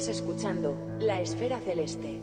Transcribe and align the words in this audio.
Estás 0.00 0.16
escuchando 0.16 0.74
La 0.98 1.20
Esfera 1.20 1.60
Celeste. 1.60 2.22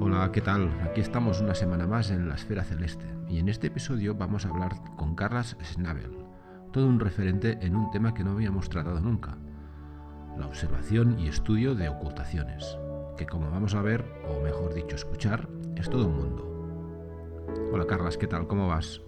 Hola, 0.00 0.30
¿qué 0.32 0.40
tal? 0.40 0.70
Aquí 0.88 1.02
estamos 1.02 1.42
una 1.42 1.54
semana 1.54 1.86
más 1.86 2.10
en 2.10 2.30
la 2.30 2.36
Esfera 2.36 2.64
Celeste 2.64 3.04
y 3.28 3.40
en 3.40 3.50
este 3.50 3.66
episodio 3.66 4.14
vamos 4.14 4.46
a 4.46 4.48
hablar 4.48 4.72
con 4.96 5.14
Carlas 5.14 5.58
Schnabel, 5.62 6.27
todo 6.72 6.86
un 6.86 7.00
referente 7.00 7.58
en 7.62 7.76
un 7.76 7.90
tema 7.90 8.14
que 8.14 8.24
no 8.24 8.32
habíamos 8.32 8.68
tratado 8.68 9.00
nunca, 9.00 9.36
la 10.38 10.46
observación 10.46 11.18
y 11.18 11.28
estudio 11.28 11.74
de 11.74 11.88
ocultaciones, 11.88 12.78
que 13.16 13.26
como 13.26 13.50
vamos 13.50 13.74
a 13.74 13.82
ver, 13.82 14.04
o 14.28 14.42
mejor 14.42 14.74
dicho 14.74 14.96
escuchar, 14.96 15.48
es 15.76 15.88
todo 15.88 16.06
un 16.06 16.16
mundo. 16.16 16.44
Hola 17.72 17.86
Carlas, 17.86 18.16
¿qué 18.16 18.26
tal? 18.26 18.46
¿Cómo 18.46 18.68
vas? 18.68 19.00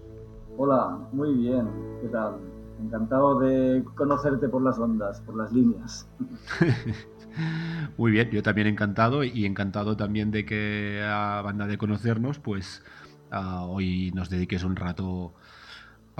Hola, 0.57 0.97
muy 1.11 1.33
bien, 1.33 1.67
¿qué 2.01 2.07
tal? 2.09 2.37
Encantado 2.81 3.39
de 3.39 3.83
conocerte 3.95 4.49
por 4.49 4.63
las 4.63 4.79
ondas, 4.79 5.21
por 5.21 5.35
las 5.35 5.51
líneas. 5.53 6.09
Muy 7.97 8.11
bien, 8.11 8.29
yo 8.31 8.43
también 8.43 8.67
encantado 8.67 9.23
y 9.23 9.45
encantado 9.45 9.95
también 9.95 10.31
de 10.31 10.45
que 10.45 11.01
a 11.05 11.41
banda 11.41 11.67
de 11.67 11.77
conocernos, 11.77 12.39
pues 12.39 12.83
uh, 13.31 13.63
hoy 13.65 14.11
nos 14.13 14.29
dediques 14.29 14.63
un 14.63 14.75
rato 14.75 15.33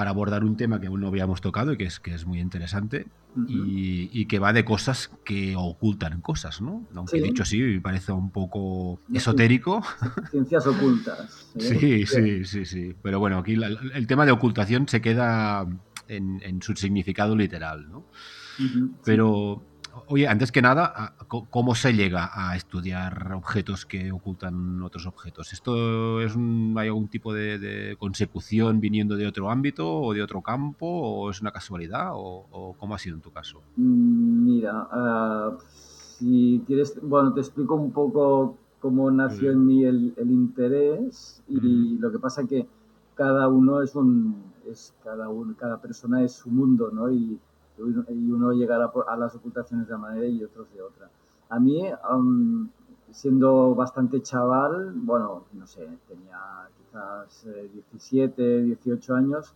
para 0.02 0.10
abordar 0.10 0.44
un 0.44 0.58
tema 0.58 0.82
que 0.82 0.88
aún 0.88 1.00
no 1.00 1.10
habíamos 1.10 1.42
tocado 1.42 1.74
y 1.74 1.78
que 1.78 1.84
es, 1.84 2.00
que 2.00 2.16
es 2.16 2.26
muy 2.26 2.40
interesante 2.40 3.06
uh 3.36 3.40
-huh. 3.42 3.46
y, 3.48 4.10
y, 4.12 4.26
que 4.26 4.40
va 4.40 4.52
de 4.52 4.66
cosas 4.66 5.12
que 5.24 5.54
ocultan 5.56 6.22
cosas, 6.22 6.60
¿no? 6.60 6.88
Aunque 6.96 7.20
sí. 7.20 7.24
dicho 7.24 7.44
así, 7.44 7.60
me 7.62 7.82
parece 7.82 8.12
un 8.12 8.32
poco 8.32 9.00
esotérico. 9.14 9.84
Ciencias 10.32 10.66
ocultas. 10.66 11.52
¿eh? 11.56 11.62
Sí, 11.62 12.06
sí, 12.08 12.46
sí, 12.46 12.66
sí. 12.66 12.96
Pero 13.04 13.20
bueno, 13.20 13.38
aquí 13.38 13.56
la, 13.56 13.68
el 13.68 14.08
tema 14.08 14.26
de 14.26 14.32
ocultación 14.32 14.88
se 14.88 15.02
queda 15.02 15.68
en, 16.08 16.42
en 16.42 16.64
su 16.64 16.76
significado 16.76 17.36
literal, 17.36 17.88
¿no? 17.92 18.00
Uh 18.00 18.64
-huh. 18.64 18.92
Pero 19.06 19.64
Oye, 20.08 20.28
antes 20.28 20.52
que 20.52 20.62
nada, 20.62 21.16
¿cómo 21.28 21.76
se 21.76 21.94
llega 21.94 22.30
a 22.34 22.56
estudiar 22.56 23.34
objetos 23.34 23.86
que 23.86 24.12
ocultan 24.12 24.82
otros 24.82 25.06
objetos? 25.06 25.54
¿Esto 25.54 26.22
es 26.22 26.36
un, 26.36 26.74
hay 26.78 26.88
algún 26.88 27.08
tipo 27.08 27.34
de, 27.34 27.60
de, 27.60 27.96
consecución 27.98 28.80
viniendo 28.80 29.16
de 29.16 29.28
otro 29.28 29.50
ámbito 29.50 30.02
o 30.02 30.14
de 30.14 30.22
otro 30.22 30.42
campo 30.42 30.86
o 30.86 31.30
es 31.30 31.42
una 31.42 31.52
casualidad 31.52 32.12
o, 32.14 32.46
o 32.52 32.74
cómo 32.74 32.96
ha 32.96 32.98
sido 32.98 33.16
en 33.16 33.22
tu 33.22 33.32
caso? 33.32 33.62
Mira, 33.76 34.88
uh, 34.92 35.58
si 35.68 36.64
quieres, 36.68 37.00
bueno, 37.02 37.34
te 37.34 37.42
explico 37.42 37.76
un 37.76 37.92
poco 37.92 38.58
cómo 38.80 39.12
nació 39.12 39.52
en 39.52 39.66
mí 39.66 39.84
el, 39.84 40.14
el 40.18 40.32
interés 40.32 41.44
y 41.48 41.60
mm. 41.60 42.02
lo 42.02 42.12
que 42.12 42.20
pasa 42.20 42.46
que 42.48 42.68
cada 43.16 43.48
uno 43.48 43.82
es 43.82 43.96
un, 43.96 44.42
es 44.70 44.94
cada 45.04 45.30
uno, 45.30 45.54
cada 45.58 45.82
persona 45.82 46.24
es 46.24 46.34
su 46.34 46.50
mundo, 46.50 46.90
¿no? 46.92 47.12
Y, 47.12 47.40
y 47.88 48.32
uno 48.32 48.54
llegará 48.54 48.92
a 49.08 49.18
las 49.18 49.36
ocultaciones 49.36 49.88
de 49.88 49.94
una 49.94 50.02
manera 50.02 50.28
y 50.28 50.44
otros 50.44 50.68
de 50.74 50.82
otra. 50.82 51.10
A 51.50 51.60
mí, 51.60 51.84
um, 52.10 52.70
siendo 53.12 53.76
bastante 53.76 54.22
chaval, 54.22 54.94
bueno, 54.96 55.44
no 55.54 55.68
sé, 55.68 55.88
tenía 56.08 56.40
quizás 56.78 57.46
eh, 57.48 57.70
17, 57.74 58.64
18 58.64 59.16
años, 59.16 59.54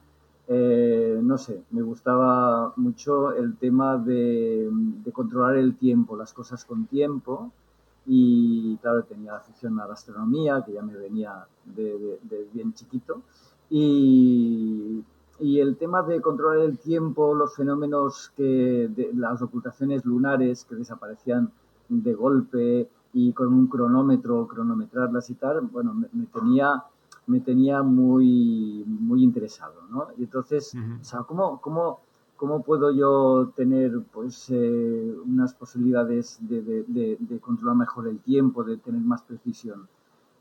eh, 0.47 1.19
no 1.23 1.37
sé, 1.37 1.63
me 1.71 1.81
gustaba 1.81 2.73
mucho 2.75 3.33
el 3.33 3.55
tema 3.57 3.97
de, 3.97 4.69
de, 4.71 5.11
controlar 5.11 5.55
el 5.55 5.75
tiempo, 5.75 6.15
las 6.15 6.33
cosas 6.33 6.65
con 6.65 6.85
tiempo. 6.85 7.51
Y 8.05 8.77
claro, 8.77 9.03
tenía 9.03 9.35
afición 9.35 9.79
a 9.79 9.87
la 9.87 9.93
astronomía, 9.93 10.63
que 10.63 10.73
ya 10.73 10.83
me 10.83 10.95
venía 10.95 11.47
de, 11.65 11.97
de, 11.97 12.19
de 12.23 12.47
bien 12.53 12.73
chiquito. 12.73 13.23
Y 13.69 15.03
y 15.39 15.59
el 15.59 15.75
tema 15.77 16.01
de 16.03 16.21
controlar 16.21 16.59
el 16.59 16.77
tiempo, 16.77 17.33
los 17.33 17.55
fenómenos 17.55 18.31
que 18.37 18.89
de 18.89 19.11
las 19.13 19.41
ocultaciones 19.41 20.05
lunares 20.05 20.65
que 20.65 20.75
desaparecían 20.75 21.51
de 21.89 22.13
golpe 22.13 22.89
y 23.13 23.33
con 23.33 23.53
un 23.53 23.67
cronómetro, 23.67 24.47
cronometrarlas 24.47 25.29
y 25.29 25.35
tal, 25.35 25.61
bueno, 25.61 25.93
me, 25.93 26.07
me 26.13 26.25
tenía, 26.25 26.83
me 27.27 27.39
tenía 27.39 27.81
muy, 27.83 28.83
muy 28.85 29.23
interesado, 29.23 29.75
¿no? 29.89 30.07
Y 30.17 30.23
entonces, 30.23 30.73
uh 30.73 30.77
-huh. 30.77 31.01
o 31.01 31.03
sea, 31.03 31.19
¿cómo, 31.23 31.59
cómo, 31.61 31.99
cómo 32.35 32.61
puedo 32.63 32.91
yo 32.91 33.51
tener 33.55 34.01
pues 34.13 34.47
eh, 34.49 35.15
unas 35.25 35.53
posibilidades 35.53 36.37
de, 36.41 36.61
de, 36.61 36.83
de, 36.87 37.17
de, 37.19 37.39
controlar 37.39 37.77
mejor 37.77 38.07
el 38.07 38.19
tiempo, 38.19 38.63
de 38.63 38.77
tener 38.77 39.01
más 39.01 39.21
precisión? 39.21 39.87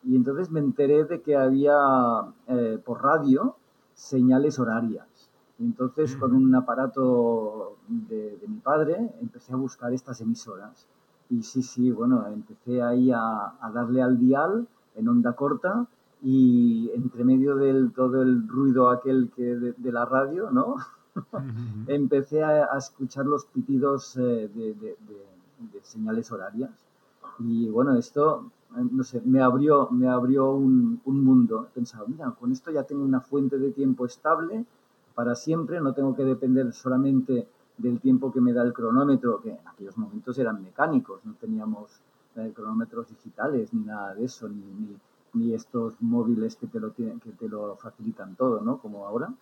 Y 0.02 0.16
entonces 0.16 0.50
me 0.50 0.60
enteré 0.60 1.04
de 1.04 1.20
que 1.22 1.36
había 1.36 1.76
eh, 2.48 2.78
por 2.84 3.02
radio, 3.02 3.56
señales 3.94 4.58
horarias. 4.58 5.06
Entonces, 5.58 6.16
con 6.16 6.34
un 6.34 6.54
aparato 6.54 7.76
de, 7.88 8.36
de, 8.38 8.48
mi 8.48 8.58
padre, 8.58 9.14
empecé 9.20 9.52
a 9.52 9.56
buscar 9.56 9.92
estas 9.92 10.20
emisoras. 10.20 10.86
Y 11.30 11.42
sí, 11.42 11.62
sí, 11.62 11.90
bueno, 11.90 12.26
empecé 12.26 12.82
ahí 12.82 13.12
a, 13.12 13.54
a 13.60 13.70
darle 13.72 14.02
al 14.02 14.18
dial 14.18 14.66
en 14.96 15.08
onda 15.08 15.32
corta 15.34 15.86
y 16.22 16.90
entre 16.94 17.24
medio 17.24 17.56
del 17.56 17.92
todo 17.92 18.22
el 18.22 18.48
ruido 18.48 18.90
aquel 18.90 19.30
que 19.34 19.42
de, 19.42 19.72
de 19.72 19.92
la 19.92 20.04
radio, 20.04 20.50
¿no? 20.50 20.76
empecé 21.86 22.42
a, 22.42 22.64
a, 22.72 22.78
escuchar 22.78 23.26
los 23.26 23.44
pitidos 23.46 24.16
eh, 24.16 24.50
de, 24.54 24.74
de, 24.74 24.96
señales 25.82 26.32
horarias. 26.32 26.70
Y 27.38 27.68
bueno, 27.68 27.94
esto 27.96 28.50
no 28.90 29.04
sé, 29.04 29.20
me 29.24 29.40
abrió, 29.40 29.88
me 29.90 30.08
abrió 30.08 30.52
un, 30.52 31.00
un 31.04 31.24
mundo. 31.24 31.68
Pensaba, 31.74 32.04
mira, 32.06 32.30
con 32.32 32.52
esto 32.52 32.70
ya 32.70 32.82
tengo 32.84 33.04
una 33.04 33.20
fuente 33.20 33.58
de 33.58 33.70
tiempo 33.70 34.06
estable 34.06 34.64
para 35.14 35.34
siempre, 35.34 35.80
no 35.80 35.92
tengo 35.92 36.14
que 36.14 36.24
depender 36.24 36.72
solamente 36.72 37.46
del 37.78 38.00
tiempo 38.00 38.32
que 38.32 38.40
me 38.40 38.52
da 38.52 38.62
el 38.62 38.72
cronómetro, 38.72 39.40
que 39.40 39.50
en 39.50 39.68
aquellos 39.68 39.96
momentos 39.96 40.38
eran 40.38 40.62
mecánicos, 40.62 41.24
no 41.24 41.34
teníamos 41.34 41.90
eh, 42.36 42.52
cronómetros 42.54 43.08
digitales 43.08 43.72
ni 43.72 43.84
nada 43.84 44.14
de 44.14 44.24
eso, 44.24 44.48
ni, 44.48 44.96
ni, 45.34 45.54
estos 45.54 45.94
móviles 46.00 46.56
que 46.56 46.66
te, 46.66 46.80
lo 46.80 46.94
que 46.94 47.12
te 47.38 47.48
lo 47.48 47.76
facilitan 47.76 48.34
todo, 48.36 48.60
¿no? 48.60 48.78
Como 48.78 49.06
ahora. 49.06 49.32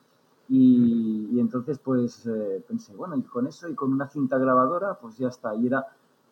Y, 0.49 1.28
y 1.32 1.41
entonces, 1.41 1.78
pues 1.78 2.26
eh, 2.26 2.62
pensé, 2.66 2.94
bueno, 2.94 3.16
y 3.16 3.22
con 3.22 3.47
eso 3.47 3.69
y 3.69 3.75
con 3.75 3.93
una 3.93 4.09
cinta 4.09 4.38
grabadora, 4.38 4.94
pues 4.94 5.16
ya 5.16 5.28
está. 5.28 5.54
Y 5.54 5.66
era 5.66 5.87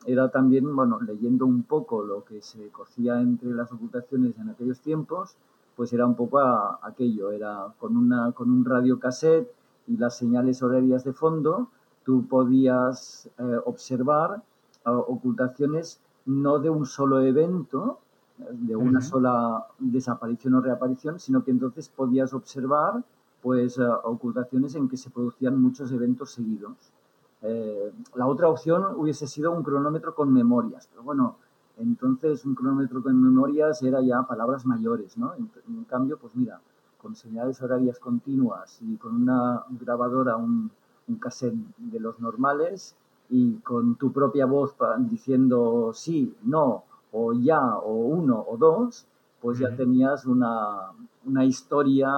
era 0.06 0.31
también, 0.31 0.75
bueno, 0.75 0.99
leyendo 1.00 1.47
un 1.47 1.62
poco 1.62 2.03
lo 2.03 2.25
que 2.25 2.41
se 2.41 2.69
cocía 2.69 3.21
entre 3.21 3.50
las 3.50 3.71
ocultaciones 3.72 4.38
en 4.38 4.49
aquellos 4.49 4.81
tiempos, 4.81 5.37
pues 5.77 5.93
era 5.93 6.06
un 6.06 6.15
poco 6.15 6.38
a, 6.38 6.81
aquello, 6.83 7.31
era 7.31 7.66
con, 7.78 7.97
una, 7.97 8.33
con 8.33 8.50
un 8.50 8.65
radiocassette 8.65 9.50
y 9.87 9.97
las 9.97 10.17
señales 10.17 10.62
horarias 10.62 11.05
de 11.05 11.12
fondo, 11.12 11.69
tú 12.05 12.26
podías 12.26 13.31
eh, 13.38 13.58
observar 13.64 14.43
uh, 14.87 14.91
ocultaciones 14.91 16.00
no 16.26 16.58
de 16.58 16.70
un 16.70 16.87
solo 16.87 17.20
evento, 17.20 17.99
de 18.38 18.75
una 18.76 18.99
uh 18.99 19.03
-huh. 19.03 19.11
sola 19.11 19.67
desaparición 19.79 20.55
o 20.55 20.61
reaparición, 20.61 21.19
sino 21.19 21.44
que 21.44 21.50
entonces 21.50 21.88
podías 21.88 22.32
observar 22.32 23.03
pues 23.43 23.79
uh, 23.79 23.99
ocultaciones 24.05 24.75
en 24.75 24.88
que 24.88 24.96
se 24.96 25.11
producían 25.11 25.61
muchos 25.61 25.93
eventos 25.93 26.31
seguidos. 26.32 26.93
Eh, 27.42 27.92
la 28.14 28.26
otra 28.26 28.48
opción 28.48 28.84
hubiese 28.96 29.26
sido 29.26 29.52
un 29.52 29.62
cronómetro 29.62 30.14
con 30.14 30.32
memorias, 30.32 30.88
pero 30.90 31.02
bueno, 31.02 31.37
entonces 31.78 32.44
un 32.44 32.54
cronómetro 32.54 33.02
con 33.02 33.20
memorias 33.20 33.82
era 33.82 34.02
ya 34.02 34.22
palabras 34.22 34.66
mayores, 34.66 35.16
¿no? 35.16 35.34
En, 35.34 35.50
en 35.69 35.84
cambio, 35.84 36.19
pues 36.19 36.37
mira, 36.37 36.60
con 37.00 37.16
señales 37.16 37.62
horarias 37.62 37.98
continuas 37.98 38.78
y 38.82 38.96
con 38.96 39.14
una 39.22 39.64
grabadora, 39.70 40.37
un, 40.37 40.70
un 41.08 41.16
cassette 41.16 41.54
de 41.78 42.00
los 42.00 42.20
normales 42.20 42.94
y 43.31 43.54
con 43.56 43.96
tu 43.96 44.12
propia 44.12 44.46
voz 44.46 44.75
diciendo 44.98 45.93
sí, 45.94 46.34
no, 46.43 46.84
o 47.12 47.32
ya, 47.32 47.76
o 47.76 47.93
uno, 47.93 48.44
o 48.48 48.56
dos, 48.56 49.06
pues 49.40 49.58
ya 49.58 49.75
tenías 49.75 50.26
una, 50.26 50.93
una 51.25 51.44
historia, 51.44 52.10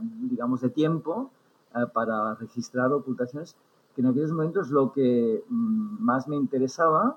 digamos, 0.00 0.62
de 0.62 0.70
tiempo 0.70 1.30
eh, 1.74 1.86
para 1.92 2.34
registrar 2.36 2.92
ocultaciones 2.92 3.56
que 3.94 4.00
en 4.02 4.08
aquellos 4.08 4.32
momentos 4.32 4.70
lo 4.70 4.92
que 4.92 5.44
mm, 5.48 6.02
más 6.02 6.28
me 6.28 6.36
interesaba, 6.36 7.16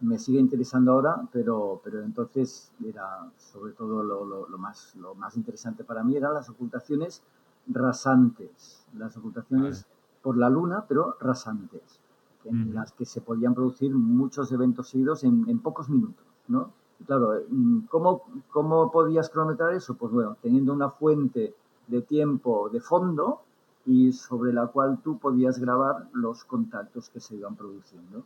me 0.00 0.18
sigue 0.18 0.38
interesando 0.38 0.92
ahora, 0.92 1.28
pero, 1.32 1.80
pero 1.82 2.02
entonces 2.02 2.72
era 2.84 3.30
sobre 3.38 3.72
todo 3.72 4.02
lo, 4.02 4.24
lo, 4.24 4.48
lo, 4.48 4.58
más, 4.58 4.94
lo 4.96 5.14
más 5.14 5.36
interesante 5.36 5.84
para 5.84 6.02
mí 6.02 6.16
eran 6.16 6.34
las 6.34 6.48
ocultaciones 6.50 7.22
rasantes, 7.66 8.84
las 8.96 9.16
ocultaciones 9.16 9.82
vale. 9.82 9.94
por 10.22 10.36
la 10.36 10.50
luna, 10.50 10.84
pero 10.86 11.16
rasantes, 11.20 12.00
en 12.44 12.70
mm. 12.70 12.74
las 12.74 12.92
que 12.92 13.04
se 13.04 13.20
podían 13.20 13.54
producir 13.54 13.94
muchos 13.94 14.52
eventos 14.52 14.88
seguidos 14.88 15.24
en, 15.24 15.48
en 15.48 15.58
pocos 15.60 15.88
minutos, 15.88 16.24
¿no? 16.48 16.70
Y 17.00 17.04
claro, 17.04 17.40
mm, 17.48 17.86
¿cómo, 17.88 18.22
¿cómo 18.50 18.90
podías 18.90 19.30
cronometrar 19.30 19.74
eso? 19.74 19.94
Pues 19.94 20.12
bueno, 20.12 20.36
teniendo 20.42 20.72
una 20.72 20.90
fuente 20.90 21.54
de 21.86 22.02
tiempo 22.02 22.68
de 22.70 22.80
fondo, 22.80 23.42
y 23.86 24.12
sobre 24.12 24.52
la 24.52 24.66
cual 24.68 25.00
tú 25.02 25.18
podías 25.18 25.58
grabar 25.58 26.08
los 26.12 26.44
contactos 26.44 27.10
que 27.10 27.20
se 27.20 27.36
iban 27.36 27.54
produciendo. 27.56 28.24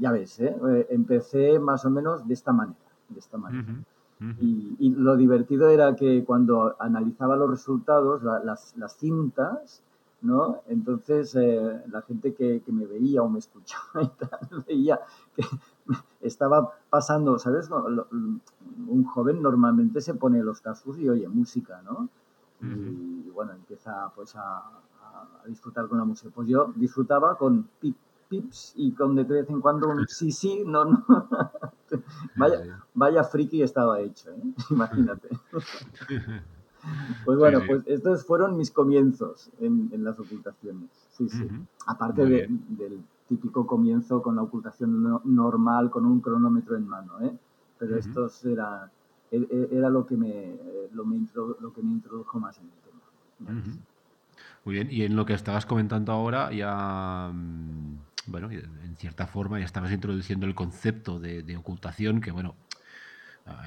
Ya 0.00 0.12
ves, 0.12 0.40
¿eh? 0.40 0.56
Eh, 0.68 0.86
empecé 0.90 1.58
más 1.58 1.84
o 1.84 1.90
menos 1.90 2.26
de 2.26 2.34
esta 2.34 2.52
manera. 2.52 2.78
De 3.08 3.18
esta 3.18 3.38
manera. 3.38 3.74
Y, 4.40 4.90
lo 4.96 5.16
divertido 5.16 5.68
era 5.68 5.94
que 5.94 6.24
cuando 6.24 6.74
analizaba 6.80 7.36
los 7.36 7.50
resultados, 7.50 8.22
las, 8.22 8.76
las, 8.76 8.96
cintas, 8.96 9.80
¿no? 10.22 10.60
Entonces 10.66 11.36
eh, 11.36 11.82
la 11.88 12.02
gente 12.02 12.34
que, 12.34 12.60
que, 12.60 12.72
me 12.72 12.84
veía 12.86 13.22
o 13.22 13.28
me 13.28 13.38
escuchaba 13.38 14.02
y 14.02 14.08
tal, 14.08 14.64
veía 14.66 15.00
que 15.36 15.44
estaba 16.20 16.72
pasando, 16.90 17.38
¿sabes? 17.38 17.70
Un 17.70 19.04
joven 19.04 19.40
normalmente 19.40 20.00
se 20.00 20.14
pone 20.14 20.42
los 20.42 20.60
cascos 20.60 20.98
y 20.98 21.08
oye 21.08 21.28
música, 21.28 21.80
¿no? 21.82 22.08
Y 22.60 23.17
bueno, 23.38 23.52
empieza 23.52 24.10
pues 24.16 24.34
a, 24.34 24.58
a, 24.58 25.46
disfrutar 25.46 25.86
con 25.86 25.98
la 25.98 26.04
música. 26.04 26.28
Pues 26.34 26.48
yo 26.48 26.72
disfrutaba 26.74 27.38
con 27.38 27.68
pip, 27.78 27.96
pips 28.28 28.72
y 28.74 28.90
con 28.90 29.14
de 29.14 29.22
vez 29.22 29.48
en 29.48 29.60
cuando 29.60 29.88
un 29.88 30.08
sí, 30.08 30.32
sí, 30.32 30.64
no, 30.66 30.84
no. 30.86 31.04
vaya, 32.36 32.84
vaya 32.94 33.22
friki 33.22 33.62
estaba 33.62 34.00
hecho, 34.00 34.32
¿eh? 34.32 34.42
imagínate. 34.70 35.28
Pues 37.24 37.36
bueno, 37.36 37.60
pues 37.66 37.82
estos 37.86 38.24
fueron 38.24 38.56
mis 38.56 38.70
comienzos 38.70 39.50
en, 39.58 39.90
en 39.92 40.04
las 40.04 40.18
ocultaciones. 40.18 40.88
Sí, 41.10 41.28
sí. 41.28 41.46
Aparte 41.86 42.24
del 42.24 43.02
típico 43.26 43.66
comienzo 43.66 44.22
con 44.22 44.36
la 44.36 44.42
ocultación 44.42 45.20
normal, 45.24 45.90
con 45.90 46.06
un 46.06 46.20
cronómetro 46.20 46.76
en 46.76 46.86
mano, 46.86 47.20
¿eh? 47.20 47.36
Pero 47.78 47.96
estos 47.96 48.44
era, 48.44 48.90
e, 49.30 49.36
e, 49.36 49.76
era 49.76 49.90
lo, 49.90 50.06
que 50.06 50.16
me, 50.16 50.56
lo, 50.92 51.04
me 51.04 51.18
lo 51.60 51.72
que 51.72 51.82
me 51.82 51.90
introdujo 51.90 52.38
más 52.38 52.56
en 52.58 52.66
el 52.66 52.87
Muy 53.40 54.74
bien, 54.74 54.88
y 54.90 55.02
en 55.02 55.16
lo 55.16 55.24
que 55.24 55.34
estabas 55.34 55.66
comentando 55.66 56.12
ahora, 56.12 56.52
ya 56.52 57.30
mm, 57.32 57.98
bueno, 58.26 58.50
en 58.50 58.96
cierta 58.96 59.26
forma 59.26 59.58
ya 59.58 59.64
estabas 59.64 59.92
introduciendo 59.92 60.46
el 60.46 60.54
concepto 60.54 61.18
de, 61.18 61.56
ocultación, 61.56 62.20
que 62.20 62.30
bueno, 62.30 62.54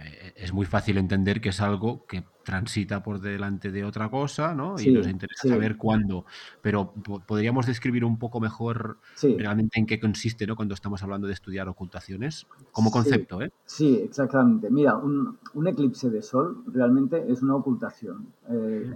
eh, 0.06 0.33
es 0.35 0.53
muy 0.53 0.65
fácil 0.65 0.97
entender 0.97 1.41
que 1.41 1.50
es 1.50 1.59
algo 1.59 2.06
que 2.06 2.23
transita 2.44 3.01
por 3.01 3.19
delante 3.19 3.71
de 3.71 3.83
otra 3.83 4.09
cosa, 4.09 4.53
¿no? 4.53 4.75
y 4.79 4.91
nos 4.91 5.07
interesa 5.07 5.47
saber 5.47 5.77
cuándo. 5.77 6.25
Pero 6.62 6.94
podríamos 7.25 7.65
describir 7.65 8.06
un 8.06 8.19
poco 8.19 8.39
mejor 8.39 9.00
realmente 9.21 9.79
en 9.79 9.85
qué 9.85 10.00
consiste, 10.00 10.45
¿no? 10.45 10.56
Cuando 10.56 10.74
estamos 10.74 11.01
hablando 11.03 11.27
de 11.27 11.33
estudiar 11.33 11.67
ocultaciones, 11.69 12.45
como 12.71 12.91
concepto, 12.91 13.41
¿eh? 13.41 13.51
Sí, 13.65 14.01
exactamente. 14.03 14.69
Mira, 14.69 14.97
un, 14.97 15.38
eclipse 15.65 16.09
de 16.09 16.21
sol 16.21 16.63
realmente 16.67 17.24
es 17.31 17.41
una 17.41 17.56
ocultación. 17.56 18.27
Eh, 18.50 18.91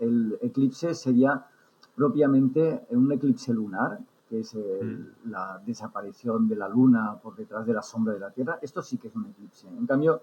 el 0.00 0.38
eclipse 0.40 0.94
sería 0.94 1.46
propiamente 1.94 2.86
un 2.90 3.12
eclipse 3.12 3.52
lunar, 3.52 4.00
que 4.28 4.40
es 4.40 4.54
mm. 4.54 5.30
la 5.30 5.60
desaparición 5.64 6.48
de 6.48 6.56
la 6.56 6.68
luna 6.68 7.16
por 7.22 7.36
detrás 7.36 7.66
de 7.66 7.74
la 7.74 7.82
sombra 7.82 8.14
de 8.14 8.20
la 8.20 8.30
Tierra, 8.30 8.58
esto 8.62 8.82
sí 8.82 8.96
que 8.98 9.08
es 9.08 9.14
un 9.14 9.26
eclipse. 9.26 9.68
En 9.68 9.86
cambio, 9.86 10.22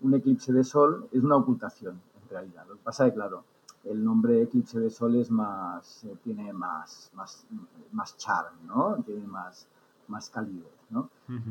un 0.00 0.14
eclipse 0.14 0.52
de 0.52 0.64
sol 0.64 1.08
es 1.12 1.22
una 1.22 1.36
ocultación, 1.36 2.00
en 2.22 2.28
realidad. 2.30 2.64
Lo 2.68 2.76
que 2.76 2.82
pasa 2.82 3.06
es 3.06 3.12
que, 3.12 3.16
claro, 3.16 3.44
el 3.84 4.04
nombre 4.04 4.42
eclipse 4.42 4.78
de 4.78 4.90
sol 4.90 5.16
es 5.16 5.30
más, 5.30 6.04
eh, 6.04 6.16
tiene 6.22 6.52
más, 6.52 7.10
más, 7.14 7.46
más 7.92 8.16
charm, 8.16 8.54
¿no? 8.66 8.96
Tiene 9.04 9.26
más, 9.26 9.68
más 10.08 10.30
calidez, 10.30 10.72
¿no? 10.90 11.10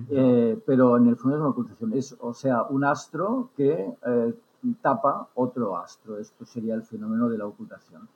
Eh, 0.09 0.61
pero 0.65 0.97
en 0.97 1.07
el 1.07 1.15
fondo 1.15 1.37
es 1.37 1.41
una 1.41 1.49
ocultación. 1.49 1.93
Es, 1.93 2.15
o 2.19 2.33
sea, 2.33 2.63
un 2.63 2.83
astro 2.83 3.49
que 3.55 3.95
eh, 4.05 4.33
tapa 4.81 5.29
otro 5.35 5.77
astro. 5.77 6.17
Esto 6.17 6.45
sería 6.45 6.75
el 6.75 6.83
fenómeno 6.83 7.29
de 7.29 7.37
la 7.37 7.45
ocultación. 7.45 8.07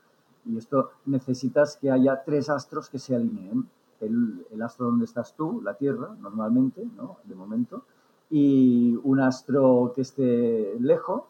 Y 0.45 0.57
esto 0.57 0.91
necesitas 1.05 1.77
que 1.77 1.91
haya 1.91 2.23
tres 2.23 2.49
astros 2.49 2.89
que 2.89 2.99
se 2.99 3.15
alineen 3.15 3.67
el, 4.01 4.61
astro 4.61 4.87
donde 4.87 5.05
estás 5.05 5.35
tú, 5.35 5.61
la 5.61 5.75
Tierra, 5.75 6.15
normalmente, 6.19 6.83
¿no? 6.97 7.17
De 7.23 7.35
momento, 7.35 7.83
y 8.29 8.97
un 9.03 9.19
astro 9.19 9.91
que 9.93 10.01
esté 10.01 10.75
lejos, 10.79 11.23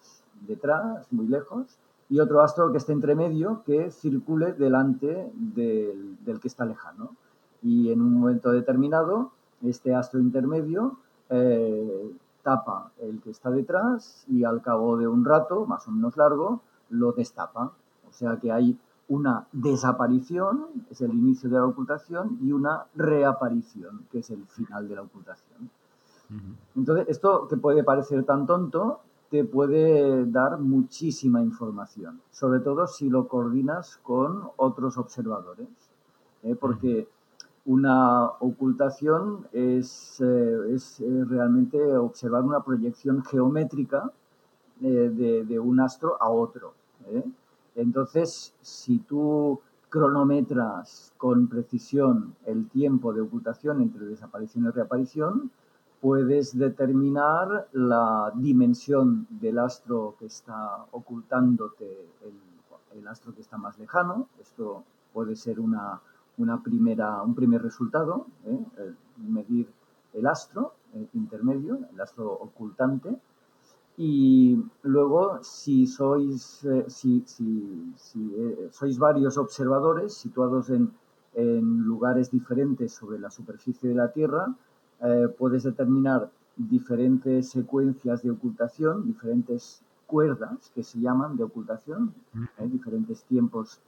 detrás, 0.48 1.12
muy 1.12 1.28
lejos, 1.28 1.78
y 2.10 2.19
otro 2.19 2.42
astro 2.42 2.72
que 2.72 2.78
esté 2.78 2.94
entre 2.94 3.16
medio, 3.16 3.64
que 3.66 3.92
circule 3.92 4.54
delante 4.54 5.31
del, 5.34 6.40
que 6.42 6.48
está 6.48 6.66
lejano. 6.66 7.16
Y 7.62 7.92
en 7.92 8.02
un 8.02 8.14
momento 8.14 8.52
determinado, 8.52 9.31
este 9.64 9.94
astro 9.94 10.19
intermedio 10.19 10.98
eh, 11.30 12.12
tapa 12.44 12.92
el 13.00 13.22
que 13.22 13.32
está 13.32 13.50
detrás 13.50 14.26
y 14.28 14.44
al 14.44 14.62
cabo 14.62 14.98
de 14.98 15.08
un 15.08 15.26
rato, 15.26 15.66
más 15.66 15.88
o 15.88 15.92
menos 15.92 16.18
largo, 16.18 16.62
lo 16.90 17.12
destapa. 17.12 17.74
O 18.10 18.12
sea 18.12 18.38
que 18.38 18.52
hay 18.52 18.78
una 19.08 19.48
desaparición, 19.52 20.68
es 20.90 21.02
el 21.02 21.14
inicio 21.14 21.50
de 21.50 21.58
la 21.58 21.66
ocultación, 21.66 22.38
y 22.42 22.52
una 22.52 22.86
reaparición, 22.96 24.06
que 24.12 24.20
es 24.20 24.30
el 24.30 24.46
final 24.48 24.88
de 24.88 24.96
la 24.96 25.02
ocultación. 25.02 25.70
Entonces, 26.78 27.10
esto 27.10 27.46
que 27.50 27.58
puede 27.58 27.84
parecer 27.84 28.24
tan 28.24 28.46
tonto, 28.46 29.02
te 29.30 29.44
puede 29.44 30.26
dar 30.26 30.60
muchísima 30.60 31.42
información, 31.42 32.22
sobre 32.32 32.60
todo 32.60 32.88
si 32.88 33.10
lo 33.10 33.28
coordinas 33.28 33.98
con 34.04 34.50
otros 34.58 34.98
observadores, 34.98 35.68
¿eh? 36.44 36.56
porque 36.56 37.08
una 37.66 38.25
ocultación 38.40 39.48
es, 39.52 40.19
eh, 40.22 40.74
es 40.74 41.00
eh, 41.00 41.25
realmente 41.28 41.96
observar 41.96 42.44
una 42.44 42.63
proyección 42.63 43.24
geométrica 43.24 44.12
de, 44.80 45.44
de, 45.46 45.60
un 45.60 45.80
astro 45.80 46.18
a 46.19 46.30
otro. 46.30 46.74
Entonces, 47.75 48.56
si 48.62 48.98
tú 48.98 49.60
cronometras 49.90 51.14
con 51.18 51.47
precisión 51.47 52.33
el 52.45 52.68
tiempo 52.68 53.14
de 53.14 53.21
ocultación 53.21 53.81
entre 53.81 54.06
desaparición 54.06 54.66
y 54.66 54.69
reaparición, 54.69 55.52
puedes 56.02 56.57
determinar 56.57 57.68
la 57.74 58.31
dimensión 58.35 59.28
del 59.30 59.59
astro 59.59 60.16
que 60.18 60.26
está 60.26 60.85
ocultándote, 60.92 62.09
el, 62.94 63.07
astro 63.07 63.33
que 63.33 63.42
está 63.42 63.57
más 63.57 63.78
lejano. 63.78 64.28
Esto 64.40 64.83
puede 65.14 65.35
ser 65.35 65.59
una, 65.59 66.02
primera, 66.64 67.21
un 67.21 67.35
primer 67.35 67.61
resultado, 67.61 68.28
¿eh? 68.45 68.59
medir 69.18 69.68
el 70.14 70.28
astro 70.28 70.73
eh, 70.94 71.07
intermedio, 71.14 71.80
el 71.94 72.02
astro 72.02 72.31
ocultante, 72.31 73.18
y 73.97 74.61
luego, 74.83 75.40
si 75.42 75.85
sois, 75.85 76.64
eh, 76.66 76.85
si, 76.88 77.23
si, 77.26 77.94
si 77.95 78.33
eh, 78.35 78.69
sois 78.71 78.97
varios 78.97 79.38
observadores 79.38 80.14
situados 80.14 80.69
en, 80.69 80.92
en, 81.33 81.83
lugares 81.83 82.31
diferentes 82.31 82.94
sobre 82.94 83.19
la 83.19 83.30
superficie 83.30 83.90
de 83.90 83.95
la 83.95 84.11
Tierra, 84.11 84.54
puedes 85.40 85.64
determinar 85.64 86.30
diferentes 86.56 87.50
secuencias 87.50 88.21
de 88.21 88.30
ocultación, 88.30 89.07
diferentes 89.07 89.81
cuerdas 90.06 90.71
que 90.76 90.83
se 90.83 91.00
llaman 91.00 91.38
de 91.38 91.44
ocultación, 91.44 92.14
diferentes 92.69 93.23
tiempos 93.23 93.80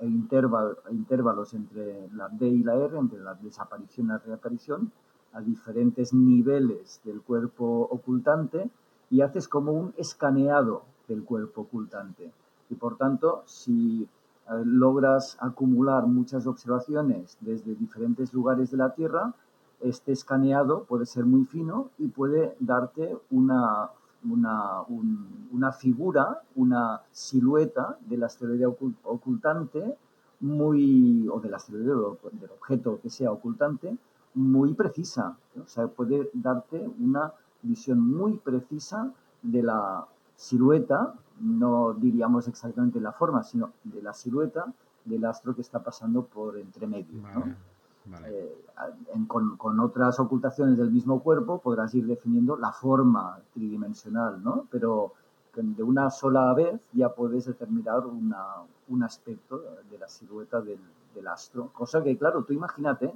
intervalos 0.00 1.54
entre 1.54 2.08
la 2.14 2.28
D 2.28 2.48
y 2.48 2.62
la 2.62 2.76
R, 2.76 2.98
entre 2.98 3.20
la 3.20 3.34
desaparición 3.34 4.06
y 4.06 4.08
la 4.10 4.18
reaparición, 4.18 4.92
a 5.32 5.40
diferentes 5.40 6.12
niveles 6.12 7.00
del 7.04 7.22
cuerpo 7.22 7.88
ocultante 7.90 8.70
y 9.10 9.20
haces 9.20 9.48
como 9.48 9.72
un 9.72 9.94
escaneado 9.96 10.84
del 11.08 11.24
cuerpo 11.24 11.62
ocultante. 11.62 12.32
Y 12.70 12.74
por 12.74 12.96
tanto, 12.96 13.42
si 13.46 14.02
eh, 14.02 14.62
logras 14.64 15.36
acumular 15.40 16.06
muchas 16.06 16.46
observaciones 16.46 17.36
desde 17.40 17.74
diferentes 17.74 18.32
lugares 18.32 18.70
de 18.70 18.76
la 18.76 18.94
Tierra, 18.94 19.34
este 19.80 20.12
escaneado 20.12 20.84
puede 20.84 21.06
ser 21.06 21.24
muy 21.24 21.44
fino 21.44 21.90
y 21.98 22.08
puede 22.08 22.56
darte 22.60 23.16
una, 23.30 23.90
una, 24.24 24.82
una 25.50 25.72
figura, 25.72 26.42
una 26.54 27.02
silueta 27.10 27.98
del 28.00 28.24
asteroide 28.24 28.66
ocultante 28.66 29.96
muy, 30.40 31.28
o 31.28 31.40
del 31.40 31.54
asteroide 31.54 31.88
del 31.88 32.50
objeto 32.50 33.00
que 33.00 33.10
sea 33.10 33.32
ocultante, 33.32 33.96
muy 34.34 34.74
precisa. 34.74 35.36
O 35.62 35.68
sea, 35.68 35.86
puede 35.88 36.30
darte 36.32 36.88
una 37.00 37.32
visión 37.62 38.00
muy 38.00 38.36
precisa 38.38 39.12
de 39.42 39.62
la 39.62 40.06
silueta, 40.36 41.14
no 41.40 41.94
diríamos 41.94 42.48
exactamente 42.48 43.00
la 43.00 43.12
forma, 43.12 43.42
sino 43.42 43.72
de 43.84 44.02
la 44.02 44.12
silueta 44.12 44.72
del 45.04 45.24
astro 45.24 45.54
que 45.54 45.60
está 45.62 45.82
pasando 45.82 46.24
por 46.24 46.58
entre 46.58 46.86
medio. 46.86 47.22
Eh, 48.24 48.64
con, 49.28 49.80
otras 49.80 50.18
ocultaciones 50.18 50.76
del 50.76 50.90
mismo 50.90 51.22
cuerpo 51.22 51.58
podrás 51.58 51.94
ir 51.94 52.06
definiendo 52.06 52.56
la 52.56 52.72
forma 52.72 53.38
tridimensional, 53.54 54.42
¿no? 54.42 54.66
pero 54.70 55.12
de 55.54 55.82
una 55.82 56.10
sola 56.10 56.52
vez 56.54 56.80
ya 56.92 57.14
puedes 57.14 57.44
determinar 57.44 58.04
un 58.06 59.02
aspecto 59.02 59.62
de 59.90 59.98
la 59.98 60.08
silueta 60.08 60.60
del, 60.60 60.80
del 61.14 61.28
astro. 61.28 61.70
Cosa 61.72 62.02
que, 62.02 62.16
claro, 62.16 62.44
tú 62.44 62.52
imagínate, 62.54 63.12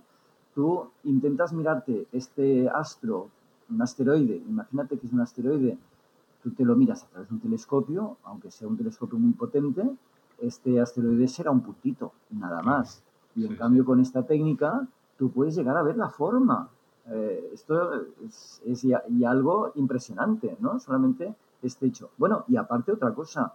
tú 0.54 0.90
intentas 1.04 1.52
mirarte 1.52 2.06
este 2.12 2.68
astro 2.68 3.30
un 3.68 3.82
asteroide, 3.82 4.36
imagínate 4.36 4.98
que 4.98 5.06
es 5.06 5.12
un 5.12 5.20
asteroide, 5.20 5.78
tú 6.42 6.50
te 6.52 6.64
lo 6.64 6.76
miras 6.76 7.04
a 7.04 7.08
través 7.08 7.28
de 7.28 7.34
un 7.34 7.40
telescopio, 7.40 8.16
aunque 8.24 8.50
sea 8.50 8.68
un 8.68 8.76
telescopio 8.76 9.18
muy 9.18 9.32
potente, 9.32 9.82
este 10.38 10.80
asteroide 10.80 11.26
será 11.28 11.50
un 11.50 11.62
puntito, 11.62 12.12
nada 12.30 12.62
más. 12.62 13.02
Y 13.36 13.46
en 13.46 13.56
cambio 13.56 13.84
con 13.84 14.00
esta 14.00 14.24
técnica 14.24 14.88
tú 15.16 15.30
puedes 15.30 15.54
llegar 15.54 15.76
a 15.76 15.82
ver 15.82 15.96
la 15.96 16.08
forma. 16.08 16.68
Eh, 17.08 17.50
esto 17.52 18.06
es, 18.24 18.84
y 18.84 19.24
algo 19.24 19.72
impresionante, 19.76 20.56
¿no? 20.60 20.80
Solamente 20.80 21.34
este 21.62 21.86
hecho. 21.86 22.10
Bueno, 22.18 22.44
y 22.48 22.56
aparte 22.56 22.92
otra 22.92 23.14
cosa, 23.14 23.52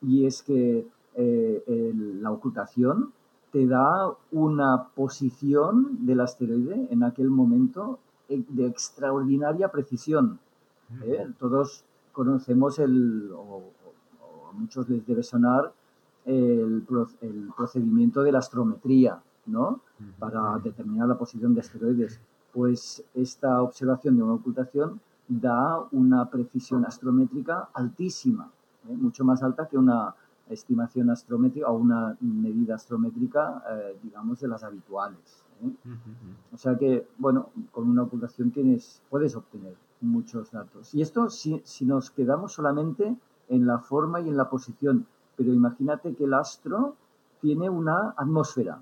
y 0.00 0.26
es 0.26 0.42
que 0.42 0.86
eh, 1.14 1.92
la 2.20 2.30
ocultación 2.30 3.12
te 3.50 3.66
da 3.66 4.12
una 4.32 4.88
posición 4.94 6.04
del 6.06 6.20
asteroide 6.20 6.88
en 6.90 7.02
aquel 7.02 7.30
momento 7.30 7.98
eh, 8.28 8.44
de 8.48 8.66
extraordinaria 8.66 9.68
precisión. 9.68 10.38
Todos 11.38 11.84
conocemos 12.12 12.78
el, 12.78 13.30
o, 13.32 13.62
a 14.48 14.52
muchos 14.52 14.88
les 14.88 15.04
debe 15.06 15.22
sonar 15.22 15.72
el, 16.24 16.84
el 17.20 17.50
procedimiento 17.56 18.22
de 18.22 18.32
la 18.32 18.38
astrometría, 18.38 19.20
¿no? 19.46 19.80
Para 20.18 20.58
determinar 20.58 21.08
la 21.08 21.18
posición 21.18 21.54
de 21.54 21.60
asteroides. 21.60 22.20
Pues 22.52 23.04
esta 23.14 23.62
observación 23.62 24.16
de 24.16 24.22
una 24.22 24.34
ocultación 24.34 25.00
da 25.28 25.80
una 25.92 26.28
precisión 26.30 26.84
astrométrica 26.84 27.68
altísima, 27.72 28.50
¿eh? 28.88 28.96
mucho 28.96 29.24
más 29.24 29.42
alta 29.42 29.66
que 29.68 29.78
una 29.78 30.14
estimación 30.48 31.08
astrométrica 31.10 31.68
o 31.68 31.76
una 31.76 32.16
medida 32.20 32.74
astrométrica, 32.74 33.62
eh, 33.70 33.98
digamos, 34.02 34.40
de 34.40 34.48
las 34.48 34.62
habituales. 34.62 35.44
¿eh? 35.62 35.72
O 36.52 36.58
sea 36.58 36.76
que, 36.76 37.08
bueno, 37.18 37.48
con 37.72 37.88
una 37.88 38.02
ocultación 38.02 38.50
tienes, 38.50 39.00
puedes 39.08 39.34
obtener 39.34 39.74
muchos 40.02 40.50
datos. 40.50 40.94
Y 40.94 41.00
esto 41.00 41.30
si, 41.30 41.62
si 41.64 41.86
nos 41.86 42.10
quedamos 42.10 42.52
solamente 42.52 43.16
en 43.48 43.66
la 43.66 43.78
forma 43.78 44.20
y 44.20 44.28
en 44.28 44.36
la 44.36 44.50
posición, 44.50 45.06
pero 45.36 45.52
imagínate 45.52 46.14
que 46.14 46.24
el 46.24 46.34
astro 46.34 46.96
tiene 47.40 47.68
una 47.68 48.14
atmósfera. 48.16 48.80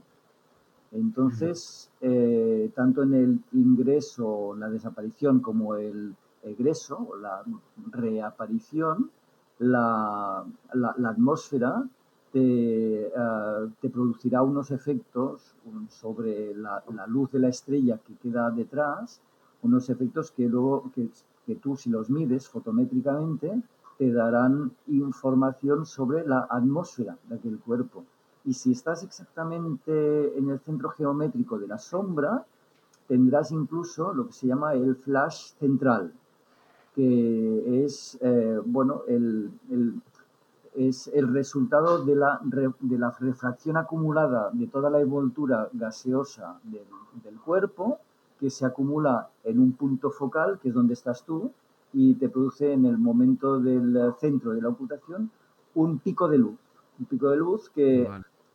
Entonces, 0.92 1.90
eh, 2.00 2.70
tanto 2.74 3.02
en 3.02 3.14
el 3.14 3.40
ingreso, 3.52 4.54
la 4.58 4.68
desaparición, 4.68 5.40
como 5.40 5.74
el 5.74 6.14
egreso 6.42 6.98
o 7.10 7.16
la 7.16 7.42
reaparición, 7.90 9.10
la, 9.58 10.44
atmósfera 11.04 11.84
te, 12.30 13.06
eh, 13.06 13.10
te, 13.80 13.88
producirá 13.88 14.42
unos 14.42 14.70
efectos 14.70 15.54
sobre 15.88 16.54
la, 16.54 16.82
luz 17.06 17.30
de 17.32 17.38
la 17.38 17.48
estrella 17.48 17.98
que 17.98 18.14
queda 18.16 18.50
detrás, 18.50 19.20
unos 19.62 19.88
efectos 19.88 20.30
que 20.30 20.48
luego, 20.48 20.90
que, 20.94 21.08
que 21.46 21.54
tú 21.56 21.76
si 21.76 21.88
los 21.88 22.10
mides 22.10 22.48
fotométricamente, 22.48 23.62
te 23.98 24.12
darán 24.12 24.72
información 24.88 25.86
sobre 25.86 26.26
la 26.26 26.46
atmósfera 26.50 27.16
de 27.28 27.36
aquel 27.36 27.58
cuerpo. 27.58 28.04
Y 28.44 28.54
si 28.54 28.72
estás 28.72 29.04
exactamente 29.04 30.36
en 30.36 30.50
el 30.50 30.58
centro 30.60 30.90
geométrico 30.90 31.58
de 31.58 31.68
la 31.68 31.78
sombra, 31.78 32.44
tendrás 33.06 33.52
incluso 33.52 34.12
lo 34.12 34.26
que 34.26 34.32
se 34.32 34.46
llama 34.46 34.74
el 34.74 34.96
flash 34.96 35.52
central, 35.58 36.12
que 36.94 37.84
es, 37.84 38.18
eh, 38.20 38.60
bueno, 38.64 39.02
el, 39.06 39.50
es 40.74 41.08
el 41.08 41.32
resultado 41.32 42.04
de 42.04 42.16
la, 42.16 42.40
de 42.42 42.98
la 42.98 43.10
refracción 43.20 43.76
acumulada 43.76 44.50
de 44.52 44.66
toda 44.66 44.90
la 44.90 45.00
envoltura 45.00 45.68
gaseosa 45.72 46.58
del, 46.64 46.86
del 47.22 47.38
cuerpo, 47.40 47.98
que 48.40 48.50
se 48.50 48.66
acumula 48.66 49.28
en 49.44 49.60
un 49.60 49.72
punto 49.72 50.10
focal, 50.10 50.58
que 50.58 50.70
es 50.70 50.74
donde 50.74 50.94
estás 50.94 51.22
tú, 51.24 51.52
y 51.92 52.14
te 52.14 52.28
produce 52.28 52.72
en 52.72 52.86
el 52.86 52.98
momento 52.98 53.60
del 53.60 53.96
centro 54.18 54.52
de 54.52 54.62
la 54.62 54.68
ocultación 54.68 55.30
un 55.74 55.98
pico 55.98 56.28
de 56.28 56.38
luz. 56.38 56.58
Un 56.98 57.06
pico 57.06 57.30
de 57.30 57.36
luz 57.36 57.70
que, 57.70 58.08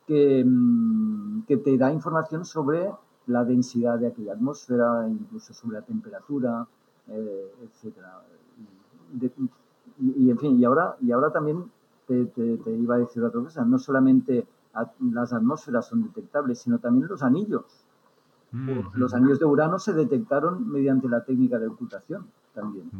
que, 0.06 0.44
mm, 0.44 1.42
que, 1.42 1.56
te 1.58 1.76
da 1.76 1.92
información 1.92 2.44
sobre 2.44 2.90
la 3.26 3.44
densidad 3.44 3.98
de 3.98 4.08
aquella 4.08 4.32
atmósfera, 4.32 5.06
incluso 5.08 5.52
sobre 5.52 5.78
la 5.78 5.82
temperatura, 5.82 6.66
eh, 7.08 7.52
etc. 7.62 7.94
y, 10.00 10.30
en 10.30 10.38
fin, 10.38 10.58
y 10.58 10.64
ahora, 10.64 10.96
y 11.00 11.12
ahora 11.12 11.30
también 11.30 11.70
te, 12.06 12.26
te, 12.26 12.70
iba 12.70 12.96
a 12.96 12.98
decir 12.98 13.22
otra 13.22 13.40
cosa, 13.40 13.64
no 13.64 13.78
solamente 13.78 14.46
las 15.00 15.32
atmósferas 15.32 15.86
son 15.86 16.04
detectables, 16.04 16.60
sino 16.60 16.78
también 16.78 17.08
los 17.08 17.22
anillos. 17.22 17.84
Los 18.94 19.12
anillos 19.12 19.38
de 19.38 19.44
Urano 19.44 19.78
se 19.78 19.92
detectaron 19.92 20.70
mediante 20.70 21.06
la 21.06 21.22
técnica 21.22 21.58
de 21.58 21.66
ocultación 21.66 22.26
también. 22.58 22.90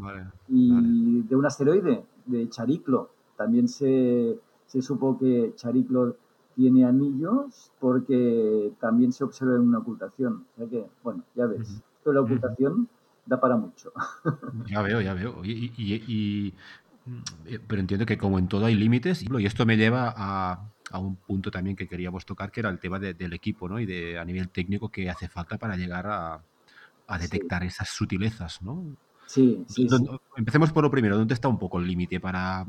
y 0.49 1.23
de 1.23 1.37
un 1.37 1.47
asteroide, 1.47 2.05
de 2.27 2.49
Chariclo, 2.49 3.11
también 3.37 3.69
se, 3.69 4.39
se, 4.67 4.83
supo 4.83 5.19
que 5.19 5.53
Chariclo 5.57 6.17
tiene 6.55 6.85
anillos 6.85 7.73
porque 7.79 8.73
también 8.81 9.13
se 9.13 9.25
observa 9.25 9.55
en 9.55 9.63
una 9.63 9.79
ocultación. 9.79 10.45
O 10.55 10.59
sea 10.59 10.69
que, 10.69 10.87
bueno, 11.03 11.25
ya 11.35 11.47
ves, 11.47 11.69
esto 11.71 12.11
de 12.11 12.15
la 12.15 12.21
ocultación 12.21 12.89
da 13.27 13.41
para 13.41 13.57
mucho. 13.57 13.93
Ya 14.67 14.83
veo, 14.83 15.01
ya 15.01 15.15
veo. 15.15 15.45
Y, 15.45 16.55
eh, 17.47 17.59
pero 17.67 17.81
entiendo 17.81 18.05
que 18.05 18.19
como 18.19 18.39
en 18.39 18.49
todo 18.49 18.67
hay 18.67 18.75
límites, 18.75 19.23
y 19.23 19.47
esto 19.47 19.65
me 19.65 19.77
lleva 19.77 20.13
a, 20.15 20.69
a 20.91 20.99
un 20.99 21.17
punto 21.17 21.51
también 21.51 21.77
que 21.77 21.89
queríamos 21.89 22.27
tocar, 22.27 22.51
que 22.51 22.61
era 22.61 22.71
el 22.71 22.79
tema 22.79 22.99
del 22.99 23.33
equipo, 23.33 23.69
¿no? 23.69 23.81
Y 23.81 23.87
de 23.87 24.19
a 24.19 24.25
nivel 24.25 24.49
técnico 24.51 24.91
que 24.91 25.09
hace 25.09 25.29
falta 25.29 25.59
para 25.59 25.77
llegar 25.77 26.07
a, 26.07 26.43
a 27.07 27.19
detectar 27.19 27.65
esas 27.65 27.89
sutilezas, 27.89 28.63
¿no? 28.63 28.85
Sí, 29.29 29.63
sí, 29.69 29.87
Empecemos 30.37 30.73
por 30.73 30.83
lo 30.83 30.91
primero. 30.91 31.19
¿Dónde 31.19 31.35
está 31.35 31.49
un 31.49 31.59
poco 31.59 31.79
el 31.79 31.87
límite 31.87 32.19
para 32.19 32.67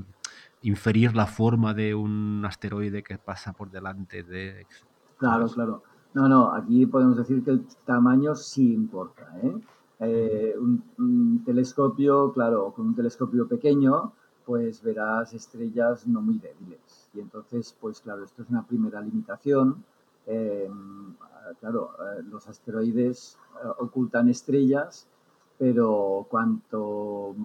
inferir 0.62 1.16
la 1.16 1.26
forma 1.26 1.74
de 1.74 1.96
un 1.96 2.44
asteroide 2.46 3.02
que 3.02 3.18
pasa 3.18 3.54
por 3.54 3.72
delante 3.72 4.24
de... 4.24 4.68
Claro, 5.18 5.48
claro. 5.48 5.84
No, 6.14 6.28
no, 6.28 6.54
aquí 6.54 6.86
podemos 6.86 7.16
decir 7.16 7.44
que 7.46 7.52
el 7.52 7.66
tamaño 7.86 8.36
sí 8.36 8.74
importa. 8.74 9.34
¿eh? 9.42 9.56
eh 10.02 10.56
un, 10.60 11.44
telescopio, 11.46 12.34
claro, 12.34 12.74
con 12.76 12.88
un 12.88 12.96
telescopio 12.96 13.48
pequeño, 13.48 14.12
pues 14.46 14.84
verás 14.84 15.34
estrellas 15.34 16.08
no 16.08 16.22
muy 16.22 16.40
débiles. 16.40 17.10
Y 17.14 17.22
entonces, 17.22 17.74
pues 17.80 18.02
claro, 18.02 18.26
esto 18.26 18.42
es 18.42 18.50
una 18.50 18.68
primera 18.68 19.00
limitación. 19.00 19.82
Em, 20.28 21.16
claro, 21.62 21.92
eh, 22.00 22.24
los 22.30 22.50
asteroides 22.50 23.38
eh, 23.64 23.68
ocultan 23.80 24.28
estrellas 24.28 25.08
pero 25.60 26.26
cuanto, 26.30 27.36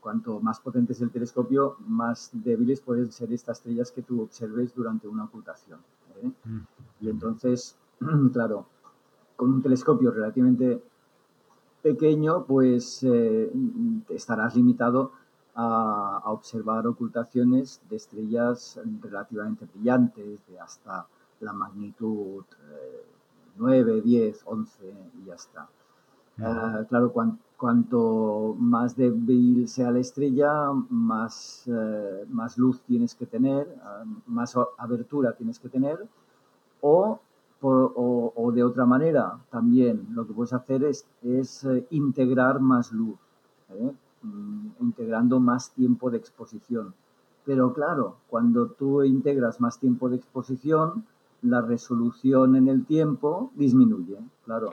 cuanto 0.00 0.40
más 0.40 0.60
potente 0.60 0.92
es 0.92 1.00
el 1.02 1.10
telescopio, 1.10 1.76
más 1.80 2.30
débiles 2.32 2.80
pueden 2.80 3.10
ser 3.10 3.32
estas 3.32 3.58
estrellas 3.58 3.90
que 3.90 4.02
tú 4.02 4.22
observes 4.22 4.72
durante 4.72 5.08
una 5.08 5.24
ocultación. 5.24 5.80
¿eh? 6.22 6.30
Mm. 6.44 6.60
Y 7.00 7.10
entonces, 7.10 7.76
claro, 8.32 8.66
con 9.34 9.52
un 9.52 9.62
telescopio 9.62 10.12
relativamente 10.12 10.80
pequeño, 11.82 12.44
pues 12.44 13.02
eh, 13.02 13.50
estarás 14.08 14.54
limitado 14.54 15.10
a, 15.56 16.22
observar 16.26 16.86
ocultaciones 16.86 17.80
de 17.90 17.96
estrellas 17.96 18.80
relativamente 19.02 19.66
brillantes, 19.66 20.46
de 20.46 20.60
hasta 20.60 21.08
la 21.40 21.52
magnitud 21.52 22.44
9, 23.56 24.02
10, 24.02 24.42
11 24.44 25.10
y 25.20 25.24
ya 25.24 25.34
está. 25.34 25.68
Ah, 26.40 26.84
claro, 26.88 27.12
cuanto 27.56 28.54
más 28.58 28.96
débil 28.96 29.66
sea 29.66 29.90
la 29.90 29.98
estrella, 29.98 30.72
más, 30.88 31.64
eh, 31.66 32.24
más 32.30 32.56
luz 32.56 32.80
tienes 32.82 33.14
que 33.14 33.26
tener, 33.26 33.66
ah, 33.82 34.04
más 34.26 34.56
abertura 34.76 35.32
tienes 35.32 35.58
que 35.58 35.68
tener, 35.68 36.06
o, 36.80 37.18
o, 37.60 38.52
de 38.54 38.62
otra 38.62 38.86
manera 38.86 39.38
también 39.50 40.06
lo 40.12 40.26
que 40.26 40.32
puedes 40.32 40.52
hacer 40.52 40.84
es, 40.84 41.04
es 41.22 41.64
eh, 41.64 41.84
integrar 41.90 42.60
más 42.60 42.92
luz, 42.92 43.18
¿eh? 43.70 43.92
mm, 44.22 44.66
integrando 44.80 45.40
más 45.40 45.72
tiempo 45.72 46.10
de 46.10 46.18
exposición. 46.18 46.94
Pero 47.44 47.72
claro, 47.72 48.18
cuando 48.28 48.68
tú 48.68 49.02
integras 49.02 49.60
más 49.60 49.80
tiempo 49.80 50.08
de 50.08 50.16
exposición, 50.16 51.04
la 51.42 51.62
resolución 51.62 52.54
en 52.54 52.68
el 52.68 52.84
tiempo 52.84 53.50
disminuye. 53.56 54.18
claro. 54.44 54.70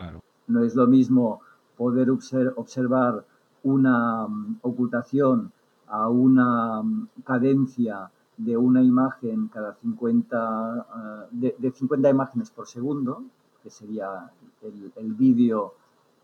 no 0.48 0.64
es 0.64 0.76
lo 0.76 0.86
mismo 0.86 1.42
poder 1.78 2.10
observar 2.10 3.26
una 3.64 4.28
mm, 4.28 4.60
ocultación 4.62 5.52
a 5.88 6.10
una 6.10 6.82
mm, 6.82 7.08
cadencia 7.24 8.10
de 8.38 8.58
una 8.58 8.84
imagen 8.84 9.48
cada 9.48 9.74
50, 9.76 10.38
ah, 10.38 11.26
de, 11.32 11.72
50 11.72 12.10
imágenes 12.10 12.50
por 12.50 12.68
segundo, 12.68 13.24
que 13.64 13.70
sería 13.70 14.30
el, 14.62 14.92
el 14.96 15.14
vídeo 15.14 15.74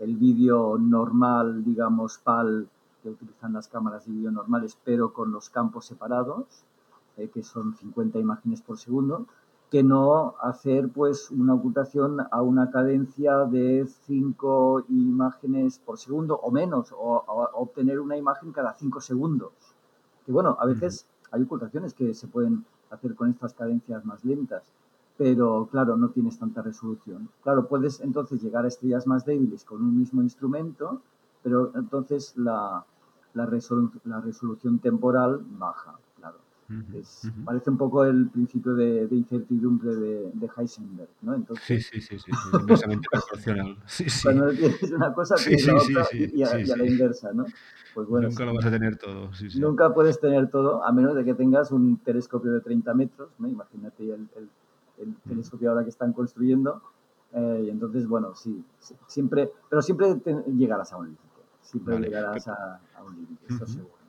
el 0.02 0.16
vídeo 0.16 0.80
normal, 0.80 1.64
digamos, 1.64 2.18
PAL, 2.18 2.68
que 3.04 3.10
utilizan 3.10 3.54
las 3.54 3.68
cámaras 3.68 4.06
de 4.06 4.14
vídeo 4.14 4.32
normales, 4.32 4.76
pero 4.84 5.14
con 5.14 5.32
los 5.32 5.52
campos 5.52 5.86
separados, 5.86 6.64
eh, 7.18 7.30
que 7.30 7.44
son 7.44 7.76
50 7.76 8.18
imágenes 8.18 8.62
por 8.62 8.80
segundo, 8.80 9.28
que 9.72 9.84
no 9.84 10.36
hacer 10.42 10.90
pues 10.90 11.32
una 11.32 11.54
ocultación 11.54 12.18
a 12.30 12.42
una 12.42 12.70
cadencia 12.70 13.46
de 13.46 13.88
5 13.88 14.84
imágenes 14.90 15.80
por 15.80 15.98
segundo 15.98 16.36
o 16.36 16.52
menos, 16.52 16.92
o, 16.92 17.24
obtener 17.54 18.02
una 18.02 18.18
imagen 18.18 18.52
cada 18.52 18.74
5 18.74 19.00
segundos. 19.00 19.54
Que 20.26 20.34
bueno, 20.34 20.58
a 20.60 20.66
veces 20.66 21.08
hay 21.32 21.44
ocultaciones 21.44 21.94
que 21.94 22.14
se 22.14 22.28
pueden 22.28 22.66
hacer 22.90 23.16
con 23.16 23.30
estas 23.30 23.54
cadencias 23.54 24.04
más 24.04 24.26
lentas, 24.26 24.74
pero 25.18 25.70
claro, 25.72 25.96
no 25.96 26.10
tienes 26.10 26.38
tanta 26.38 26.62
resolución. 26.62 27.30
Claro, 27.42 27.70
puedes 27.70 28.02
entonces 28.02 28.44
llegar 28.44 28.66
a 28.66 28.68
estrellas 28.68 29.08
más 29.08 29.24
débiles 29.24 29.64
con 29.64 29.82
un 29.82 29.98
mismo 29.98 30.22
instrumento, 30.22 31.02
pero 31.44 31.72
entonces 31.76 32.34
la, 32.36 32.84
la, 33.34 33.46
la 34.04 34.20
resolución 34.20 34.80
temporal 34.80 35.40
baja. 35.58 35.98
Parece 37.46 37.70
un 37.70 37.78
poco 37.78 38.06
el 38.06 38.30
principio 38.30 38.74
de, 38.74 39.08
incertidumbre 39.12 39.96
de, 39.96 40.50
Heisenberg, 40.58 41.10
¿no? 41.22 41.36
Entonces, 41.36 41.88
sí, 41.88 42.02
sí, 42.02 42.20
sí, 42.20 42.20
sí, 42.20 42.32
inversamente 42.54 43.08
proporcional. 43.12 43.78
Cuando 44.24 44.50
tienes 44.52 44.92
una 44.92 45.14
cosa, 45.14 45.36
tienes 45.36 45.68
la 45.68 45.76
otra 45.76 46.08
y, 46.14 46.44
a, 46.44 46.78
la 46.78 46.86
inversa, 46.86 47.34
¿no? 47.34 47.46
Pues 47.94 48.08
bueno, 48.08 48.30
nunca 48.30 48.46
lo 48.46 48.54
vas 48.54 48.66
a 48.66 48.72
tener 48.72 48.98
todo. 48.98 49.30
Nunca 49.56 49.94
puedes 49.94 50.20
tener 50.20 50.50
todo, 50.50 50.84
a 50.86 50.92
menos 50.92 51.16
de 51.16 51.26
que 51.26 51.34
tengas 51.34 51.72
un 51.72 51.98
telescopio 51.98 52.52
de 52.52 52.62
30 52.62 52.94
metros, 52.94 53.30
¿no? 53.40 53.48
Imagínate 53.48 54.04
el, 54.04 54.30
el, 54.98 55.16
telescopio 55.28 55.72
ahora 55.72 55.84
que 55.84 55.90
están 55.90 56.14
construyendo. 56.14 56.82
Eh, 57.34 57.64
y 57.66 57.70
entonces, 57.70 58.08
bueno, 58.08 58.36
sí, 58.36 58.64
siempre, 59.08 59.52
pero 59.70 59.82
siempre 59.82 60.16
llegarás 60.48 60.94
a 60.94 60.98
un 60.98 61.06
límite. 61.06 61.24
Siempre 61.62 62.00
llegarás 62.00 62.48
a, 62.48 62.80
un 63.06 63.16
límite, 63.16 63.46
eso 63.54 63.68
seguro. 63.68 64.01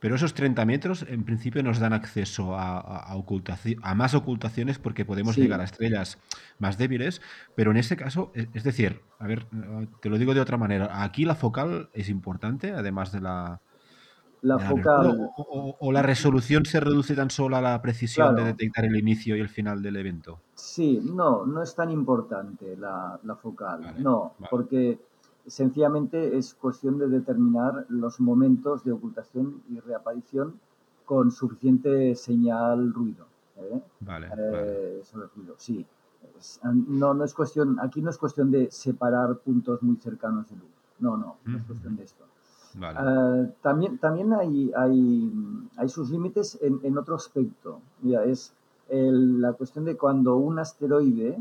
Pero 0.00 0.14
esos 0.16 0.32
30 0.32 0.64
metros 0.64 1.04
en 1.08 1.24
principio 1.24 1.62
nos 1.62 1.78
dan 1.78 1.92
acceso 1.92 2.56
a, 2.56 2.80
a, 2.80 3.94
más 3.94 4.14
ocultaciones 4.14 4.78
porque 4.78 5.04
podemos 5.04 5.36
llegar 5.36 5.60
a 5.60 5.64
estrellas 5.64 6.18
más 6.58 6.78
débiles, 6.78 7.20
pero 7.54 7.70
en 7.70 7.76
ese 7.76 7.96
caso, 7.96 8.32
e, 8.34 8.48
es 8.54 8.64
decir, 8.64 9.02
a 9.18 9.26
ver, 9.26 9.46
te 10.00 10.08
lo 10.08 10.16
digo 10.16 10.32
de 10.32 10.40
otra 10.40 10.56
manera, 10.56 11.02
aquí 11.02 11.26
la 11.26 11.34
focal 11.34 11.90
es 11.92 12.08
importante, 12.08 12.72
además 12.72 13.12
de 13.12 13.20
la... 13.20 13.60
La, 14.42 14.58
focal... 14.58 15.30
O, 15.36 15.92
la 15.92 16.00
resolución 16.00 16.64
se 16.64 16.80
reduce 16.80 17.14
tan 17.14 17.28
solo 17.28 17.56
a 17.56 17.60
la 17.60 17.82
precisión 17.82 18.34
de 18.36 18.44
detectar 18.44 18.86
el 18.86 18.96
inicio 18.96 19.36
y 19.36 19.40
el 19.40 19.50
final 19.50 19.82
del 19.82 19.96
evento? 19.96 20.40
Sí, 20.54 20.98
no, 21.04 21.44
no 21.44 21.62
es 21.62 21.74
tan 21.74 21.90
importante 21.90 22.74
la, 22.78 23.20
focal, 23.42 23.96
no, 23.98 24.32
porque 24.50 24.98
sencillamente 25.46 26.36
es 26.36 26.54
cuestión 26.54 26.98
de 26.98 27.08
determinar 27.08 27.86
los 27.88 28.20
momentos 28.20 28.84
de 28.84 28.92
ocultación 28.92 29.62
y 29.68 29.80
reaparición 29.80 30.54
con 31.04 31.30
suficiente 31.30 32.14
señal 32.14 32.92
ruido. 32.92 33.26
¿eh? 33.56 33.80
Vale, 34.00 34.28
eh, 34.38 35.02
ruido, 35.34 35.54
sí. 35.58 35.84
no, 36.62 37.14
no 37.14 37.24
es 37.24 37.34
cuestión, 37.34 37.78
aquí 37.80 38.00
no 38.00 38.10
es 38.10 38.18
cuestión 38.18 38.50
de 38.50 38.70
separar 38.70 39.38
puntos 39.38 39.82
muy 39.82 39.96
cercanos 39.96 40.48
de 40.48 40.56
luz. 40.56 40.70
No, 40.98 41.16
no, 41.16 41.36
no 41.44 41.58
es 41.58 41.64
cuestión 41.64 41.96
de 41.96 42.04
esto. 42.04 42.24
Eh, 42.80 43.52
también 43.62 43.98
también 43.98 44.32
hay, 44.32 44.70
hay, 44.76 45.32
hay 45.76 45.88
sus 45.88 46.10
límites 46.10 46.58
en, 46.62 46.78
en, 46.84 46.96
otro 46.96 47.16
aspecto. 47.16 47.80
Mira, 48.02 48.24
es 48.24 48.52
la 48.88 49.52
cuestión 49.54 49.84
de 49.84 49.96
cuando 49.96 50.36
un 50.36 50.58
asteroide 50.58 51.36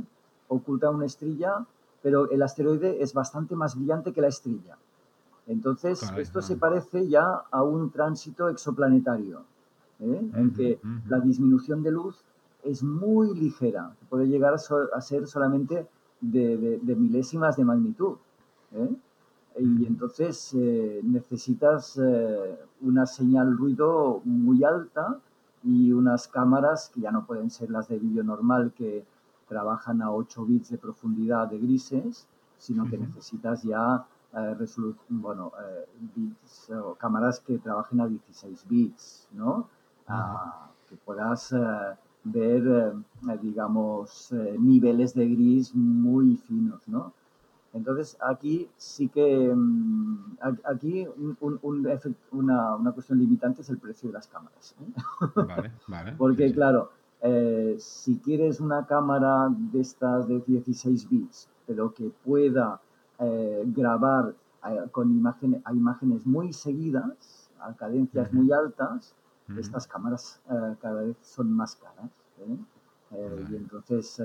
oculta 0.47 0.89
una 0.89 1.05
estrella 1.05 1.65
pero 2.01 2.29
el 2.29 2.41
asteroide 2.41 3.01
es 3.01 3.13
bastante 3.13 3.55
más 3.55 3.75
brillante 3.75 4.13
que 4.13 4.21
la 4.21 4.27
estrella. 4.27 4.77
Entonces, 5.47 6.03
esto 6.17 6.41
se 6.41 6.57
parece 6.57 7.07
ya 7.07 7.25
a 7.49 7.63
un 7.63 7.89
tránsito 7.89 8.49
exoplanetario, 8.49 9.41
¿eh? 9.99 10.29
en 10.35 10.53
que 10.53 10.79
la 11.07 11.19
disminución 11.19 11.81
de 11.81 11.91
luz 11.91 12.23
es 12.63 12.83
muy 12.83 13.33
ligera, 13.33 13.95
puede 14.09 14.27
llegar 14.27 14.53
a, 14.53 15.01
ser 15.01 15.27
solamente 15.27 15.87
de, 16.21 16.79
milésimas 16.95 17.57
de 17.57 17.65
magnitud. 17.65 18.17
¿eh? 18.73 18.95
Y 19.59 19.87
entonces 19.87 20.53
eh, 20.53 21.01
necesitas 21.03 21.99
una 22.81 23.07
señal 23.07 23.57
ruido 23.57 24.21
muy 24.25 24.63
alta 24.63 25.19
y 25.63 25.91
unas 25.91 26.27
cámaras 26.27 26.91
que 26.93 27.01
ya 27.01 27.11
no 27.11 27.25
pueden 27.25 27.49
ser 27.49 27.71
las 27.71 27.87
de 27.87 27.97
vídeo 27.97 28.23
normal 28.23 28.71
que 28.73 29.03
trabajan 29.49 30.01
a 30.01 30.11
8 30.11 30.45
bits 30.45 30.69
de 30.69 30.77
profundidad 30.77 31.49
de 31.49 31.57
grises, 31.57 32.27
sino 32.57 32.87
que 32.89 32.97
necesitas 32.97 33.63
ya 33.63 34.05
eh, 34.31 34.55
bueno, 35.09 35.51
eh, 35.59 35.85
bits, 36.15 36.69
o 36.69 36.93
cámaras 36.95 37.39
que 37.39 37.57
trabajen 37.57 37.99
a 37.99 38.07
16 38.07 38.65
bits, 38.69 39.27
¿no? 39.33 39.67
Ah, 40.07 40.69
que 40.87 40.95
puedas 40.97 41.51
eh, 41.51 41.57
ver, 42.23 42.93
digamos, 43.41 44.31
niveles 44.59 45.13
de 45.15 45.27
gris 45.27 45.73
muy 45.73 46.37
finos, 46.37 46.87
¿no? 46.87 47.13
Entonces, 47.73 48.17
aquí 48.21 48.67
sí 48.77 49.09
que, 49.09 49.53
mm, 49.53 50.37
aquí 50.63 51.07
un, 51.17 51.59
una, 52.31 52.75
una, 52.75 52.91
cuestión 52.91 53.19
limitante 53.19 53.61
es 53.61 53.69
el 53.69 53.77
precio 53.77 54.09
de 54.09 54.13
las 54.13 54.27
cámaras. 54.27 54.75
Vale, 55.35 55.71
vale. 55.87 56.13
Porque, 56.17 56.51
claro, 56.51 56.91
eh, 57.21 57.75
si 57.79 58.17
quieres 58.19 58.59
una 58.61 58.85
cámara 58.85 59.49
de 59.49 59.81
estas 59.81 60.27
de 60.27 60.39
16 60.39 61.09
bits, 61.09 61.49
pero 61.67 61.93
que 61.93 62.11
pueda 62.23 62.79
eh, 63.19 63.63
grabar 63.67 64.33
eh, 64.65 64.85
con 64.91 65.11
imágenes, 65.11 65.61
a 65.65 65.73
imágenes 65.73 66.25
muy 66.25 66.53
seguidas, 66.53 67.49
a 67.59 67.73
cadencias 67.73 68.31
muy 68.33 68.51
altas, 68.51 69.15
estas 69.57 69.87
cámaras 69.87 70.39
cada 70.79 71.01
vez 71.01 71.17
son 71.21 71.51
más 71.51 71.75
caras. 71.75 72.11
Y 73.49 73.55
entonces 73.55 74.21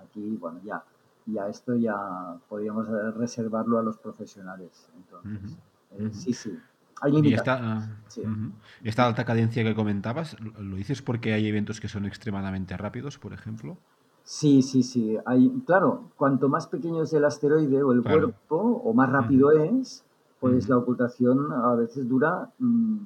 aquí, 0.00 0.36
bueno, 0.36 0.60
ya, 0.62 0.84
ya 1.26 1.48
esto 1.48 1.74
ya 1.74 2.38
podríamos 2.48 2.86
reservarlo 3.16 3.80
a 3.80 3.82
los 3.82 3.98
profesionales. 3.98 4.88
Entonces, 4.96 5.58
sí, 6.12 6.32
sí. 6.32 6.56
Y 7.04 7.34
esta, 7.34 7.88
esta, 8.84 9.06
alta 9.06 9.24
cadencia 9.24 9.64
que 9.64 9.74
comentabas, 9.74 10.36
¿lo 10.40 10.76
dices 10.76 11.02
porque 11.02 11.32
hay 11.32 11.48
eventos 11.48 11.80
que 11.80 11.88
son 11.88 12.06
extremadamente 12.06 12.76
rápidos, 12.76 13.18
por 13.18 13.32
ejemplo? 13.32 13.76
Sí, 14.24 14.62
sí, 14.62 14.82
sí. 14.82 15.18
Hay, 15.26 15.50
claro, 15.66 16.10
cuanto 16.16 16.48
más 16.48 16.68
pequeño 16.68 17.02
es 17.02 17.12
el 17.12 17.24
asteroide 17.24 17.82
o 17.82 17.92
el 17.92 18.02
cuerpo, 18.02 18.56
o 18.56 18.94
más 18.94 19.10
rápido 19.10 19.50
es, 19.50 20.04
pues 20.38 20.68
la 20.68 20.78
ocultación 20.78 21.52
a 21.52 21.74
veces 21.74 22.08
dura 22.08 22.50
mm, 22.58 22.96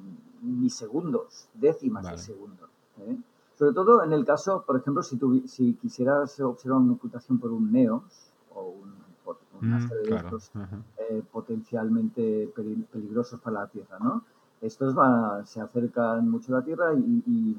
milisegundos, 0.41 1.49
décimas 1.55 2.09
de 2.09 2.17
segundo. 2.17 2.67
¿eh? 2.99 3.17
Sobre 3.57 3.73
todo 3.73 4.03
en 4.03 4.13
el 4.13 4.25
caso, 4.25 4.63
por 4.65 4.77
ejemplo, 4.77 5.01
si, 5.01 5.17
si 5.47 5.73
quisieras 5.73 6.39
observar 6.39 6.79
una 6.79 6.93
ocultación 6.93 7.39
por 7.39 7.51
un 7.51 7.71
NEOS 7.71 8.26
Eh, 9.61 11.23
potencialmente 11.31 12.51
peligrosos 12.91 13.39
para 13.39 13.61
la 13.61 13.67
Tierra, 13.67 13.97
¿no? 13.99 14.23
Estos 14.61 14.95
se 15.45 15.61
acercan 15.61 16.29
mucho 16.29 16.55
a 16.55 16.59
la 16.59 16.65
Tierra 16.65 16.93
y, 16.93 17.57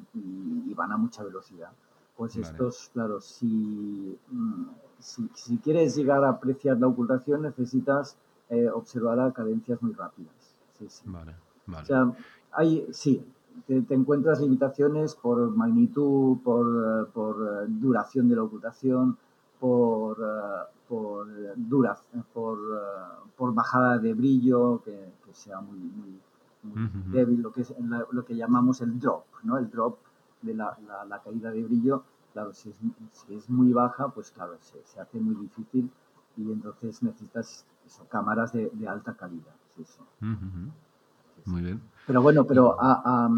van 0.75 0.93
a 0.93 0.97
mucha 0.97 1.23
velocidad. 1.23 1.71
Pues 2.17 2.37
estos, 2.37 2.91
claro, 2.93 3.19
mm, 3.19 4.65
si, 4.99 5.29
si, 5.35 5.59
quieres 5.59 5.97
llegar 5.97 6.25
a 6.25 6.31
apreciar 6.31 6.79
la 6.79 6.89
ocultación, 6.89 7.43
necesitas 7.43 8.17
eh, 8.49 8.69
observar 8.69 9.21
a 9.21 9.33
cadencias 9.33 9.81
muy 9.83 9.93
rápidas. 9.93 10.35
Sí, 10.79 10.87
sí. 10.89 11.03
Vale, 11.07 11.35
vale. 11.67 11.83
O 11.83 11.87
sea, 11.87 12.13
hay, 12.53 12.87
sí, 12.93 13.25
te, 13.67 13.95
encuentras 13.95 14.41
limitaciones 14.41 15.15
por 15.15 15.51
magnitud, 15.51 16.39
por, 16.43 17.09
por 17.11 17.69
duración 17.69 18.29
de 18.29 18.37
la 18.37 18.43
ocultación, 18.43 19.17
por, 19.61 20.19
por 20.89 21.29
duras, 21.57 22.03
por, 22.33 22.59
por 23.37 23.55
bajada 23.55 23.99
de 23.99 24.15
brillo, 24.15 24.83
que, 24.83 25.13
sea 25.33 25.61
muy, 25.61 25.79
muy, 25.79 26.21
débil, 27.13 27.43
lo 27.43 27.53
que, 27.53 27.61
es, 27.61 27.75
lo 28.11 28.25
que 28.25 28.35
llamamos 28.35 28.81
el 28.81 28.99
drop, 28.99 29.25
¿no? 29.45 29.59
El 29.59 29.71
drop 29.71 29.99
de 30.43 30.55
la, 30.55 30.77
la, 31.09 31.23
caída 31.23 31.51
de 31.51 31.63
brillo, 31.63 32.03
claro, 32.33 32.53
si 32.53 32.71
es, 32.71 32.77
si 33.13 33.35
es 33.35 33.49
muy 33.49 33.73
baja, 33.73 34.09
pues 34.09 34.31
claro, 34.31 34.57
se, 34.61 34.83
se, 34.85 35.01
hace 35.01 35.21
muy 35.21 35.35
difícil 35.37 35.91
y 36.37 36.51
entonces 36.51 37.03
necesitas 37.03 37.65
eso, 37.87 38.07
cámaras 38.09 38.53
de, 38.53 38.71
de, 38.73 38.89
alta 38.89 39.15
calidad. 39.15 39.55
Sí, 39.77 39.85
Muy 41.45 41.63
bien. 41.63 41.81
Pero 42.07 42.23
bueno, 42.23 42.45
pero 42.45 42.77
a, 42.81 43.29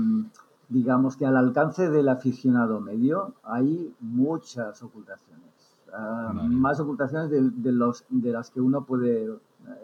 digamos 0.69 1.17
que 1.17 1.27
al 1.27 1.37
alcance 1.37 1.91
del 1.91 2.09
aficionado 2.09 2.81
medio 2.81 3.35
hay 3.43 3.95
muchas 4.01 4.83
ocultaciones. 4.83 5.51
Ah, 5.93 6.33
más 6.35 6.81
ocultaciones 6.81 7.31
de, 7.31 7.73
los, 7.73 8.05
de 8.09 8.33
las 8.33 8.51
que 8.51 8.61
uno 8.61 8.85
puede, 8.85 9.29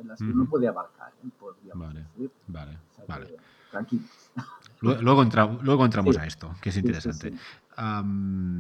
las 0.05 0.19
que 0.19 0.31
uno 0.31 0.47
puede 0.47 0.69
abarcar. 0.69 1.13
¿eh? 1.25 1.29
vale, 1.75 2.07
vale, 2.47 2.79
vale. 3.07 3.37
Tranquilos. 3.71 4.31
Luego, 4.81 5.25
luego 5.63 5.85
entramos 5.85 6.19
a 6.19 6.27
esto, 6.27 6.55
que 6.61 6.69
es 6.69 6.77
interesante. 6.77 7.33
ahora 7.77 8.53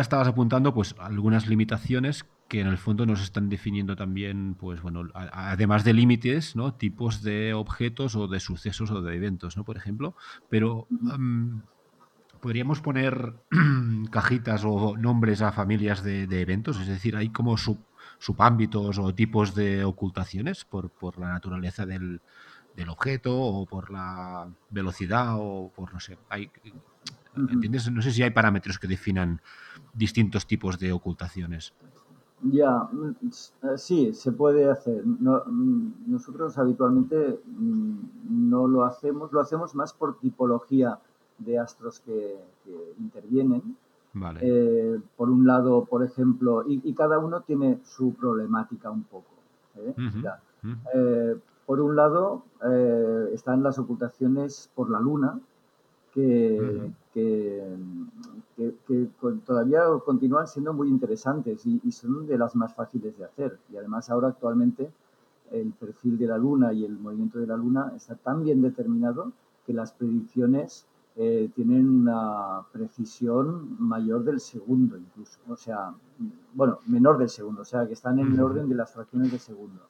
estabas 0.00 0.26
apuntando 0.26 0.72
pues 0.72 0.94
algunas 0.98 1.46
limitaciones 1.46 2.24
que 2.48 2.60
en 2.60 2.66
el 2.68 2.78
fondo 2.78 3.06
nos 3.06 3.22
están 3.22 3.48
definiendo 3.48 3.96
también, 3.96 4.54
pues 4.54 4.80
bueno, 4.80 5.08
además 5.14 5.84
de 5.84 5.92
límites, 5.92 6.56
¿no? 6.56 6.74
Tipos 6.74 7.22
de 7.22 7.54
objetos 7.54 8.14
o 8.14 8.28
de 8.28 8.40
sucesos 8.40 8.90
o 8.90 9.02
de 9.02 9.16
eventos, 9.16 9.56
¿no? 9.56 9.64
Por 9.64 9.76
ejemplo. 9.76 10.14
Pero 10.48 10.86
podríamos 12.36 12.80
poner 12.80 13.34
cajitas 14.10 14.64
o 14.64 14.96
nombres 14.96 15.42
a 15.42 15.52
familias 15.52 16.02
de, 16.02 16.24
eventos, 16.40 16.80
es 16.80 16.88
decir, 16.88 17.16
hay 17.16 17.30
como 17.30 17.56
sub, 17.56 17.78
subámbitos 18.18 18.98
o 18.98 19.14
tipos 19.14 19.54
de 19.54 19.84
ocultaciones 19.84 20.64
por, 20.64 21.18
la 21.18 21.28
naturaleza 21.28 21.86
del, 21.86 22.20
objeto 22.88 23.36
o 23.36 23.66
por 23.66 23.90
la 23.90 24.48
velocidad 24.70 25.34
o 25.38 25.72
por, 25.74 25.92
no 25.94 26.00
sé, 26.00 26.18
hay, 26.28 26.50
¿Entiendes? 27.36 27.90
No 27.90 28.00
sé 28.00 28.12
si 28.12 28.22
hay 28.22 28.30
parámetros 28.30 28.78
que 28.78 28.86
definan 28.86 29.40
distintos 29.92 30.46
tipos 30.46 30.78
de 30.78 30.92
ocultaciones. 30.92 31.74
Ya, 32.42 32.88
mm, 32.92 33.10
eh, 33.62 33.78
sí, 33.78 34.12
se 34.12 34.32
puede 34.32 34.70
hacer. 34.70 35.04
Mm, 35.04 36.10
nosotros 36.10 36.56
habitualmente 36.58 37.40
mm, 37.46 38.48
no 38.50 38.66
lo 38.66 38.84
hacemos, 38.84 39.32
lo 39.32 39.40
hacemos 39.40 39.74
más 39.74 39.92
por 39.92 40.18
tipología 40.18 40.98
de 41.38 41.58
astros 41.58 42.00
que, 42.00 42.36
intervienen. 42.98 43.76
Vale. 44.12 44.40
Eh, 44.42 44.98
por 45.16 45.30
un 45.30 45.46
lado, 45.46 45.84
por 45.84 46.02
ejemplo, 46.02 46.64
y, 46.66 46.92
cada 46.94 47.18
uno 47.18 47.42
tiene 47.42 47.80
su 47.84 48.14
problemática 48.14 48.90
un 48.90 49.04
poco. 49.04 49.30
¿eh? 49.76 51.36
por 51.66 51.80
un 51.80 51.96
lado, 51.96 52.44
están 53.32 53.62
las 53.62 53.78
ocultaciones 53.78 54.70
por 54.74 54.90
la 54.90 55.00
luna, 55.00 55.38
que, 56.12 56.90
que, 57.12 59.08
todavía 59.44 59.82
continúan 60.04 60.46
siendo 60.46 60.72
muy 60.72 60.88
interesantes 60.88 61.66
y, 61.66 61.92
son 61.92 62.26
de 62.26 62.38
las 62.38 62.56
más 62.56 62.74
fáciles 62.74 63.18
de 63.18 63.24
hacer. 63.24 63.58
Y 63.72 63.76
además 63.76 64.08
ahora 64.10 64.28
actualmente 64.28 64.90
el 65.52 65.72
perfil 65.72 66.18
de 66.18 66.26
la 66.26 66.38
Luna 66.38 66.72
y 66.72 66.84
el 66.84 66.98
movimiento 66.98 67.38
de 67.38 67.46
la 67.46 67.56
Luna 67.56 67.92
está 67.94 68.14
tan 68.16 68.44
bien 68.44 68.62
determinado 68.62 69.32
que 69.66 69.72
las 69.72 69.92
predicciones 69.92 70.86
eh, 71.16 71.50
tienen 71.54 71.88
una 71.88 72.62
precisión 72.72 73.76
mayor 73.78 74.22
del 74.24 74.38
segundo 74.38 74.98
incluso, 74.98 75.38
o 75.48 75.56
sea, 75.56 75.94
bueno, 76.54 76.80
menor 76.86 77.16
del 77.18 77.30
segundo, 77.30 77.62
o 77.62 77.64
sea, 77.64 77.86
que 77.86 77.94
están 77.94 78.18
en 78.18 78.32
el 78.32 78.40
orden 78.40 78.68
de 78.68 78.74
las 78.74 78.92
fracciones 78.92 79.32
de 79.32 79.38
segundo. 79.38 79.80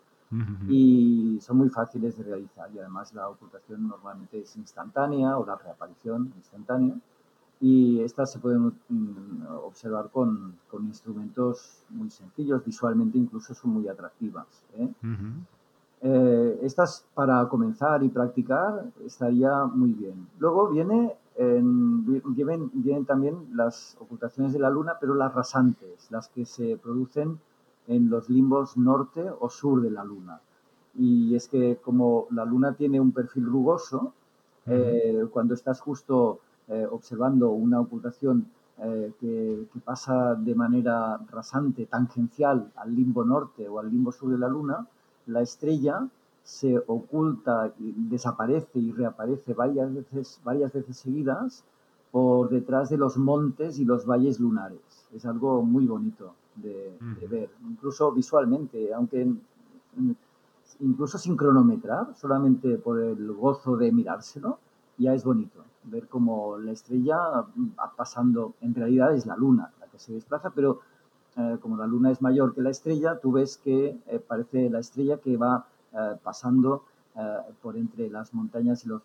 Y 0.69 1.39
son 1.41 1.59
muy 1.59 1.69
fáciles 1.69 2.19
de 2.19 2.25
realizar 2.25 2.69
y 2.75 2.81
además 2.81 3.15
la 3.15 3.29
ocultación 3.29 3.87
normalmente 3.87 4.41
es 4.41 4.57
instantánea 4.57 5.39
o 5.39 5.47
la 5.47 5.55
reaparición 5.55 6.33
instantánea 6.37 6.97
y 7.61 8.01
estas 8.01 8.33
se 8.33 8.39
pueden 8.39 8.73
mm, 8.89 9.47
observar 9.65 10.11
con, 10.11 10.57
con, 10.69 10.85
instrumentos 10.85 11.83
muy 11.91 12.11
sencillos, 12.11 12.65
visualmente 12.65 13.19
incluso 13.19 13.55
son 13.55 13.71
muy 13.73 13.89
atractivas. 13.89 14.47
¿eh? 14.75 14.93
Eh, 16.09 16.61
estas 16.62 17.05
para 17.14 17.49
comenzar 17.49 18.05
y 18.05 18.09
practicar 18.09 18.85
estaría 19.05 19.64
muy 19.64 19.92
bien. 19.92 20.29
Luego 20.38 20.69
viene 20.69 21.16
vienen, 21.37 22.71
vienen, 22.73 23.05
también 23.05 23.35
las 23.53 23.97
ocultaciones 24.01 24.53
de 24.53 24.59
la 24.59 24.71
luna, 24.71 24.95
pero 25.01 25.14
las 25.14 25.35
rasantes, 25.35 26.07
las 26.11 26.29
que 26.29 26.47
se 26.47 26.77
producen 26.77 27.38
en 27.88 28.09
los 28.09 28.31
limbos 28.31 28.77
norte 28.77 29.29
o 29.40 29.51
sur 29.51 29.83
de 29.83 29.90
la 29.90 30.05
luna. 30.05 30.40
Y 30.95 31.35
es 31.35 31.49
que 31.49 31.77
como 31.83 32.27
la 32.31 32.45
luna 32.45 32.75
tiene 32.75 33.01
un 33.01 33.12
perfil 33.12 33.45
rugoso, 33.45 34.12
eh, 34.66 35.27
cuando 35.31 35.55
estás 35.55 35.81
justo 35.81 36.40
eh, 36.69 36.87
observando 36.90 37.51
una 37.51 37.81
ocultación 37.81 38.47
eh, 38.79 39.12
que, 39.21 39.66
pasa 39.85 40.35
de 40.35 40.55
manera 40.55 41.19
rasante, 41.31 41.87
tangencial 41.87 42.71
al 42.77 42.95
limbo 42.95 43.25
norte 43.25 43.69
o 43.69 43.79
al 43.79 43.90
limbo 43.90 44.12
sur 44.12 44.31
de 44.31 44.38
la 44.38 44.49
Luna, 44.49 44.87
la 45.27 45.43
estrella 45.43 46.09
se 46.43 46.79
oculta, 46.87 47.73
y 47.79 47.93
desaparece 48.09 48.79
y 48.79 48.93
reaparece 48.93 49.53
varias 49.53 49.93
veces, 49.93 50.41
varias 50.45 50.73
veces 50.73 50.97
seguidas 50.97 51.65
por 52.12 52.49
detrás 52.49 52.89
de 52.89 52.97
los 52.97 53.17
montes 53.17 53.79
y 53.79 53.85
los 53.85 54.07
valles 54.07 54.39
lunares. 54.39 55.09
Es 55.12 55.27
algo 55.27 55.62
muy 55.62 55.87
bonito 55.87 56.35
de, 56.55 56.97
ver, 57.29 57.51
incluso 57.69 58.12
visualmente, 58.12 58.95
aunque 58.95 59.29
incluso 60.81 61.19
sin 61.19 61.37
cronometrar, 61.37 62.15
solamente 62.17 62.79
por 62.79 63.01
el 63.01 63.33
gozo 63.33 63.77
de 63.77 63.91
mirárselo, 63.93 64.59
ya 64.99 65.15
es 65.15 65.25
bonito 65.25 65.65
ver 65.85 66.09
cómo 66.09 66.59
la 66.59 66.73
estrella 66.73 67.17
va 67.19 67.93
pasando, 67.97 68.55
en 68.61 68.75
realidad 68.75 69.15
es 69.15 69.27
la 69.27 69.37
luna 69.37 69.71
la 69.81 69.87
que 69.87 69.99
se 69.99 70.12
desplaza, 70.12 70.51
pero 70.51 70.81
eh, 71.37 71.59
como 71.61 71.77
la 71.77 71.87
luna 71.87 72.11
es 72.11 72.22
mayor 72.22 72.55
que 72.55 72.62
la 72.62 72.70
estrella, 72.70 73.18
tú 73.20 73.33
ves 73.33 73.59
que 73.59 73.99
eh, 74.07 74.18
parece 74.27 74.70
la 74.70 74.79
estrella 74.79 75.18
que 75.18 75.37
va 75.37 75.66
eh, 75.92 76.16
pasando 76.22 76.85
por 77.62 77.79
entre 77.79 78.11
las 78.11 78.35
montañas 78.35 78.85
y 78.85 78.90
los 78.90 79.01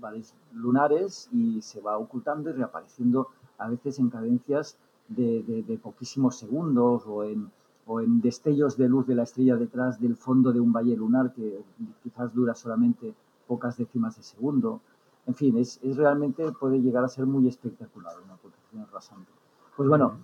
valles, 0.00 0.34
lunares 0.52 1.28
y 1.30 1.62
se 1.62 1.80
va 1.80 1.96
ocultando 1.96 2.50
y 2.50 2.54
reapareciendo 2.54 3.28
a 3.58 3.68
veces 3.68 4.00
en 4.00 4.10
cadencias 4.10 4.76
de, 5.06 5.78
poquísimos 5.80 6.36
segundos 6.36 7.04
o 7.06 7.22
en, 7.22 7.48
o 7.86 8.00
en 8.00 8.20
destellos 8.20 8.76
de 8.76 8.88
luz 8.88 9.06
de 9.06 9.14
la 9.14 9.22
estrella 9.22 9.54
detrás 9.54 10.00
del 10.00 10.16
fondo 10.16 10.52
de 10.52 10.58
un 10.58 10.72
valle 10.72 10.96
lunar 10.96 11.32
que 11.32 11.62
quizás 12.02 12.34
dura 12.34 12.52
solamente 12.56 13.14
pocas 13.46 13.76
décimas 13.76 14.16
de 14.16 14.24
segundo. 14.24 14.80
En 15.26 15.36
fin, 15.36 15.56
es, 15.56 15.78
realmente 15.96 16.50
puede 16.50 16.80
llegar 16.80 17.04
a 17.04 17.08
ser 17.08 17.26
muy 17.26 17.46
espectacular 17.46 18.14
una 18.24 18.34
protección 18.38 18.86
rasante. 18.92 19.30
Pues 19.76 19.88
bueno, 19.88 20.18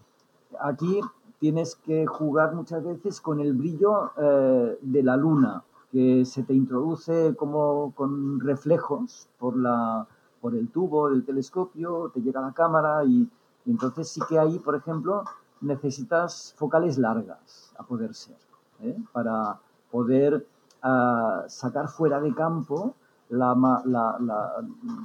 aquí 0.60 1.00
tienes 1.38 1.76
que 1.76 2.06
jugar 2.06 2.54
muchas 2.54 2.84
veces 2.84 3.20
con 3.20 3.40
el 3.40 3.52
brillo 3.52 4.12
eh, 4.16 4.78
de 4.80 5.02
la 5.02 5.16
luna, 5.16 5.62
que 5.92 6.24
se 6.24 6.42
te 6.42 6.54
introduce 6.54 7.34
como 7.36 7.92
con 7.94 8.40
reflejos 8.40 9.28
por, 9.38 9.56
la, 9.56 10.06
por 10.40 10.54
el 10.54 10.68
tubo 10.68 11.10
del 11.10 11.24
telescopio, 11.24 12.10
te 12.12 12.20
llega 12.20 12.40
la 12.40 12.52
cámara 12.52 13.04
y, 13.04 13.28
entonces 13.66 14.08
sí 14.08 14.20
que 14.28 14.38
ahí, 14.38 14.58
por 14.58 14.76
ejemplo, 14.76 15.24
necesitas 15.60 16.54
focales 16.56 16.98
largas 16.98 17.72
a 17.78 17.82
poder 17.82 18.14
ser, 18.14 18.36
¿eh? 18.80 18.96
para 19.12 19.58
poder 19.90 20.46
ah, 20.82 21.44
sacar 21.48 21.88
fuera 21.88 22.20
de 22.20 22.32
campo 22.32 22.94
la, 23.30 24.62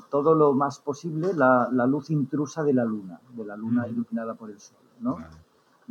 todo 0.10 0.36
lo 0.36 0.54
más 0.54 0.80
posible 0.80 1.34
la, 1.34 1.68
luz 1.88 2.10
intrusa 2.12 2.64
de 2.64 2.74
la 2.74 2.86
luna, 2.86 3.20
de 3.32 3.46
la 3.46 3.56
luna 3.56 3.88
iluminada 3.88 4.36
por 4.36 4.52
el 4.52 4.60
sol. 4.60 4.78
¿no? 5.00 5.18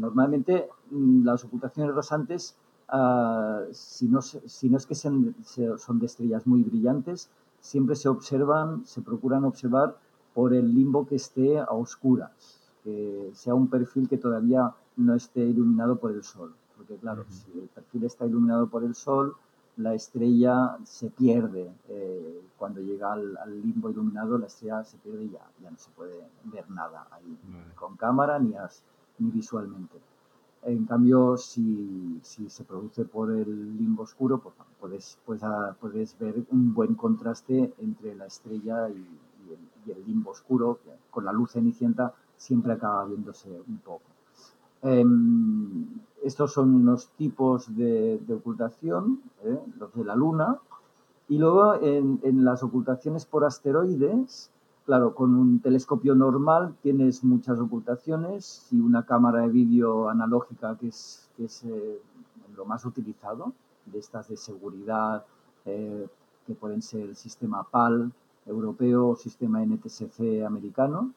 Normalmente 0.01 0.69
mm, 0.91 1.25
las 1.25 1.45
ocultaciones 1.45 1.95
rosantes, 1.95 2.57
ah, 2.89 3.63
si, 3.73 4.09
no, 4.09 4.23
si 4.23 4.71
no 4.71 4.79
es 4.79 4.87
que 4.87 4.95
sean, 4.95 5.35
son 5.77 5.99
de 5.99 6.07
estrellas 6.07 6.47
muy 6.47 6.63
brillantes, 6.63 7.29
siempre 7.61 7.95
se 7.97 8.09
observan, 8.09 8.87
se 8.87 9.03
procuran 9.03 9.45
observar 9.45 9.97
por 10.35 10.55
el 10.55 10.75
limbo 10.75 11.07
que 11.07 11.17
esté 11.17 11.59
a 11.59 11.71
oscuras, 11.71 12.31
que 12.83 13.31
sea 13.35 13.55
un 13.55 13.69
perfil 13.69 14.09
que 14.09 14.17
todavía 14.17 14.73
no 14.97 15.15
esté 15.15 15.41
iluminado 15.41 15.97
por 15.97 16.13
el 16.13 16.25
sol. 16.25 16.55
Porque 16.77 16.97
claro, 16.97 17.27
si 17.29 17.59
el 17.59 17.69
perfil 17.69 18.05
está 18.05 18.25
iluminado 18.25 18.69
por 18.69 18.85
el 18.85 18.95
sol, 18.95 19.35
la 19.77 19.95
estrella 19.95 20.79
se 20.85 21.11
pierde. 21.11 21.71
Eh, 21.89 22.43
cuando 22.57 22.81
llega 22.81 23.13
al, 23.13 23.63
limbo 23.63 23.91
iluminado, 23.91 24.39
la 24.39 24.47
estrella 24.47 24.83
se 24.85 24.97
pierde 24.99 25.25
y 25.25 25.31
ya, 25.31 25.47
ya 25.63 25.71
no 25.71 25.79
se 25.79 25.91
puede 25.91 26.25
ver 26.45 26.71
nada 26.71 27.07
ahí, 27.11 27.39
con 27.75 27.97
cámara 27.97 28.39
ni, 28.39 28.55
ni 29.21 29.31
visualmente. 29.31 29.99
En 30.63 30.85
cambio, 30.85 31.37
si, 31.37 32.19
si, 32.23 32.51
se 32.51 32.65
produce 32.65 33.05
por 33.05 33.31
el 33.31 33.79
limbo 33.79 34.03
oscuro, 34.03 34.39
pues, 34.39 34.55
puedes, 34.79 35.19
puedes 35.81 36.19
ver 36.19 36.45
un 36.51 36.75
buen 36.75 36.95
contraste 36.95 37.73
entre 37.79 38.15
la 38.15 38.27
estrella 38.27 38.89
y, 38.91 39.07
el, 39.91 40.07
limbo 40.07 40.33
oscuro, 40.33 40.79
con 41.11 41.25
la 41.25 41.33
luz 41.33 41.53
cenicienta 41.53 42.15
siempre 42.37 42.73
acaba 42.73 43.05
viéndose 43.07 43.49
un 43.67 43.79
poco. 43.79 44.03
Em, 44.83 45.87
estos 46.23 46.53
son 46.53 46.75
unos 46.75 47.09
tipos 47.17 47.75
de, 47.77 48.21
ocultación, 48.35 49.21
¿eh? 49.45 49.59
los 49.79 49.93
de 49.95 50.05
la 50.05 50.15
Luna. 50.15 50.59
Y 51.29 51.39
luego 51.39 51.75
en, 51.75 52.45
las 52.45 52.63
ocultaciones 52.63 53.25
por 53.25 53.45
asteroides, 53.45 54.51
claro, 54.85 55.15
con 55.15 55.35
un 55.35 55.61
telescopio 55.61 56.15
normal 56.15 56.75
tienes 56.83 57.25
muchas 57.25 57.59
ocultaciones 57.59 58.67
y 58.71 58.81
una 58.81 59.05
cámara 59.05 59.43
de 59.43 59.49
vídeo 59.49 60.09
analógica 60.09 60.77
que 60.77 60.89
es, 60.89 61.29
eh, 61.39 62.01
lo 62.57 62.65
más 62.65 62.85
utilizado, 62.85 63.53
de 63.87 63.99
estas 63.99 64.29
de 64.29 64.37
seguridad, 64.37 65.25
eh, 65.65 66.09
que 66.47 66.55
pueden 66.55 66.83
ser 66.83 67.03
el 67.03 67.17
sistema 67.17 67.63
PAL 67.63 68.13
europeo 68.47 69.09
o 69.09 69.17
sistema 69.17 69.63
NTSC 69.63 70.45
americano. 70.47 71.13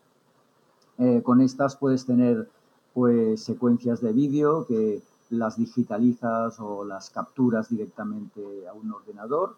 con 1.23 1.41
estas 1.41 1.76
puedes 1.76 2.06
tener 2.06 2.47
pues 2.93 3.41
secuencias 3.41 3.99
de 3.99 4.13
vídeo 4.13 4.65
que 4.67 5.02
las 5.32 5.58
digitalizas 5.58 6.60
o 6.60 6.86
las 6.86 7.10
capturas 7.10 7.69
directamente 7.69 8.67
a 8.67 8.73
un 8.73 8.91
ordenador 8.91 9.56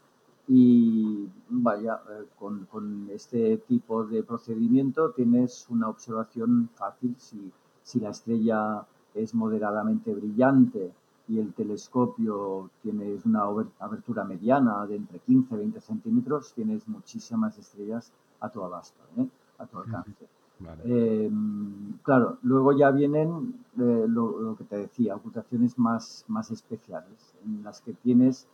y 0.48 1.28
vaya, 1.50 2.02
eh, 2.10 2.26
con, 2.38 3.10
este 3.12 3.58
tipo 3.58 4.06
de 4.06 4.24
procedimiento 4.24 5.12
tienes 5.12 5.66
una 5.70 5.90
observación 5.90 6.70
fácil 6.76 7.16
si, 7.18 7.52
si 7.82 8.00
la 8.00 8.10
estrella 8.10 8.86
es 9.14 9.34
moderadamente 9.34 10.14
brillante 10.14 10.92
y 11.28 11.40
el 11.40 11.54
telescopio 11.54 12.70
tiene 12.84 13.18
una 13.26 13.44
abertura 13.80 14.24
mediana 14.24 14.86
de 14.86 14.98
entre 14.98 15.20
15 15.20 15.56
y 15.56 15.58
20 15.58 15.82
centímetros, 15.82 16.54
tienes 16.54 16.88
muchísimas 16.88 17.58
estrellas 17.58 18.12
a 18.40 18.50
tu 18.50 18.64
abasto, 18.64 19.02
¿eh? 19.18 19.28
a 19.58 19.66
tu 19.66 19.80
alcance. 19.80 20.28
Em, 20.86 21.98
claro, 22.04 22.38
luego 22.44 22.72
ya 22.72 22.92
vienen 22.92 23.66
eh, 23.78 24.06
lo, 24.08 24.56
que 24.58 24.64
te 24.64 24.78
decía, 24.78 25.16
ocultaciones 25.16 25.78
más, 25.78 26.24
más 26.28 26.52
especiales, 26.52 27.36
en 27.44 27.64
las 27.64 27.82
que 27.82 27.94
tienes 27.94 28.48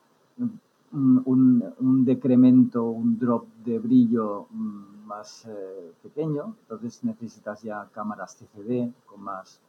un, 0.93 2.05
decremento, 2.05 2.83
un 2.83 3.17
drop 3.17 3.45
de 3.63 3.79
brillo 3.79 4.47
mm, 4.49 5.05
más 5.05 5.45
eh, 5.45 5.93
pequeño, 6.03 6.55
entonces 6.61 7.03
necesitas 7.03 7.61
ya 7.61 7.87
cámaras 7.93 8.37
CCD 8.37 8.91
con 9.05 9.21
más 9.21 9.59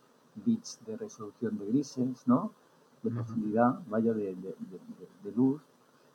bits 0.45 0.81
de 0.87 0.97
resolución 0.97 1.59
de 1.59 1.67
grises, 1.67 2.27
¿no? 2.27 2.53
De 3.03 3.11
profundidad, 3.11 3.81
vaya, 3.89 4.13
de, 4.13 4.37
luz. 5.35 5.61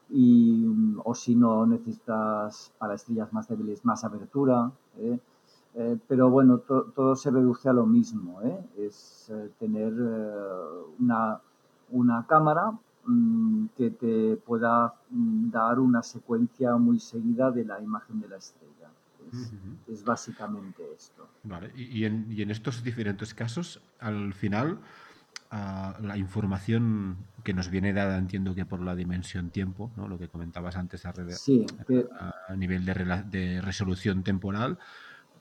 Y, 0.09 0.65
mm, 0.65 1.01
o 1.03 1.13
si 1.13 1.35
no, 1.35 1.65
necesitas 1.65 2.71
para 2.77 2.95
estrellas 2.95 3.31
más 3.33 3.47
débiles 3.47 3.83
más 3.85 4.03
abertura. 4.03 4.71
¿eh? 4.97 5.19
Eh, 5.75 5.97
pero 6.07 6.29
bueno, 6.29 6.59
todo 6.59 7.15
se 7.15 7.29
reduce 7.29 7.69
a 7.69 7.73
lo 7.73 7.85
mismo. 7.85 8.39
Es 8.77 9.31
tener 9.59 9.93
una, 10.97 11.39
una 11.91 12.25
cámara 12.25 12.73
Mm, 13.07 13.67
que 13.77 13.91
te 13.91 14.35
pueda 14.35 14.93
mm, 15.11 15.49
dar 15.49 15.79
una 15.79 16.03
secuencia 16.03 16.75
muy 16.75 16.99
seguida 16.99 17.51
de 17.51 17.63
la 17.63 17.81
imagen 17.81 18.19
de 18.19 18.27
la 18.27 18.35
estrella. 18.35 18.89
Es, 19.87 20.03
básicamente 20.03 20.83
esto. 20.93 21.27
Vale, 21.43 21.71
y, 21.75 22.03
en, 22.03 22.27
y, 22.29 22.41
en, 22.41 22.51
estos 22.51 22.83
diferentes 22.83 23.33
casos, 23.33 23.81
al 23.99 24.33
final, 24.33 24.79
ah, 25.51 25.97
la 26.01 26.17
información 26.17 27.17
que 27.43 27.53
nos 27.53 27.69
viene 27.69 27.93
dada, 27.93 28.17
entiendo 28.17 28.55
que 28.55 28.65
por 28.65 28.81
la 28.81 28.95
dimensión 28.95 29.51
tiempo, 29.51 29.91
¿no? 29.95 30.09
lo 30.09 30.17
que 30.17 30.27
comentabas 30.27 30.75
antes 30.75 31.05
a, 31.05 31.13
a, 32.47 32.55
nivel 32.55 32.85
de, 32.85 33.23
de 33.29 33.61
resolución 33.61 34.23
temporal, 34.23 34.77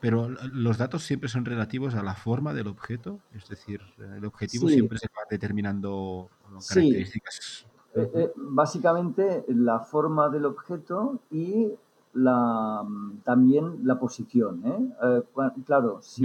pero 0.01 0.29
los 0.29 0.79
datos 0.79 1.03
siempre 1.03 1.29
son 1.29 1.45
relativos 1.45 1.95
a 1.95 2.03
la 2.03 2.15
forma 2.15 2.55
del 2.55 2.69
objeto, 2.69 3.21
es 3.33 3.49
decir, 3.49 3.81
el 3.99 4.25
objetivo 4.25 4.69
siempre 4.69 4.99
se 4.99 5.09
va 5.09 5.23
determinando 5.31 6.29
características. 6.69 7.67
Eh, 7.95 8.11
eh, 8.15 8.33
básicamente 8.37 9.45
la 9.49 9.81
forma 9.81 10.29
del 10.29 10.45
objeto 10.45 11.21
y 11.31 11.73
la, 12.15 12.85
también 13.25 13.81
la 13.85 13.99
posición. 13.99 14.63
¿eh? 14.65 15.23
claro, 15.65 16.01
si, 16.03 16.25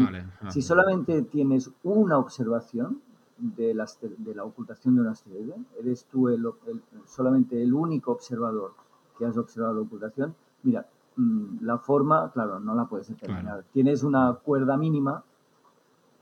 si, 0.50 0.62
solamente 0.62 1.22
tienes 1.24 1.72
una 1.84 2.18
observación 2.18 3.02
de 3.38 3.74
la, 3.74 3.88
de 4.02 4.36
la 4.36 4.44
ocultación 4.44 4.96
de 4.96 5.02
un 5.02 5.08
asteroide, 5.08 5.56
eres 5.80 6.06
tú 6.06 6.30
el, 6.30 6.46
solamente 7.06 7.62
el 7.62 7.74
único 7.74 8.12
observador 8.12 8.74
que 9.18 9.26
has 9.26 9.38
observado 9.38 9.76
la 9.76 9.82
ocultación, 9.82 10.36
mira, 10.64 10.86
Mm, 10.86 11.01
la 11.18 11.78
forma, 11.78 12.32
claro, 12.32 12.60
no 12.60 12.74
la 12.74 12.86
puedes 12.86 13.10
determinar. 13.10 13.64
Tienes 13.74 14.04
una 14.04 14.34
cuerda 14.34 14.78
mínima, 14.78 15.24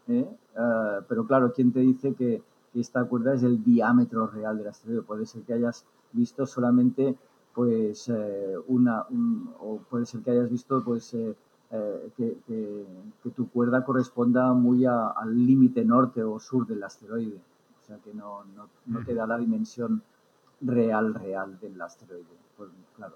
¿eh? 0.07 0.27
Ah, 0.57 0.99
pero 1.07 1.25
claro, 1.25 1.53
¿quién 1.53 1.71
te 1.71 1.79
dice 1.79 2.13
que, 2.13 2.43
esta 2.75 3.03
cuerda 3.05 3.33
es 3.33 3.41
el 3.41 3.63
diámetro 3.63 4.27
real 4.27 4.57
del 4.59 4.67
asteroide? 4.67 5.01
Puede 5.01 5.25
ser 5.25 5.41
que 5.41 5.53
hayas 5.53 5.85
visto 6.11 6.45
solamente 6.45 7.17
pues 7.53 8.07
eh, 8.09 8.55
una, 8.67 9.05
o 9.59 9.79
puede 9.89 10.05
ser 10.05 10.21
que 10.21 10.31
hayas 10.31 10.51
visto 10.51 10.83
pues 10.83 11.15
eh, 11.15 11.35
que, 12.15 12.37
tu 13.35 13.49
cuerda 13.49 13.83
corresponda 13.83 14.53
muy 14.53 14.85
al 14.85 15.45
límite 15.45 15.83
norte 15.83 16.23
o 16.23 16.39
sur 16.39 16.67
del 16.67 16.83
asteroide. 16.83 17.41
O 17.81 17.85
sea 17.85 17.97
que 17.97 18.13
no, 18.13 18.43
no, 18.85 19.03
te 19.03 19.15
da 19.15 19.25
la 19.25 19.37
dimensión 19.37 20.03
real, 20.61 21.15
real 21.15 21.59
del 21.59 21.81
asteroide. 21.81 22.37
Pues, 22.55 22.69
claro, 22.95 23.15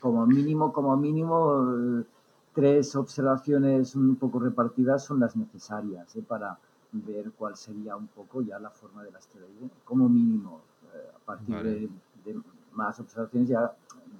como 0.00 0.26
mínimo, 0.26 0.72
como 0.72 0.96
mínimo, 0.96 2.04
tres 2.54 2.96
observaciones 2.96 3.94
un 3.94 4.16
poco 4.16 4.38
repartidas 4.38 5.04
son 5.04 5.20
las 5.20 5.36
necesarias 5.36 6.16
¿eh? 6.16 6.22
para 6.26 6.58
ver 6.92 7.32
cuál 7.32 7.56
sería 7.56 7.96
un 7.96 8.06
poco 8.06 8.40
ya 8.40 8.58
la 8.58 8.70
forma 8.70 9.02
del 9.04 9.14
asteroide, 9.14 9.70
como 9.84 10.08
mínimo. 10.08 10.62
Eh, 10.94 11.10
a 11.14 11.18
partir 11.18 11.62
de, 11.62 11.90
más 12.72 12.98
observaciones 13.00 13.48
ya 13.48 13.72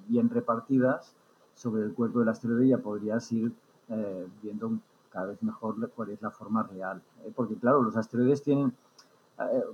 bien 0.08 0.28
repartidas 0.28 1.14
sobre 1.54 1.84
el 1.84 1.94
cuerpo 1.94 2.20
del 2.20 2.28
asteroide 2.28 2.68
ya 2.68 2.78
podrías 2.78 3.30
ir 3.32 3.52
eh, 3.88 4.28
viendo 4.42 4.78
cada 5.10 5.26
vez 5.26 5.42
mejor 5.42 5.90
cuál 5.94 6.10
es 6.10 6.20
la 6.20 6.30
forma 6.30 6.62
real. 6.62 7.02
porque 7.34 7.54
claro, 7.54 7.82
los 7.82 7.96
asteroides 7.96 8.42
tienen 8.42 8.68
eh, 8.68 8.72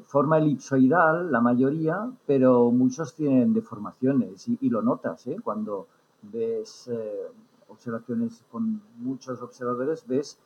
forma 0.07 0.38
elipsoidal, 0.38 1.31
la 1.31 1.40
mayoría, 1.40 2.11
pero 2.27 2.70
muchos 2.72 3.14
tienen 3.14 3.53
deformaciones 3.55 4.48
y, 4.48 4.68
lo 4.68 4.83
notas, 4.83 5.27
¿eh? 5.29 5.37
Cuando 5.42 5.87
ves 6.22 6.88
eh, 6.88 7.29
observaciones 7.68 8.42
con 8.51 8.83
muchos 8.98 9.40
observadores, 9.40 10.07
ves 10.07 10.38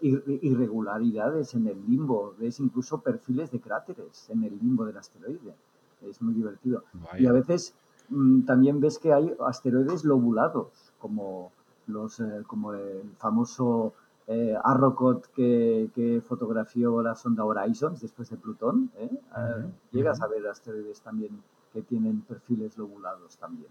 irregularidades 0.00 1.54
en 1.54 1.68
el 1.68 1.84
limbo, 1.86 2.34
ves 2.38 2.60
incluso 2.60 2.98
perfiles 2.98 3.50
de 3.50 3.60
cráteres 3.60 4.28
en 4.30 4.42
el 4.42 4.58
limbo 4.58 4.86
del 4.86 4.96
asteroide. 4.96 5.54
Es 6.02 6.20
muy 6.22 6.34
divertido. 6.34 6.82
Y 7.18 7.26
a 7.26 7.32
veces 7.32 7.74
mm, 8.08 8.42
también 8.42 8.80
ves 8.80 8.98
que 8.98 9.12
hay 9.12 9.32
asteroides 9.46 10.04
lobulados, 10.04 10.92
como, 10.98 11.52
los, 11.86 12.20
como 12.46 12.72
el 12.72 13.02
famoso 13.18 13.92
eh, 14.26 14.56
Arrocot 14.64 15.26
que, 15.34 16.22
fotografió 16.26 17.02
la 17.02 17.14
sonda 17.14 17.44
Horizons 17.44 18.00
después 18.00 18.30
de 18.30 18.36
Plutón. 18.36 18.90
¿eh? 18.96 19.10
Eh, 19.12 19.70
llegas 19.92 20.22
a 20.22 20.28
ver 20.28 20.46
asteroides 20.46 21.00
también 21.02 21.42
que 21.72 21.82
tienen 21.82 22.22
perfiles 22.22 22.78
lobulados 22.78 23.36
también. 23.36 23.70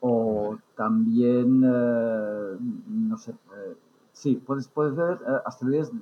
O 0.00 0.58
también, 0.76 1.60
no 1.60 3.16
sé, 3.18 3.34
sí, 4.12 4.34
puedes, 4.34 4.66
puedes 4.66 4.96
ver 4.96 5.18
asteroides 5.46 5.92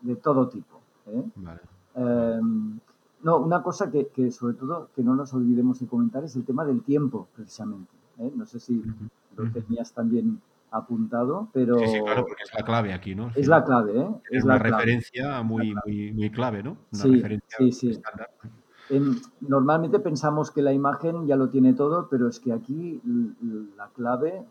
de, 0.00 0.16
todo 0.16 0.48
tipo. 0.48 0.80
Em, 1.94 2.80
no, 3.22 3.36
una 3.36 3.62
cosa 3.62 3.90
que, 3.90 4.30
sobre 4.30 4.54
todo 4.54 4.88
que 4.96 5.02
no 5.02 5.14
nos 5.14 5.34
olvidemos 5.34 5.78
de 5.78 5.86
comentar 5.86 6.24
es 6.24 6.36
el 6.36 6.44
tema 6.46 6.64
del 6.64 6.82
tiempo, 6.82 7.28
precisamente. 7.36 7.92
No 8.34 8.46
sé 8.46 8.60
si 8.60 8.82
lo 9.36 9.50
tenías 9.52 9.92
también 9.92 10.40
apuntado, 10.70 11.48
pero... 11.52 11.78
Sí, 11.78 11.86
sí, 11.86 12.00
claro, 12.02 12.26
porque 12.26 12.42
es 12.42 12.54
la 12.54 12.64
clave 12.64 12.92
aquí, 12.92 13.14
¿no? 13.14 13.32
Es 13.34 13.48
la 13.48 13.64
clave, 13.64 14.00
¿eh? 14.00 14.08
Es, 14.30 14.44
una 14.44 14.58
referencia 14.58 15.42
muy, 15.42 15.74
muy, 15.84 16.12
muy, 16.12 16.30
clave, 16.30 16.62
¿no? 16.62 16.76
Una 16.92 17.02
sí, 17.02 17.12
referencia 17.14 17.58
sí, 17.58 17.72
sí. 17.72 17.90
estándar. 17.90 18.30
normalmente 19.40 19.98
pensamos 20.00 20.50
que 20.50 20.62
la 20.62 20.72
imagen 20.72 21.26
ya 21.26 21.36
lo 21.36 21.48
tiene 21.48 21.74
todo, 21.74 22.08
pero 22.08 22.28
es 22.28 22.40
que 22.40 22.52
aquí 22.52 23.00
la 23.76 23.88
clave, 23.88 24.44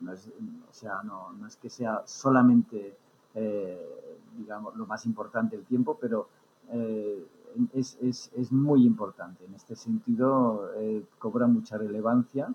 no 0.00 0.12
es, 0.12 0.28
o 0.28 0.72
sea, 0.72 1.02
no, 1.04 1.32
no 1.32 1.46
es 1.46 1.56
que 1.56 1.70
sea 1.70 2.02
solamente, 2.06 2.96
eh, 3.34 4.18
digamos, 4.36 4.74
lo 4.76 4.86
más 4.86 5.06
importante 5.06 5.56
el 5.56 5.64
tiempo, 5.64 5.98
pero 6.00 6.28
eh, 6.72 7.26
es, 7.74 7.98
es, 8.00 8.30
es, 8.34 8.50
muy 8.50 8.86
importante. 8.86 9.44
En 9.44 9.54
este 9.54 9.76
sentido, 9.76 10.70
eh, 10.76 11.04
cobra 11.18 11.46
mucha 11.46 11.76
relevancia 11.76 12.48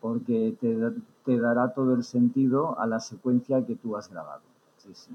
porque 0.00 0.56
te, 0.60 0.76
te, 1.24 1.38
dará 1.38 1.72
todo 1.72 1.94
el 1.94 2.04
sentido 2.04 2.78
a 2.78 2.86
la 2.86 3.00
secuencia 3.00 3.64
que 3.64 3.76
tú 3.76 3.96
has 3.96 4.10
grabado. 4.10 4.42
Sí, 4.76 4.90
sí. 4.92 5.10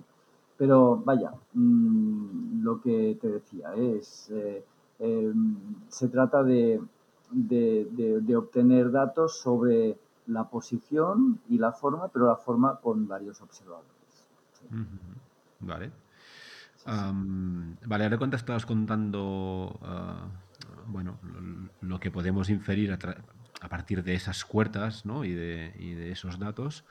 Pero 0.58 0.98
vaya, 0.98 1.32
mm, 1.54 2.64
lo 2.64 2.82
que 2.82 3.18
te 3.20 3.30
decía 3.30 3.74
es, 3.76 4.30
eh, 4.32 4.64
em, 5.00 5.56
se 5.88 6.08
trata 6.10 6.44
de, 6.44 6.82
de, 7.32 8.22
de, 8.22 8.36
obtener 8.36 8.92
datos 8.92 9.40
sobre 9.40 9.98
la 10.28 10.50
posición 10.50 11.40
y 11.50 11.58
la 11.58 11.72
forma, 11.72 12.08
pero 12.10 12.28
la 12.28 12.36
forma 12.36 12.76
con 12.76 13.08
varios 13.08 13.42
observadores. 13.42 13.90
Vale. 15.60 15.92
vale, 17.86 18.04
ahora 18.04 18.18
cuando 18.18 18.36
estabas 18.36 18.66
contando, 18.66 19.80
ah, 19.82 20.28
bueno, 20.88 21.18
lo, 21.82 22.00
que 22.00 22.12
podemos 22.12 22.50
inferir 22.50 22.92
a, 22.92 22.98
a 23.64 23.70
partir 23.70 24.04
de 24.04 24.14
esas 24.14 24.44
cuerdas 24.44 25.06
¿no? 25.06 25.24
y, 25.24 25.32
de, 25.32 25.74
y, 25.80 25.94
de, 25.94 26.12
esos 26.12 26.38
datos. 26.38 26.84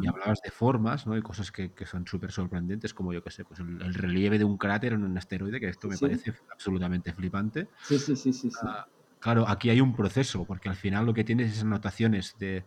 Y 0.00 0.06
hablabas 0.06 0.40
de 0.42 0.50
formas 0.50 1.06
¿no? 1.06 1.18
y 1.18 1.20
cosas 1.20 1.52
que, 1.52 1.72
que 1.74 1.84
son 1.84 2.06
súper 2.06 2.32
sorprendentes, 2.32 2.94
como 2.94 3.12
yo 3.12 3.22
que 3.22 3.30
sé, 3.30 3.44
pues 3.44 3.60
el, 3.60 3.92
relieve 3.92 4.38
de 4.38 4.44
un 4.44 4.56
cráter 4.56 4.94
en 4.94 5.04
un 5.04 5.18
asteroide, 5.18 5.60
que 5.60 5.68
esto 5.68 5.86
me 5.86 5.98
parece 5.98 6.32
absolutamente 6.50 7.12
flipante. 7.12 7.68
Sí, 7.82 7.98
sí, 7.98 8.16
sí, 8.16 8.32
sí. 8.32 8.48
Ah, 8.62 8.86
claro, 9.20 9.46
aquí 9.46 9.68
hay 9.68 9.82
un 9.82 9.94
proceso, 9.94 10.46
porque 10.46 10.70
al 10.70 10.76
final 10.76 11.04
lo 11.04 11.12
que 11.12 11.24
tienes 11.24 11.52
es 11.52 11.62
anotaciones 11.62 12.34
de 12.38 12.64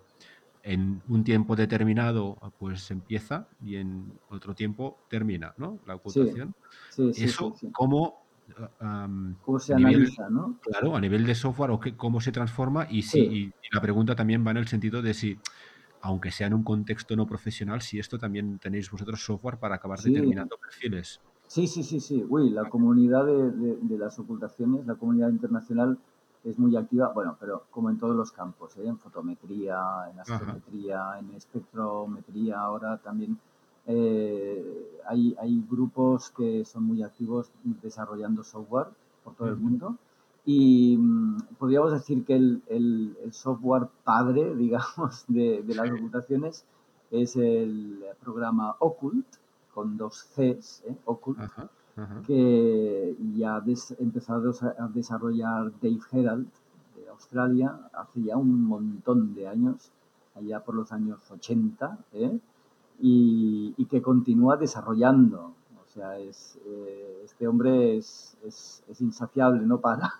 en 0.61 1.01
un 1.07 1.23
tiempo 1.23 1.55
determinado 1.55 2.37
pues 2.59 2.91
empieza 2.91 3.47
y 3.59 3.77
en 3.77 4.19
otro 4.29 4.53
tiempo 4.53 4.99
termina, 5.09 5.55
¿no? 5.57 5.79
La 5.87 5.95
ocultación. 5.95 6.53
Eso, 7.15 7.55
¿cómo 7.71 8.26
cómo 9.41 9.59
se 9.59 9.73
analiza, 9.73 10.29
¿no? 10.29 10.59
Claro, 10.61 10.95
a 10.95 11.01
nivel 11.01 11.25
de 11.25 11.35
software 11.35 11.71
o 11.71 11.79
cómo 11.95 12.21
se 12.21 12.31
transforma 12.31 12.87
y, 12.89 13.03
si, 13.03 13.51
la 13.71 13.81
pregunta 13.81 14.15
también 14.15 14.45
va 14.45 14.51
en 14.51 14.57
el 14.57 14.67
sentido 14.67 15.01
de 15.01 15.13
si, 15.13 15.39
aunque 16.01 16.31
sea 16.31 16.47
en 16.47 16.53
un 16.53 16.63
contexto 16.63 17.15
no 17.15 17.25
profesional, 17.27 17.81
si 17.81 17.99
esto 17.99 18.17
también 18.17 18.59
tenéis 18.59 18.89
vosotros 18.89 19.23
software 19.23 19.57
para 19.57 19.75
acabar 19.75 19.99
determinando 19.99 20.57
perfiles. 20.57 21.21
Sí, 21.47 21.65
sí, 21.67 21.83
sí, 21.83 21.99
sí. 21.99 22.25
Uy, 22.27 22.49
la 22.49 22.69
comunidad 22.69 23.25
de, 23.25 23.97
las 23.97 24.19
ocultaciones, 24.19 24.85
la 24.85 24.95
comunidad 24.95 25.29
internacional 25.29 25.97
es 26.43 26.59
muy 26.59 26.75
activa, 26.75 27.11
bueno, 27.13 27.35
pero 27.39 27.65
como 27.71 27.89
en 27.89 27.97
todos 27.97 28.15
los 28.15 28.31
campos, 28.31 28.77
¿eh? 28.77 28.85
en 28.85 28.97
fotometría, 28.97 29.77
en 30.11 30.19
astrometría, 30.19 31.19
en 31.19 31.33
espectrometría, 31.33 32.59
ahora 32.59 32.97
también 32.97 33.37
eh, 33.87 34.99
hay, 35.07 35.35
hay, 35.39 35.63
grupos 35.69 36.29
que 36.31 36.65
son 36.65 36.83
muy 36.83 37.01
activos 37.03 37.49
desarrollando 37.81 38.43
software 38.43 38.87
por 39.23 39.33
todo 39.35 39.47
el 39.47 39.55
mundo 39.55 39.95
Y 40.45 40.97
mm, 40.97 41.55
podríamos 41.57 41.91
decir 41.91 42.23
que 42.25 42.35
el, 42.35 43.17
software 43.31 43.87
padre, 44.03 44.55
digamos, 44.63 45.25
de, 45.27 45.63
las 45.67 45.91
ocultaciones 45.91 46.65
es 47.11 47.35
el 47.35 48.03
programa 48.21 48.75
Occult, 48.79 49.27
con 49.73 49.97
dos 49.97 50.23
Cs, 50.35 50.83
¿eh? 50.87 50.95
Occult, 51.05 51.39
que 52.25 53.15
ya 53.35 53.55
ha 53.57 53.63
empezado 53.99 54.53
a 54.77 54.87
desarrollar 54.87 55.71
Dave 55.81 55.99
Herald 56.11 56.47
de 56.95 57.09
Australia 57.09 57.89
hace 57.93 58.23
ya 58.23 58.37
un 58.37 58.63
montón 58.63 59.33
de 59.33 59.47
años, 59.47 59.91
allá 60.35 60.63
por 60.63 60.75
los 60.75 60.91
años 60.91 61.19
80, 61.29 61.97
¿eh? 62.13 62.39
Y, 62.99 63.85
que 63.89 64.01
continúa 64.01 64.57
desarrollando. 64.57 65.53
O 65.85 65.89
sea, 65.89 66.17
es, 66.17 66.59
eh, 66.65 67.21
este 67.23 67.47
hombre 67.47 67.97
es, 67.97 68.37
es, 68.43 68.83
es, 68.87 69.01
insaciable, 69.01 69.65
no 69.65 69.79
para. 69.79 70.13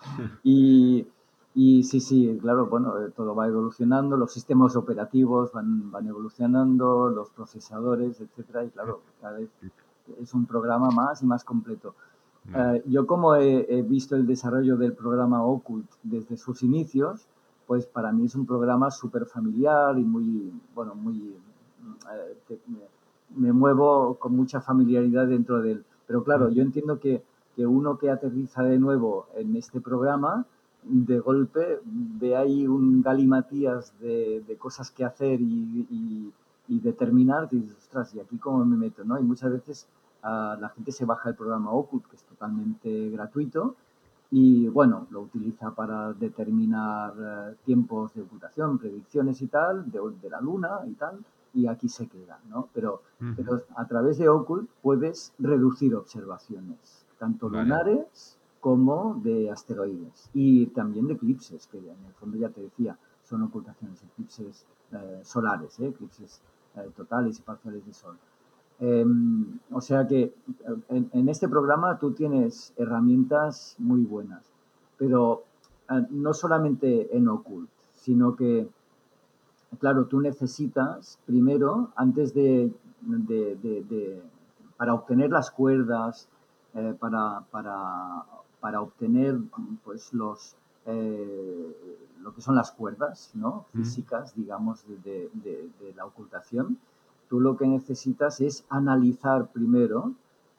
y, 0.42 1.06
y 1.54 1.82
sí, 1.84 2.00
sí, 2.00 2.38
claro, 2.40 2.66
bueno, 2.66 2.98
eh, 2.98 3.10
todo 3.14 3.34
va 3.34 3.46
evolucionando, 3.46 4.16
los 4.16 4.32
sistemas 4.32 4.74
operativos 4.74 5.52
van, 5.52 5.90
van 5.90 6.06
evolucionando, 6.06 7.10
los 7.10 7.30
procesadores, 7.30 8.20
etcétera, 8.20 8.64
y 8.64 8.70
claro, 8.70 9.00
cada 9.20 9.38
vez 9.38 9.50
es 10.20 10.34
un 10.34 10.46
programa 10.46 10.90
más 10.90 11.22
y 11.22 11.26
más 11.26 11.44
completo. 11.44 11.94
Eh, 12.54 12.82
yo 12.86 13.06
como 13.06 13.36
he, 13.36 13.82
visto 13.82 14.16
el 14.16 14.26
desarrollo 14.26 14.76
del 14.76 14.94
programa 14.94 15.44
Occult 15.44 15.88
desde 16.02 16.36
sus 16.36 16.62
inicios, 16.62 17.26
pues 17.66 17.86
para 17.86 18.12
mí 18.12 18.26
es 18.26 18.34
un 18.34 18.46
programa 18.46 18.90
súper 18.90 19.26
familiar 19.26 19.98
y 19.98 20.04
muy, 20.04 20.52
bueno, 20.74 20.94
muy... 20.94 21.36
Eh, 22.48 22.58
me, 23.36 23.52
muevo 23.52 24.16
con 24.18 24.36
mucha 24.36 24.60
familiaridad 24.60 25.26
dentro 25.26 25.62
de 25.62 25.72
él. 25.72 25.84
Pero 26.06 26.22
claro, 26.24 26.50
yo 26.50 26.62
entiendo 26.62 27.00
que, 27.00 27.22
que 27.56 27.66
uno 27.66 27.98
que 27.98 28.10
aterriza 28.10 28.62
de 28.62 28.78
nuevo 28.78 29.26
en 29.34 29.56
este 29.56 29.80
programa, 29.80 30.46
de 30.82 31.20
golpe 31.20 31.80
ve 31.84 32.36
ahí 32.36 32.66
un 32.66 33.02
galimatías 33.02 33.98
de, 34.00 34.42
de 34.46 34.56
cosas 34.56 34.90
que 34.90 35.04
hacer 35.04 35.40
y, 35.40 36.32
y, 36.68 36.80
determinar, 36.80 37.48
y 37.50 37.58
dices, 37.58 37.76
ostras, 37.78 38.14
¿y 38.14 38.20
aquí 38.20 38.38
cómo 38.38 38.64
me 38.64 38.76
meto? 38.76 39.04
¿no? 39.04 39.18
Y 39.18 39.22
muchas 39.22 39.52
veces 39.52 39.86
uh, 40.24 40.58
la 40.58 40.72
gente 40.74 40.90
se 40.90 41.04
baja 41.04 41.28
el 41.28 41.36
programa 41.36 41.70
Ocult, 41.70 42.06
que 42.06 42.16
es 42.16 42.22
totalmente 42.24 43.10
gratuito, 43.10 43.76
y 44.30 44.68
bueno, 44.68 45.06
lo 45.10 45.20
utiliza 45.20 45.72
para 45.72 46.14
determinar 46.14 47.12
uh, 47.12 47.54
tiempos 47.66 48.14
de 48.14 48.22
ocultación, 48.22 48.78
predicciones 48.78 49.42
y 49.42 49.48
tal, 49.48 49.90
de, 49.90 50.00
de, 50.22 50.30
la 50.30 50.40
luna 50.40 50.80
y 50.86 50.94
tal, 50.94 51.18
y 51.54 51.66
aquí 51.66 51.88
se 51.88 52.06
queda, 52.06 52.40
¿no? 52.48 52.68
Pero, 52.72 53.02
uh 53.20 53.24
-huh. 53.24 53.36
pero 53.36 53.62
a 53.76 53.86
través 53.86 54.18
de 54.18 54.28
Ocult 54.28 54.68
puedes 54.82 55.32
reducir 55.38 55.94
observaciones, 55.94 57.06
tanto 57.18 57.50
vale. 57.50 57.64
lunares 57.64 58.38
como 58.60 59.20
de 59.22 59.50
asteroides 59.50 60.30
y 60.32 60.66
también 60.66 61.06
de 61.08 61.14
eclipses, 61.14 61.66
que 61.66 61.78
en 61.78 62.04
el 62.06 62.12
fondo 62.14 62.38
ya 62.38 62.48
te 62.48 62.62
decía, 62.62 62.96
son 63.24 63.42
ocultaciones, 63.42 64.02
eclipses 64.02 64.66
eh, 64.92 65.20
solares, 65.24 65.78
¿eh? 65.80 65.88
eclipses 65.88 66.40
eh, 66.76 66.90
totales 66.96 67.38
y 67.38 67.42
parciales 67.42 67.84
de 67.84 67.92
sol. 67.92 68.16
Em, 68.78 69.58
o 69.70 69.80
sea 69.80 70.06
que 70.06 70.34
en, 70.88 71.08
en, 71.12 71.28
este 71.28 71.48
programa 71.48 71.98
tú 71.98 72.12
tienes 72.12 72.72
herramientas 72.76 73.76
muy 73.78 74.02
buenas, 74.02 74.44
pero 74.96 75.44
no 76.10 76.32
solamente 76.32 77.16
en 77.16 77.28
Occult, 77.28 77.68
sino 77.94 78.34
que, 78.36 78.68
claro, 79.78 80.06
tú 80.06 80.20
necesitas 80.20 81.18
primero, 81.26 81.90
antes 81.96 82.34
de, 82.34 82.72
de, 83.00 83.56
de, 83.56 83.82
de 83.84 84.22
para 84.76 84.94
obtener 84.94 85.30
las 85.30 85.50
cuerdas, 85.50 86.28
eh, 86.74 86.94
para, 86.98 87.44
para 87.50 88.24
para 88.62 88.80
obtener 88.80 89.40
pues 89.84 90.14
los 90.14 90.54
eh, 90.86 91.98
lo 92.22 92.32
que 92.32 92.40
son 92.40 92.54
las 92.54 92.70
cuerdas 92.70 93.32
¿no? 93.34 93.66
físicas, 93.72 94.36
digamos, 94.36 94.84
de, 94.86 95.28
la 95.96 96.06
ocultación, 96.06 96.78
tú 97.28 97.40
lo 97.40 97.56
que 97.56 97.66
necesitas 97.66 98.40
es 98.40 98.64
analizar 98.68 99.48
primero 99.48 100.12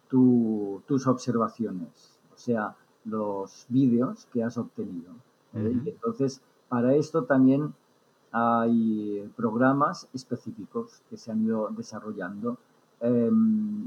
tu, 0.10 0.82
tus 0.86 1.08
observaciones, 1.08 2.19
o 2.36 2.38
sea, 2.38 2.76
los 3.06 3.65
vídeos 3.69 4.28
que 4.34 4.43
has 4.43 4.58
obtenido. 4.58 5.13
¿eh? 5.54 5.73
Y 5.86 5.89
entonces, 5.89 6.41
para 6.67 6.95
esto 6.95 7.23
también 7.23 7.73
hay 8.34 9.32
programas 9.36 10.10
específicos 10.13 11.02
que 11.10 11.17
se 11.17 11.32
han 11.32 11.43
ido 11.43 11.69
desarrollando. 11.69 12.58
Eh, 13.00 13.32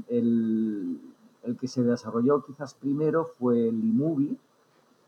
el, 0.07 0.99
el 1.43 1.57
que 1.57 1.67
se 1.67 1.83
desarrolló 1.83 2.43
quizás 2.43 2.73
primero 2.73 3.25
fue 3.25 3.67
el 3.67 3.83
iMovie, 3.83 4.37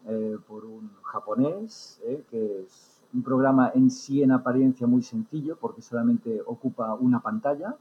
eh, 0.07 0.37
por 0.47 0.65
un 0.65 0.89
japonés, 1.03 1.99
eh, 2.05 2.23
que 2.29 2.61
es 2.61 3.01
un 3.13 3.21
programa 3.21 3.71
en 3.75 3.89
sí 3.89 4.23
en 4.23 4.31
apariencia 4.31 4.87
muy 4.87 5.01
sencillo, 5.01 5.57
porque 5.57 5.81
solamente 5.81 6.41
ocupa 6.45 6.93
una 6.95 7.19
pantalla, 7.19 7.75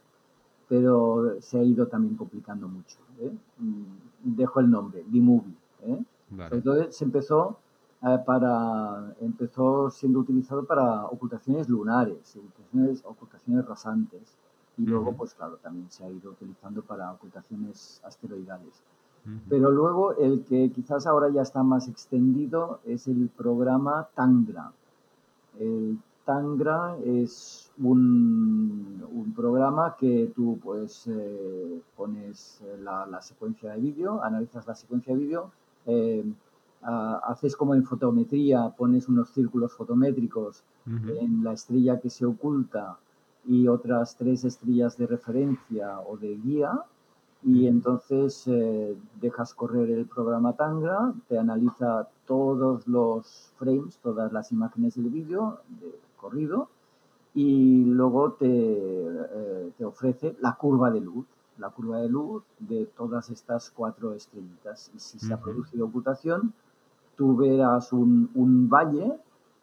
pero 0.68 1.40
se 1.40 1.59
ha 1.59 1.62
ido 1.62 1.87
también 1.87 2.16
complicando 2.16 2.68
mucho. 2.68 2.99
¿eh? 3.21 3.33
Mm, 3.59 4.37
dejo 4.37 4.61
el 4.61 4.71
nombre, 4.71 5.05
iMovie. 5.12 5.55
Vale. 6.31 6.57
Entonces 6.57 6.97
se 6.97 7.05
empezó 7.05 7.59
para 8.01 9.15
empezó 9.21 9.91
siendo 9.91 10.21
utilizado 10.21 10.65
para 10.65 11.05
ocultaciones 11.07 11.69
lunares, 11.69 12.37
ocultaciones, 12.37 13.03
ocultaciones 13.05 13.67
rasantes 13.67 14.39
y 14.77 14.87
luego, 14.87 15.13
pues 15.13 15.35
claro, 15.35 15.57
también 15.57 15.91
se 15.91 16.05
ha 16.05 16.11
ido 16.11 16.31
utilizando 16.31 16.83
para 16.83 17.11
ocultaciones 17.13 18.01
asteroidales. 18.05 18.83
Pero 19.51 19.71
luego 19.71 20.17
el 20.17 20.45
que 20.45 20.71
quizás 20.71 21.07
ahora 21.07 21.29
ya 21.29 21.43
está 21.43 21.63
más 21.63 21.87
extendido 21.89 22.81
es 22.87 23.09
el 23.09 23.29
programa 23.37 24.09
Tangra. 24.15 24.73
El 25.59 25.99
Tangra 26.25 26.97
es 27.05 27.71
un, 27.79 29.05
un 29.13 29.35
programa 29.35 29.97
que 29.99 30.33
tú 30.35 30.59
pues 30.63 31.07
eh, 31.09 31.83
pones 31.95 32.63
la, 32.81 33.05
la, 33.07 33.21
secuencia 33.21 33.73
de 33.73 33.81
vídeo, 33.81 34.23
analizas 34.23 34.67
la 34.67 34.75
secuencia 34.75 35.13
de 35.13 35.21
vídeo, 35.21 35.51
eh, 35.85 36.25
haces 36.83 37.57
como 37.57 37.75
en 37.75 37.85
fotometría, 37.85 38.69
pones 38.77 39.09
unos 39.09 39.31
círculos 39.31 39.73
fotométricos 39.73 40.62
uh 40.87 40.91
-huh. 40.91 41.19
en 41.21 41.45
la 41.45 41.53
estrella 41.53 42.01
que 42.01 42.11
se 42.11 42.25
oculta 42.25 42.99
y 43.45 43.67
otras 43.67 44.17
tres 44.17 44.45
estrellas 44.45 44.97
de 44.97 45.07
referencia 45.07 46.01
o 46.01 46.17
de 46.17 46.37
guía 46.37 46.85
y 47.43 47.67
entonces 47.67 48.45
eh, 48.47 48.97
dejas 49.21 49.55
correr 49.55 49.91
el 49.91 50.07
programa 50.07 50.55
Tangra, 50.55 51.12
te 51.29 51.38
analiza 51.38 52.09
todos 52.27 52.87
los 52.88 53.53
frames, 53.59 53.99
todas 54.03 54.33
las 54.33 54.51
imágenes 54.51 54.97
del 54.97 55.09
vídeo 55.09 55.61
de 55.81 55.99
corrido 56.17 56.69
y 57.35 57.85
luego 57.85 58.33
te, 58.33 58.47
eh, 58.49 59.73
te, 59.79 59.85
ofrece 59.85 60.37
la 60.41 60.55
curva 60.57 60.91
de 60.91 61.01
luz, 61.01 61.27
la 61.59 61.71
curva 61.71 62.01
de 62.01 62.09
luz 62.09 62.43
de 62.59 62.87
todas 62.87 63.31
estas 63.31 63.71
cuatro 63.71 64.14
estrellitas. 64.14 64.91
Y 64.95 64.99
si 64.99 65.19
se 65.21 65.33
ha 65.33 65.41
producido 65.41 65.87
ocultación, 65.87 66.53
tú 67.19 67.37
verás 67.37 67.93
un, 67.93 68.31
un 68.35 68.69
valle 68.71 69.13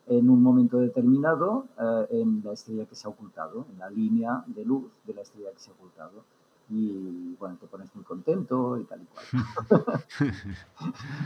en 0.08 0.30
un 0.30 0.44
momento 0.44 0.78
determinado 0.78 1.66
eh, 1.80 2.22
en 2.22 2.42
la 2.44 2.52
estrella 2.52 2.86
que 2.86 2.96
se 2.96 3.08
ha 3.08 3.10
ocultado, 3.10 3.66
en 3.72 3.80
la 3.80 3.90
línea 3.90 4.44
de 4.46 4.66
luz 4.66 4.84
de 5.06 5.14
la 5.14 5.22
estrella 5.22 5.52
que 5.52 5.60
se 5.60 5.72
ha 5.72 5.74
ocultado. 5.74 6.24
Y 6.70 7.36
bueno, 7.40 7.58
te 7.60 7.68
pones 7.68 7.96
muy 7.96 8.04
contento 8.04 8.78
y 8.78 8.84
tal 8.84 9.02
y 9.02 9.06
cual. 9.06 10.04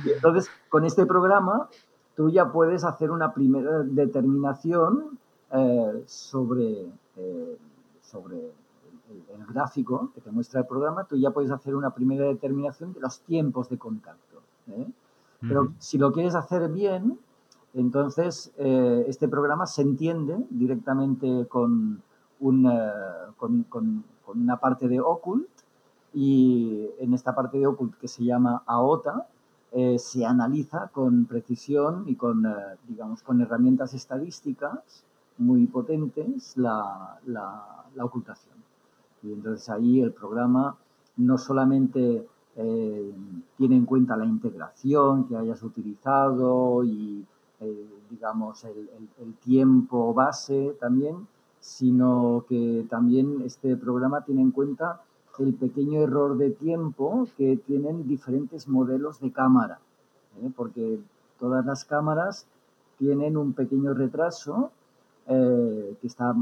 y 0.05 0.11
entonces, 0.11 0.49
con 0.69 0.85
este 0.85 1.05
programa, 1.05 1.67
tú 2.15 2.29
ya 2.29 2.51
puedes 2.51 2.83
hacer 2.83 3.09
una 3.09 3.33
primera 3.33 3.79
determinación 3.83 5.17
eh, 5.51 6.03
sobre, 6.05 6.85
eh, 7.17 7.57
sobre 8.01 8.37
el, 8.37 9.23
el, 9.33 9.45
gráfico 9.47 10.11
que 10.13 10.21
te 10.21 10.29
muestra 10.29 10.59
el 10.59 10.67
programa, 10.67 11.05
tú 11.05 11.15
ya 11.15 11.31
puedes 11.31 11.49
hacer 11.49 11.75
una 11.75 11.89
primera 11.89 12.25
determinación 12.25 12.93
de 12.93 12.99
los 12.99 13.19
tiempos 13.21 13.67
de 13.69 13.79
contacto. 13.79 14.41
¿eh? 14.67 14.85
Pero 15.41 15.61
uh 15.61 15.65
-huh. 15.65 15.75
si 15.79 15.97
lo 15.97 16.11
quieres 16.11 16.35
hacer 16.35 16.69
bien, 16.69 17.17
entonces, 17.73 18.51
eh, 18.57 19.05
este 19.07 19.27
programa 19.27 19.65
se 19.67 19.81
entiende 19.83 20.45
directamente 20.49 21.45
con, 21.47 22.01
un, 22.39 22.65
uh, 22.65 23.33
con, 23.37 23.63
con, 23.63 24.03
con, 24.25 24.41
una 24.41 24.57
parte 24.57 24.87
de 24.87 24.99
Occult 24.99 25.47
y 26.13 26.87
en 26.99 27.13
esta 27.13 27.35
parte 27.35 27.59
de 27.59 27.67
Occult 27.67 27.95
que 27.95 28.07
se 28.07 28.23
llama 28.23 28.63
AOTA 28.65 29.27
eh, 29.71 29.99
se 29.99 30.25
analiza 30.25 30.87
con 30.87 31.25
precisión 31.25 32.05
y 32.07 32.15
con, 32.15 32.45
uh, 32.45 32.55
digamos, 32.87 33.21
con 33.21 33.39
herramientas 33.41 33.93
estadísticas 33.93 35.05
muy 35.37 35.67
potentes 35.67 36.57
la, 36.57 37.19
la, 37.27 37.85
la, 37.95 38.05
ocultación. 38.05 38.55
Y 39.21 39.31
entonces 39.31 39.69
ahí 39.69 40.01
el 40.01 40.11
programa 40.11 40.75
no 41.17 41.37
solamente 41.37 42.27
eh, 42.61 43.13
tiene 43.57 43.77
en 43.77 43.85
cuenta 43.85 44.17
la 44.17 44.25
integración 44.25 45.27
que 45.27 45.37
hayas 45.37 45.63
utilizado 45.63 46.83
y 46.83 47.25
eh, 47.61 47.89
digamos, 48.09 48.63
el, 48.65 49.33
tiempo 49.43 50.13
base 50.13 50.75
también, 50.79 51.27
sino 51.59 52.45
que 52.49 52.85
también 52.89 53.41
este 53.45 53.75
programa 53.77 54.25
tiene 54.25 54.41
en 54.41 54.51
cuenta 54.51 55.01
el 55.39 55.53
pequeño 55.53 56.01
error 56.01 56.37
de 56.37 56.51
tiempo 56.51 57.27
que 57.37 57.57
tienen 57.57 58.07
diferentes 58.07 58.67
modelos 58.67 59.21
de 59.21 59.31
cámara, 59.31 59.79
¿eh? 60.41 60.49
porque 60.55 60.99
todas 61.39 61.65
las 61.65 61.85
cámaras 61.85 62.45
tienen 62.97 63.37
un 63.37 63.53
pequeño 63.53 63.93
retraso 63.93 64.71
eh, 65.27 65.95
que 66.01 66.07
está 66.07 66.35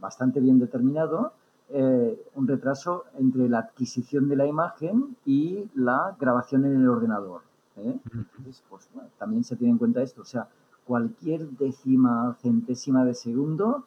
bastante 0.00 0.40
bien 0.40 0.58
determinado, 0.58 1.32
eh, 1.70 2.26
un 2.34 2.48
retraso 2.48 3.04
entre 3.18 3.48
la 3.48 3.58
adquisición 3.58 4.28
de 4.28 4.36
la 4.36 4.46
imagen 4.46 5.16
y 5.26 5.68
la 5.74 6.16
grabación 6.18 6.64
en 6.64 6.76
el 6.76 6.88
ordenador. 6.88 7.42
¿eh? 7.76 7.98
Entonces, 8.12 8.62
pues, 8.68 8.88
también 9.18 9.44
se 9.44 9.56
tiene 9.56 9.72
en 9.72 9.78
cuenta 9.78 10.02
esto, 10.02 10.22
o 10.22 10.24
sea, 10.24 10.48
cualquier 10.86 11.48
décima 11.50 12.34
centésima 12.40 13.04
de 13.04 13.14
segundo 13.14 13.84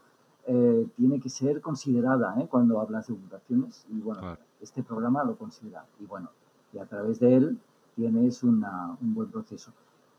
tiene 0.98 1.20
que 1.20 1.30
ser 1.30 1.62
considerada 1.62 2.36
cuando 2.50 2.82
hablas 2.82 3.08
de 3.08 3.14
ocultaciones 3.14 3.86
y 3.90 4.02
bueno, 4.02 4.38
este 4.60 4.84
programa 4.84 5.24
lo 5.24 5.38
considera 5.38 5.86
y 6.00 6.06
bueno, 6.06 6.30
y 6.74 6.80
a 6.80 6.86
través 6.86 7.20
de 7.20 7.36
él 7.36 7.60
tienes 7.96 8.44
un 8.44 8.66
buen 9.02 9.30
proceso. 9.30 9.72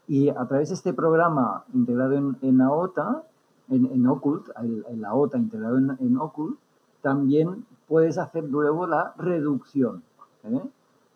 Y 0.07 0.29
a 0.29 0.47
través 0.47 0.69
de 0.69 0.75
este 0.75 0.93
programa 0.93 1.65
integrado 1.75 2.13
en, 2.15 2.37
en 2.43 2.61
AOTA, 2.61 3.25
en, 3.69 3.87
en 3.87 4.07
Occult, 4.07 4.49
en 4.59 5.01
la 5.01 5.15
OTA 5.15 5.39
integrado 5.39 5.79
en, 5.79 5.97
en 6.01 6.17
Occult, 6.19 6.59
también 7.03 7.67
puedes 7.89 8.17
hacer 8.17 8.45
luego 8.45 8.87
la 8.87 9.13
reducción, 9.19 10.03
¿eh? 10.45 10.63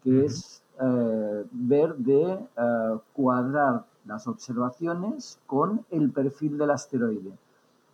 que 0.03 0.27
es 0.27 0.63
eh, 0.81 1.45
ver 1.53 1.97
de 1.97 2.33
eh, 2.33 2.99
cuadrar 3.15 3.87
las 4.05 4.27
observaciones 4.27 5.39
con 5.47 5.85
el 5.91 6.11
perfil 6.11 6.59
del 6.59 6.71
asteroide. 6.71 7.33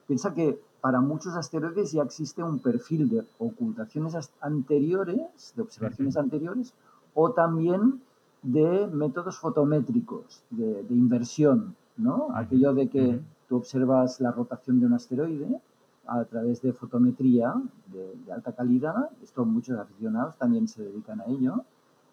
Piensa 0.06 0.34
que 0.34 0.60
para 0.80 1.00
muchos 1.00 1.36
asteroides 1.36 1.92
ya 1.92 2.02
existe 2.02 2.42
un 2.42 2.58
perfil 2.58 3.08
de 3.08 3.24
ocultaciones 3.38 4.32
anteriores, 4.40 5.52
de 5.54 5.62
observaciones 5.62 6.16
anteriores, 6.16 6.74
o 7.14 7.30
también 7.30 8.02
de 8.42 8.88
métodos 8.88 9.38
fotométricos, 9.38 10.42
de, 10.50 10.84
inversión, 10.90 11.76
¿no? 11.96 12.28
Aquello 12.34 12.74
de 12.74 12.88
que 12.88 13.20
tú 13.48 13.56
observas 13.58 14.20
la 14.20 14.32
rotación 14.32 14.80
de 14.80 14.86
un 14.86 14.94
asteroide 14.94 15.60
a 16.06 16.24
través 16.24 16.62
de 16.62 16.72
fotometría 16.72 17.54
de, 17.86 18.32
alta 18.32 18.52
calidad, 18.52 19.10
esto 19.22 19.44
muchos 19.44 19.78
aficionados 19.78 20.36
también 20.36 20.68
se 20.68 20.82
dedican 20.82 21.20
a 21.20 21.26
ello, 21.26 21.64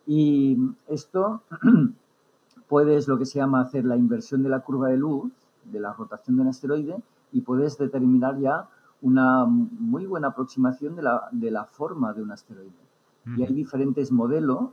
y 0.06 0.58
esto 0.88 1.42
puedes 2.68 3.08
lo 3.08 3.18
que 3.18 3.26
se 3.26 3.40
llama 3.40 3.62
hacer 3.62 3.86
la 3.86 3.98
inversión 3.98 4.44
de 4.44 4.50
la 4.50 4.62
curva 4.62 4.90
de 4.90 4.98
luz, 4.98 5.32
de 5.66 5.80
la 5.80 5.94
rotación 5.94 6.38
de 6.38 6.44
un 6.44 6.48
asteroide, 6.50 6.96
y 7.32 7.42
puedes 7.42 7.78
determinar 7.78 8.40
ya 8.40 8.68
una 9.02 9.46
muy 9.46 10.06
buena 10.06 10.30
aproximación 10.30 10.96
de 10.96 11.04
la, 11.04 11.30
de 11.32 11.52
la 11.52 11.66
forma 11.66 12.14
de 12.14 12.22
un 12.22 12.32
asteroide. 12.32 12.72
Y 13.38 13.44
hay 13.44 13.54
diferentes 13.54 14.12
modelos 14.12 14.72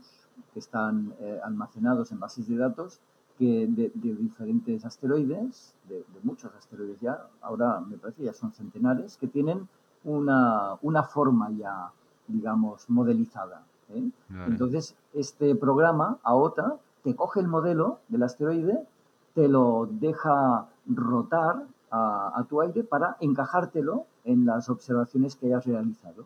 que 0.52 0.60
están 0.60 1.12
eh, 1.20 1.38
almacenados 1.44 2.10
en 2.12 2.20
bases 2.20 2.48
de 2.48 2.56
datos 2.56 3.00
que 3.38 3.66
de, 3.68 3.90
diferentes 3.94 4.84
asteroides, 4.84 5.74
de, 5.88 6.04
muchos 6.22 6.54
asteroides 6.54 7.00
ya, 7.00 7.26
ahora 7.40 7.80
me 7.80 7.96
parece 7.96 8.24
ya 8.24 8.32
son 8.32 8.52
centenares, 8.52 9.16
que 9.16 9.26
tienen 9.26 9.68
una, 10.04 10.76
una 10.82 11.02
forma 11.02 11.50
ya, 11.50 11.90
digamos, 12.28 12.88
modelizada. 12.88 13.64
¿eh? 13.90 14.08
Entonces, 14.46 14.96
este 15.12 15.54
programa, 15.54 16.18
AOTA, 16.22 16.76
te 17.02 17.14
coge 17.14 17.40
el 17.40 17.48
modelo 17.48 18.00
del 18.08 18.22
asteroide, 18.22 18.86
te 19.34 19.48
lo 19.48 19.88
deja 19.90 20.66
rotar 20.86 21.64
a, 21.90 22.32
a, 22.34 22.44
tu 22.44 22.60
aire 22.62 22.82
para 22.84 23.16
encajártelo 23.20 24.06
en 24.24 24.46
las 24.46 24.68
observaciones 24.70 25.36
que 25.36 25.46
hayas 25.46 25.66
realizado. 25.66 26.24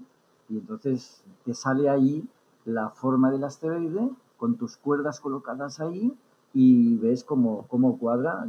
Y 0.48 0.58
entonces 0.58 1.22
te 1.44 1.54
sale 1.54 1.88
ahí 1.90 2.26
la 2.64 2.88
forma 2.88 3.30
del 3.30 3.44
asteroide 3.44 4.10
con 4.36 4.56
tus 4.56 4.76
cuerdas 4.76 5.20
colocadas 5.20 5.80
ahí 5.80 6.16
y 6.52 6.96
ves 6.96 7.24
cómo, 7.24 7.66
cómo 7.68 7.98
cuadra 7.98 8.46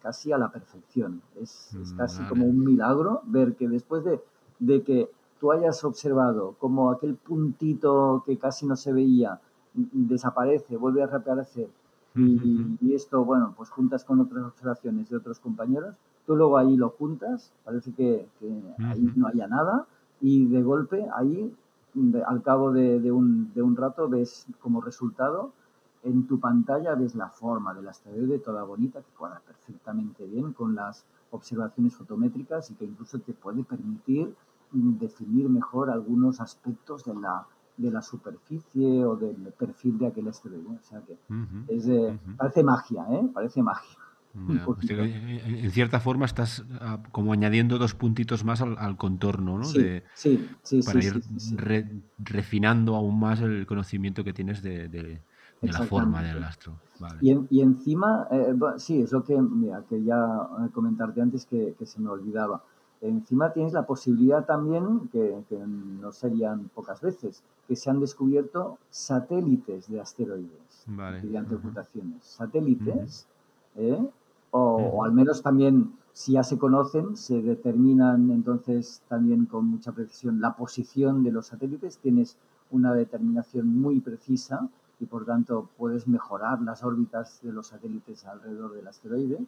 casi 0.00 0.32
a 0.32 0.38
la 0.38 0.50
perfección. 0.50 1.20
Es, 1.40 1.74
es 1.74 1.92
mm, 1.92 1.96
casi 1.96 2.22
como 2.24 2.46
un 2.46 2.64
milagro 2.64 3.22
ver 3.24 3.56
que 3.56 3.68
después 3.68 4.04
de, 4.04 4.20
de, 4.58 4.82
que 4.82 5.10
tú 5.40 5.52
hayas 5.52 5.82
observado 5.84 6.54
como 6.58 6.90
aquel 6.90 7.16
puntito 7.16 8.22
que 8.26 8.38
casi 8.38 8.66
no 8.66 8.76
se 8.76 8.92
veía 8.92 9.40
desaparece, 9.74 10.76
vuelve 10.76 11.02
a 11.02 11.06
reaparecer 11.06 11.68
y, 12.14 12.76
y, 12.80 12.94
esto, 12.94 13.24
bueno, 13.24 13.54
pues 13.56 13.70
juntas 13.70 14.04
con 14.04 14.20
otras 14.20 14.44
observaciones 14.44 15.08
de 15.08 15.16
otros 15.16 15.38
compañeros, 15.38 15.94
tú 16.26 16.34
luego 16.34 16.58
ahí 16.58 16.76
lo 16.76 16.90
juntas, 16.90 17.52
parece 17.64 17.92
que, 17.92 18.26
que 18.40 18.62
ahí 18.84 19.12
no 19.14 19.28
haya 19.28 19.46
nada 19.46 19.86
y 20.20 20.46
de 20.46 20.62
golpe 20.62 21.06
ahí 21.14 21.54
al 22.26 22.42
cabo 22.42 22.72
de, 22.72 23.12
un, 23.12 23.52
de, 23.54 23.62
un, 23.62 23.76
rato 23.76 24.08
ves 24.08 24.46
como 24.60 24.80
resultado 24.80 25.52
en 26.02 26.26
tu 26.26 26.40
pantalla 26.40 26.94
ves 26.94 27.14
la 27.14 27.28
forma 27.28 27.74
del 27.74 27.88
asteroide 27.88 28.38
toda 28.38 28.62
bonita 28.62 29.00
que 29.00 29.10
cuadra 29.16 29.40
perfectamente 29.40 30.24
bien 30.24 30.52
con 30.52 30.74
las 30.74 31.04
observaciones 31.30 31.94
fotométricas 31.94 32.70
y 32.70 32.74
que 32.74 32.84
incluso 32.84 33.18
te 33.20 33.32
puede 33.32 33.64
permitir 33.64 34.34
definir 34.72 35.48
mejor 35.48 35.90
algunos 35.90 36.40
aspectos 36.40 37.04
de 37.04 37.14
la, 37.14 37.46
de 37.76 37.90
la 37.90 38.02
superficie 38.02 39.04
o 39.04 39.16
del 39.16 39.52
perfil 39.58 39.98
de 39.98 40.06
aquel 40.06 40.28
asteroide. 40.28 40.68
O 40.68 40.84
sea 40.84 41.02
que 41.02 41.18
es, 41.68 41.88
parece 42.36 42.62
magia, 42.62 43.04
¿eh? 43.10 43.28
Parece 43.32 43.62
magia. 43.62 43.98
Pues 44.64 44.88
en 44.88 45.70
cierta 45.72 45.98
forma 45.98 46.24
estás 46.24 46.64
ah, 46.80 47.02
como 47.10 47.32
añadiendo 47.32 47.78
dos 47.78 47.94
puntitos 47.94 48.44
más 48.44 48.60
al, 48.60 48.96
contorno, 48.96 49.58
¿no? 49.58 49.64
Sí, 49.64 50.02
sí, 50.14 50.48
sí, 50.62 50.82
Para 50.84 51.02
ir 51.02 51.20
refinando 52.16 52.94
aún 52.94 53.18
más 53.18 53.40
el 53.40 53.66
conocimiento 53.66 54.22
que 54.22 54.32
tienes 54.32 54.62
de, 54.62 55.20
la 55.62 55.82
forma 55.84 56.22
del 56.22 56.42
astro. 56.42 56.74
Y, 57.20 57.60
encima, 57.60 58.28
eh, 58.30 58.54
sí, 58.76 59.02
es 59.02 59.12
lo 59.12 59.24
que 59.24 59.38
quería 59.88 60.16
eh, 60.16 60.68
comentarte 60.72 61.20
antes 61.20 61.46
que, 61.46 61.74
se 61.82 62.00
me 62.00 62.10
olvidaba. 62.10 62.62
Encima 63.00 63.52
tienes 63.52 63.72
la 63.72 63.86
posibilidad 63.86 64.44
también, 64.44 65.08
que, 65.08 65.42
no 65.66 66.12
serían 66.12 66.68
pocas 66.74 67.00
veces, 67.00 67.42
que 67.66 67.76
se 67.76 67.88
han 67.88 68.00
descubierto 68.00 68.78
satélites 68.90 69.88
de 69.88 70.00
asteroides 70.00 70.84
mediante 70.86 71.54
ocultaciones. 71.54 72.22
Satélites 72.24 73.26
¿eh? 73.76 74.06
o, 74.50 75.04
al 75.04 75.12
menos 75.12 75.42
también 75.42 75.94
si 76.12 76.32
ya 76.32 76.42
se 76.42 76.58
conocen, 76.58 77.16
se 77.16 77.40
determinan 77.40 78.30
entonces 78.30 79.02
también 79.08 79.46
con 79.46 79.66
mucha 79.66 79.92
precisión 79.92 80.40
la 80.40 80.56
posición 80.56 81.22
de 81.22 81.32
los 81.32 81.46
satélites, 81.46 81.98
tienes 81.98 82.36
una 82.70 82.92
determinación 82.94 83.68
muy 83.80 84.00
precisa 84.00 84.68
y 85.00 85.06
por 85.06 85.24
tanto 85.24 85.68
puedes 85.78 86.06
mejorar 86.06 86.60
las 86.60 86.84
órbitas 86.84 87.40
de 87.42 87.52
los 87.52 87.68
satélites 87.68 88.26
alrededor 88.26 88.74
del 88.74 88.86
asteroide. 88.86 89.38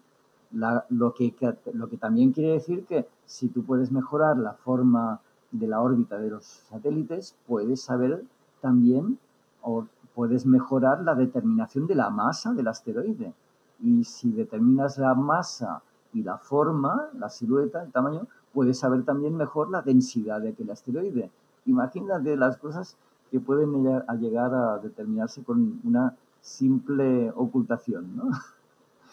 lo, 0.51 1.15
que, 1.15 1.35
lo 1.73 1.89
que 1.89 1.97
también 1.97 2.33
quiere 2.33 2.53
decir 2.53 2.85
que 2.85 3.07
si 3.27 3.49
tú 3.49 3.63
puedes 3.65 3.93
mejorar 3.93 4.37
la 4.39 4.55
forma 4.55 5.21
de 5.51 5.67
la 5.67 5.81
órbita 5.81 6.19
de 6.19 6.31
los 6.31 6.45
satélites, 6.45 7.37
puedes 7.47 7.83
saber 7.83 8.25
también 8.61 9.19
o 9.61 9.87
puedes 10.15 10.47
mejorar 10.47 11.03
la 11.03 11.15
determinación 11.15 11.87
de 11.87 11.95
la 11.95 12.11
masa 12.11 12.53
del 12.53 12.69
asteroide. 12.69 13.33
Y 13.81 14.05
si 14.05 14.33
determinas 14.33 14.99
la 14.99 15.15
masa 15.15 15.83
y 16.13 16.23
la 16.23 16.39
forma, 16.39 17.09
la 17.19 17.29
silueta, 17.29 17.83
el 17.83 17.93
tamaño, 17.93 18.27
puedes 18.53 18.79
saber 18.79 19.05
también 19.05 19.37
mejor 19.37 19.71
la 19.71 19.83
densidad 19.83 20.41
de 20.41 20.51
aquel 20.51 20.71
asteroide. 20.71 21.31
Imagínate 21.67 22.37
las 22.37 22.57
cosas 22.59 22.97
que 23.33 23.41
pueden 23.41 23.73
llegar 24.21 24.55
a 24.55 24.79
determinarse 24.79 25.43
con 25.43 25.81
una 25.83 26.15
simple 26.41 27.33
ocultación, 27.35 28.17
¿no? 28.17 28.31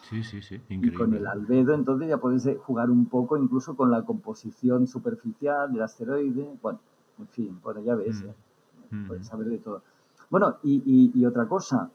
Sí, 0.10 0.24
sí, 0.24 0.42
sí, 0.42 0.56
increíble. 0.70 0.88
Y 0.88 0.98
con 0.98 1.14
el 1.14 1.28
albedo, 1.28 1.74
entonces 1.74 2.10
ya 2.10 2.18
puedes 2.18 2.46
eh, 2.46 2.56
jugar 2.56 2.90
un 2.90 3.06
poco 3.06 3.38
incluso 3.38 3.76
con 3.76 3.92
la 3.92 4.04
composición 4.04 4.88
superficial 4.88 5.72
del 5.72 5.84
asteroide. 5.84 6.48
Bueno, 6.62 6.80
en 7.20 7.28
fin, 7.28 7.60
bueno, 7.64 7.82
ya 7.82 7.96
ves, 7.96 8.24
mm. 8.24 8.28
¿eh? 8.28 8.34
Mm. 8.92 9.08
puedes 9.08 9.28
saber 9.28 9.48
de 9.48 9.58
todo. 9.60 9.84
Bueno, 10.30 10.58
y, 10.64 11.12
y 11.14 11.26
otra 11.26 11.48
cosa, 11.48 11.90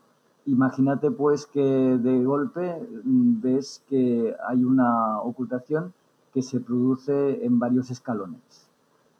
Imagínate 0.46 1.10
pues 1.10 1.46
que 1.46 1.60
de 1.60 2.22
golpe 2.22 2.76
mm, 3.04 3.40
ves 3.40 3.82
que 3.88 4.34
hay 4.46 4.62
una 4.62 5.20
ocultación 5.20 5.94
que 6.34 6.42
se 6.42 6.60
produce 6.60 7.44
en 7.44 7.58
varios 7.58 7.90
escalones. 7.90 8.63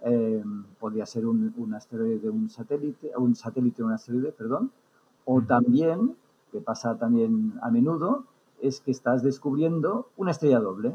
Eh, 0.07 0.44
podría 0.78 1.07
ser 1.07 1.26
un, 1.26 1.74
asteroide 1.74 2.18
de 2.18 2.30
un 2.30 2.50
satélite, 2.50 3.11
un 3.16 3.34
satélite 3.34 3.78
de 3.78 3.84
un 3.84 3.92
asteroide, 3.92 4.32
perdón, 4.32 4.70
o 5.24 5.40
también, 5.42 6.14
que 6.52 6.61
pasa 6.61 6.96
también 6.96 7.55
a 7.62 7.70
menudo, 7.70 8.24
es 8.61 8.80
que 8.80 8.90
estás 8.90 9.22
descubriendo 9.22 10.11
una 10.16 10.32
estrella 10.32 10.61
doble 10.61 10.94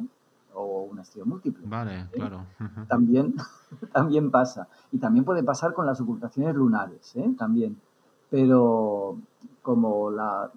o 0.54 0.84
una 0.84 1.02
estrella 1.02 1.26
múltiple. 1.26 1.66
Vale, 1.68 2.02
¿eh? 2.02 2.08
claro. 2.12 2.46
También, 2.88 3.36
también 3.94 4.30
pasa. 4.30 4.68
Y 4.92 5.00
también 5.00 5.26
puede 5.26 5.44
pasar 5.44 5.74
con 5.74 5.86
las 5.86 6.00
ocultaciones 6.00 6.56
lunares, 6.56 7.16
¿eh? 7.16 7.34
también 7.38 7.78
pero 8.30 9.18
como 9.62 10.12
la, 10.12 10.52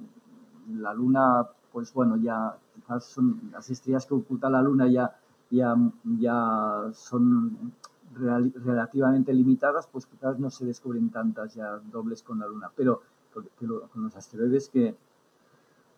la 0.78 0.94
luna, 0.94 1.46
pues 1.72 1.92
bueno, 1.92 2.16
ya 2.16 2.56
quizás 2.74 3.04
son 3.04 3.40
las 3.52 3.68
estrellas 3.70 4.06
que 4.06 4.14
oculta 4.14 4.50
la 4.50 4.62
luna 4.62 4.86
ya, 4.88 5.16
ya, 5.50 5.74
ya 6.18 6.90
son 6.92 7.72
relativamente 8.14 9.32
limitadas, 9.32 9.86
pues 9.86 10.06
quizás 10.06 10.38
no 10.38 10.50
se 10.50 10.66
descubren 10.66 11.10
tantas 11.10 11.54
ya 11.54 11.78
dobles 11.90 12.22
con 12.22 12.38
la 12.38 12.46
luna, 12.46 12.70
pero 12.76 13.02
con 13.32 14.02
los 14.02 14.16
asteroides 14.16 14.68
que, 14.68 14.94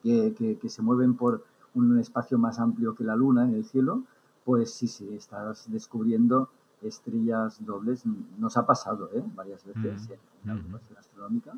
que, 0.03 0.59
que, 0.61 0.69
se 0.69 0.83
mueven 0.83 1.15
por, 1.15 1.45
un 1.75 1.99
espacio 1.99 2.39
más 2.39 2.59
amplio 2.59 2.95
que 2.95 3.05
la 3.05 3.17
Luna 3.17 3.45
en 3.45 3.55
el 3.55 3.65
cielo, 3.65 4.03
pues 4.45 4.73
sí, 4.73 4.87
sí, 4.87 5.09
estás 5.15 5.71
descubriendo 5.71 6.49
estrellas 6.83 7.65
dobles. 7.65 8.05
Nos 8.39 8.57
ha 8.57 8.67
pasado 8.67 9.11
¿eh? 9.13 9.23
varias 9.35 9.65
veces 9.65 10.09
en 10.11 10.49
la 10.49 10.55
observación 10.55 10.99
astronómica. 10.99 11.53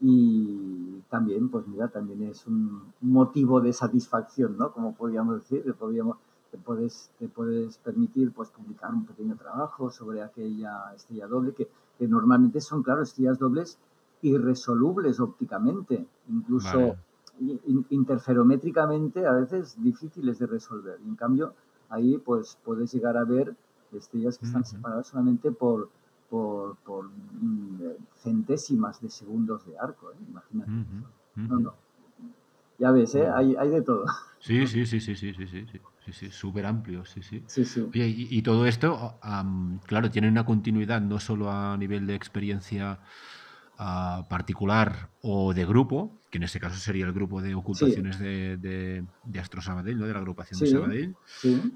Y 0.00 1.02
también, 1.10 1.50
pues 1.50 1.66
mira, 1.66 1.88
también 1.88 2.22
es 2.22 2.46
un 2.46 2.92
motivo 3.02 3.60
de 3.60 3.72
satisfacción, 3.72 4.56
¿no? 4.56 4.72
Como 4.72 4.94
podríamos 4.94 5.40
decir, 5.40 5.74
podríamos, 5.74 6.16
te, 6.50 6.58
puedes, 6.58 7.10
te 7.18 7.28
puedes 7.28 7.78
permitir 7.78 8.32
pues, 8.32 8.50
publicar 8.50 8.92
un 8.92 9.06
pequeño 9.06 9.36
trabajo 9.36 9.90
sobre 9.90 10.22
aquella 10.22 10.92
estrella 10.94 11.26
doble, 11.26 11.52
que, 11.52 11.68
que 11.98 12.08
normalmente 12.08 12.60
son, 12.60 12.82
claro, 12.82 13.02
estrellas 13.02 13.38
dobles 13.38 13.78
irresolubles 14.22 15.20
ópticamente, 15.20 16.06
incluso 16.28 16.96
interferométricamente 17.88 19.26
a 19.26 19.32
veces 19.32 19.82
difíciles 19.82 20.38
de 20.38 20.46
resolver. 20.46 20.98
en 21.06 21.16
cambio, 21.16 21.54
ahí 21.88 22.18
pues 22.18 22.58
puedes 22.62 22.92
llegar 22.92 23.16
a 23.16 23.24
ver 23.24 23.56
estrellas 23.92 24.38
que 24.38 24.46
están 24.46 24.64
separadas 24.64 25.08
solamente 25.08 25.50
por, 25.50 25.88
por, 26.28 26.76
mm, 27.40 27.80
centésimas 28.16 29.00
de 29.00 29.10
segundos 29.10 29.66
de 29.66 29.78
arco. 29.78 30.12
¿eh? 30.12 30.16
Imagínate. 30.28 30.70
No, 31.36 31.58
no. 31.58 31.74
Ya 32.78 32.92
ves, 32.92 33.14
¿eh? 33.14 33.28
hay, 33.28 33.56
hay 33.56 33.70
de 33.70 33.82
todo. 33.82 34.04
Sí, 34.38 34.66
sí, 34.66 34.86
sí, 34.86 35.00
sí, 35.00 35.14
sí, 35.14 35.34
sí, 35.34 35.46
sí, 35.46 35.80
sí, 36.12 36.26
sí, 36.26 36.30
súper 36.30 36.66
amplio, 36.66 37.04
sí, 37.04 37.22
sí. 37.22 37.44
sí, 37.46 37.64
sí. 37.64 37.88
y, 37.92 38.42
todo 38.42 38.66
esto, 38.66 39.18
claro, 39.86 40.10
tiene 40.10 40.28
una 40.28 40.44
continuidad 40.44 41.00
no 41.00 41.20
solo 41.20 41.50
a 41.50 41.76
nivel 41.76 42.06
de 42.06 42.14
experiencia 42.14 43.00
particular 44.28 45.10
o 45.22 45.54
de 45.54 45.64
grupo, 45.64 46.20
que 46.30 46.38
en 46.38 46.44
este 46.44 46.60
caso 46.60 46.78
sería 46.78 47.06
el 47.06 47.12
grupo 47.12 47.40
de 47.40 47.54
ocultaciones 47.54 48.18
de, 48.18 48.56
de, 48.58 49.40
Astro 49.40 49.62
Sabadell, 49.62 49.98
¿no? 49.98 50.06
de 50.06 50.12
la 50.12 50.18
agrupación 50.18 50.60
de 50.60 50.66
Sabadell, 50.66 51.16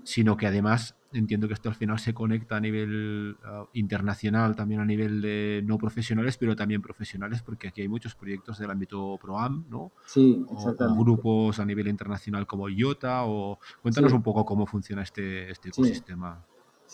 sino 0.02 0.36
que 0.36 0.46
además 0.46 0.96
entiendo 1.12 1.48
que 1.48 1.54
esto 1.54 1.68
al 1.68 1.74
final 1.76 1.98
se 1.98 2.12
conecta 2.12 2.56
a 2.56 2.60
nivel 2.60 3.36
ah, 3.44 3.66
internacional, 3.72 4.54
también 4.54 4.80
a 4.80 4.84
nivel 4.84 5.22
de 5.22 5.62
no 5.64 5.78
profesionales, 5.78 6.36
pero 6.36 6.56
también 6.56 6.82
profesionales, 6.82 7.42
porque 7.42 7.68
aquí 7.68 7.80
hay 7.80 7.88
muchos 7.88 8.14
proyectos 8.14 8.58
del 8.58 8.70
ámbito 8.70 9.16
ProAm, 9.20 9.64
¿no? 9.70 9.92
Sí, 10.06 10.44
o, 10.48 10.74
grupos 10.96 11.58
a 11.58 11.64
nivel 11.64 11.88
internacional 11.88 12.46
como 12.46 12.68
IOTA, 12.68 13.24
o 13.24 13.58
cuéntanos 13.80 14.12
un 14.12 14.22
poco 14.22 14.44
cómo 14.44 14.66
funciona 14.66 15.02
este, 15.02 15.50
este 15.50 15.68
ecosistema. 15.68 16.44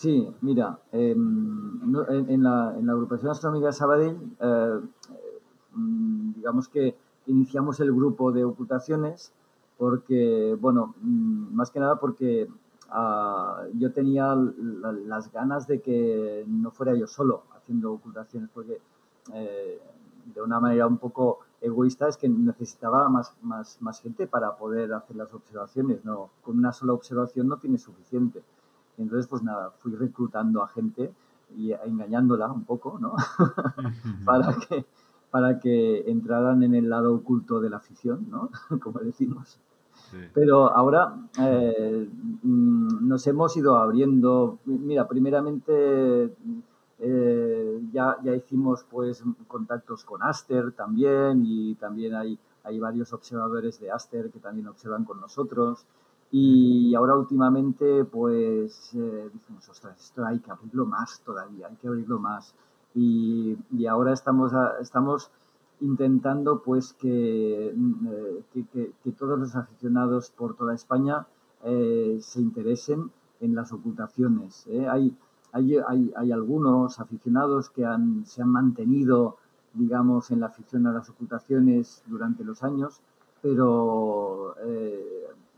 Sí, 0.01 0.27
mira, 0.41 0.79
em, 0.91 1.79
en, 2.27 2.41
la, 2.43 2.75
en, 2.75 2.85
la, 2.87 2.93
agrupación 2.93 3.29
astronómica 3.29 3.71
Sabadell, 3.71 4.17
eh, 4.39 4.79
mm, 5.73 6.33
digamos 6.37 6.67
que 6.69 6.95
iniciamos 7.27 7.79
el 7.81 7.93
grupo 7.93 8.31
de 8.31 8.43
ocultaciones 8.43 9.31
porque, 9.77 10.57
bueno, 10.59 10.95
mm, 11.01 11.53
más 11.53 11.69
que 11.69 11.79
nada 11.79 11.97
porque 11.99 12.49
ah, 12.89 13.63
yo 13.75 13.91
tenía 13.93 14.35
las 15.05 15.31
ganas 15.31 15.67
de 15.67 15.81
que 15.81 16.45
no 16.47 16.71
fuera 16.71 16.95
yo 16.95 17.05
solo 17.05 17.43
haciendo 17.55 17.93
ocultaciones, 17.93 18.49
porque 18.51 18.81
eh, 19.35 19.79
de 20.33 20.41
una 20.41 20.59
manera 20.59 20.87
un 20.87 20.97
poco 20.97 21.41
egoísta 21.61 22.07
es 22.07 22.17
que 22.17 22.27
necesitaba 22.27 23.07
más, 23.07 23.35
más, 23.43 23.77
más 23.81 24.01
gente 24.01 24.25
para 24.25 24.57
poder 24.57 24.93
hacer 24.93 25.15
las 25.15 25.31
observaciones, 25.31 26.03
¿no? 26.05 26.31
Con 26.41 26.57
una 26.57 26.71
sola 26.73 26.93
observación 26.93 27.47
no 27.47 27.57
tiene 27.57 27.77
suficiente 27.77 28.41
entonces, 29.01 29.27
pues 29.27 29.43
nada, 29.43 29.71
fui 29.79 29.95
reclutando 29.95 30.63
a 30.63 30.67
gente 30.67 31.11
y 31.55 31.73
engañándola 31.73 32.51
un 32.51 32.63
poco, 32.63 32.97
¿no? 32.99 33.15
para, 34.25 34.55
que, 34.55 34.85
para 35.29 35.59
que 35.59 36.09
entraran 36.09 36.63
en 36.63 36.75
el 36.75 36.89
lado 36.89 37.13
oculto 37.13 37.59
de 37.59 37.69
la 37.69 37.77
afición, 37.77 38.27
¿no? 38.29 38.49
Como 38.81 38.99
decimos. 38.99 39.59
Pero 40.33 40.73
ahora 40.73 41.15
eh, 41.39 42.09
mm, 42.43 43.07
nos 43.07 43.25
hemos 43.27 43.55
ido 43.55 43.77
abriendo. 43.77 44.59
Mira, 44.65 45.07
primeramente 45.07 46.33
eh, 46.99 47.81
ya, 47.91 48.17
ya 48.23 48.35
hicimos 48.35 48.85
pues 48.89 49.23
contactos 49.47 50.03
con 50.03 50.21
Aster 50.21 50.71
también 50.73 51.43
y 51.45 51.75
también 51.75 52.15
hay, 52.15 52.37
hay 52.63 52.79
varios 52.79 53.13
observadores 53.13 53.79
de 53.79 53.91
Aster 53.91 54.29
que 54.31 54.39
también 54.39 54.67
observan 54.67 55.05
con 55.05 55.21
nosotros. 55.21 55.85
Y 56.31 56.95
ahora 56.95 57.15
últimamente, 57.17 58.05
pues, 58.05 58.93
eh, 58.93 59.29
decimos, 59.33 59.67
ostras, 59.67 59.99
esto 59.99 60.25
hay 60.25 60.39
que 60.39 60.49
abrirlo 60.49 60.85
más 60.85 61.19
todavía, 61.25 61.67
hay 61.67 61.75
que 61.75 61.87
abrirlo 61.89 62.19
más. 62.19 62.55
Y, 62.95 63.57
y 63.71 63.85
ahora 63.85 64.13
estamos, 64.13 64.53
estamos 64.79 65.29
intentando, 65.81 66.61
pues, 66.63 66.93
que, 66.93 67.67
eh, 67.67 68.43
que, 68.53 68.93
que, 69.03 69.11
todos 69.11 69.37
los 69.37 69.55
aficionados 69.57 70.31
por 70.31 70.55
toda 70.55 70.73
España 70.73 71.27
eh, 71.65 72.17
se 72.21 72.39
interesen 72.39 73.11
en 73.41 73.53
las 73.53 73.73
ocultaciones. 73.73 74.67
Hay, 74.89 75.13
hay, 75.51 75.77
hay, 75.85 76.13
hay, 76.15 76.31
algunos 76.31 76.99
aficionados 77.01 77.69
que 77.69 77.85
han, 77.85 78.25
se 78.25 78.41
han 78.41 78.49
mantenido, 78.49 79.35
digamos, 79.73 80.31
en 80.31 80.39
la 80.39 80.45
afición 80.45 80.87
a 80.87 80.93
las 80.93 81.09
ocultaciones 81.09 82.03
durante 82.07 82.45
los 82.45 82.63
años, 82.63 83.01
pero 83.41 84.55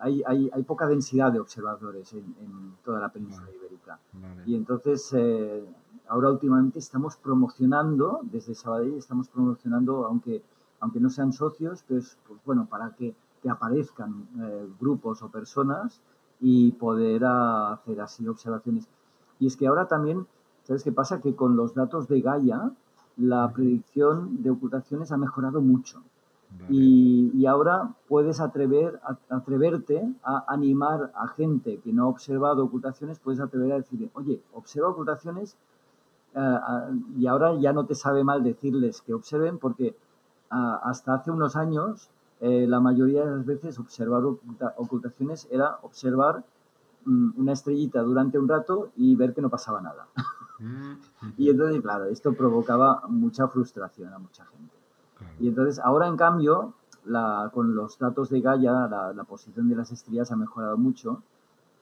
hay, 0.03 0.21
hay, 0.25 0.49
hay, 0.53 0.63
poca 0.63 0.85
densidad 0.85 1.31
de 1.31 1.39
observadores 1.39 2.13
en, 2.13 2.75
toda 2.83 2.99
la 2.99 3.09
península 3.09 3.47
ibérica. 3.49 3.99
Y 4.45 4.55
entonces, 4.55 5.13
eh, 5.13 5.65
ahora 6.09 6.29
últimamente 6.29 6.79
estamos 6.79 7.15
promocionando, 7.15 8.19
desde 8.23 8.53
Sabadell 8.53 8.95
estamos 8.95 9.29
promocionando, 9.29 10.05
aunque, 10.05 10.43
aunque 10.81 10.99
no 10.99 11.09
sean 11.09 11.31
socios, 11.31 11.85
pues, 11.87 12.17
pues 12.27 12.39
bueno, 12.45 12.67
para 12.69 12.89
que, 12.95 13.15
que 13.41 13.49
aparezcan 13.49 14.27
eh, 14.41 14.67
grupos 14.77 15.23
o 15.23 15.29
personas 15.29 16.01
y 16.41 16.73
poder 16.73 17.23
hacer 17.23 18.01
así 18.01 18.27
observaciones. 18.27 18.89
Y 19.39 19.47
es 19.47 19.55
que 19.55 19.67
ahora 19.67 19.87
también, 19.87 20.27
¿sabes 20.63 20.83
qué 20.83 20.91
pasa? 20.91 21.21
Que 21.21 21.33
con 21.33 21.55
los 21.55 21.73
datos 21.73 22.09
de 22.09 22.19
Gaia, 22.19 22.71
la 23.15 23.49
predicción 23.53 24.43
de 24.43 24.49
ocultaciones 24.49 25.13
ha 25.13 25.17
mejorado 25.17 25.61
mucho. 25.61 26.03
Y, 26.69 27.45
ahora 27.45 27.93
puedes 28.07 28.39
atrever, 28.39 28.99
atreverte 29.29 30.01
a 30.23 30.45
animar 30.47 31.11
a 31.15 31.27
gente 31.27 31.79
que 31.79 31.91
no 31.91 32.03
ha 32.03 32.07
observado 32.07 32.63
ocultaciones, 32.63 33.19
puedes 33.19 33.41
atrever 33.41 33.73
a 33.73 33.75
decirle, 33.77 34.09
oye, 34.13 34.41
observa 34.53 34.89
ocultaciones 34.89 35.57
eh, 36.35 36.57
y 37.17 37.27
ahora 37.27 37.55
ya 37.59 37.73
no 37.73 37.85
te 37.85 37.95
sabe 37.95 38.23
mal 38.23 38.43
decirles 38.43 39.01
que 39.01 39.13
observen 39.13 39.57
porque 39.59 39.95
hasta 40.49 41.15
hace 41.15 41.31
unos 41.31 41.55
años 41.55 42.09
eh, 42.39 42.67
la 42.67 42.79
mayoría 42.79 43.25
de 43.25 43.37
las 43.37 43.45
veces 43.45 43.79
observar 43.79 44.21
ocultaciones 44.75 45.47
era 45.49 45.79
observar 45.81 46.43
mm, 47.05 47.39
una 47.39 47.53
estrellita 47.53 48.01
durante 48.01 48.37
un 48.37 48.47
rato 48.47 48.91
y 48.97 49.15
ver 49.15 49.33
que 49.33 49.41
no 49.41 49.49
pasaba 49.49 49.81
nada. 49.81 50.07
Mm, 50.59 50.93
y 51.37 51.49
entonces, 51.49 51.81
claro, 51.81 52.05
esto 52.05 52.33
provocaba 52.33 53.03
mucha 53.07 53.47
frustración 53.47 54.13
a 54.13 54.19
mucha 54.19 54.45
gente. 54.45 54.75
Y 55.39 55.47
entonces 55.47 55.79
ahora 55.79 56.07
en 56.07 56.17
cambio, 56.17 56.73
la, 57.05 57.49
con 57.53 57.75
los 57.75 57.97
datos 57.97 58.29
de 58.29 58.41
Gaia, 58.41 58.87
la, 58.87 59.23
posición 59.23 59.69
de 59.69 59.75
las 59.75 59.91
estrellas 59.91 60.31
ha 60.31 60.35
mejorado 60.35 60.77
mucho 60.77 61.21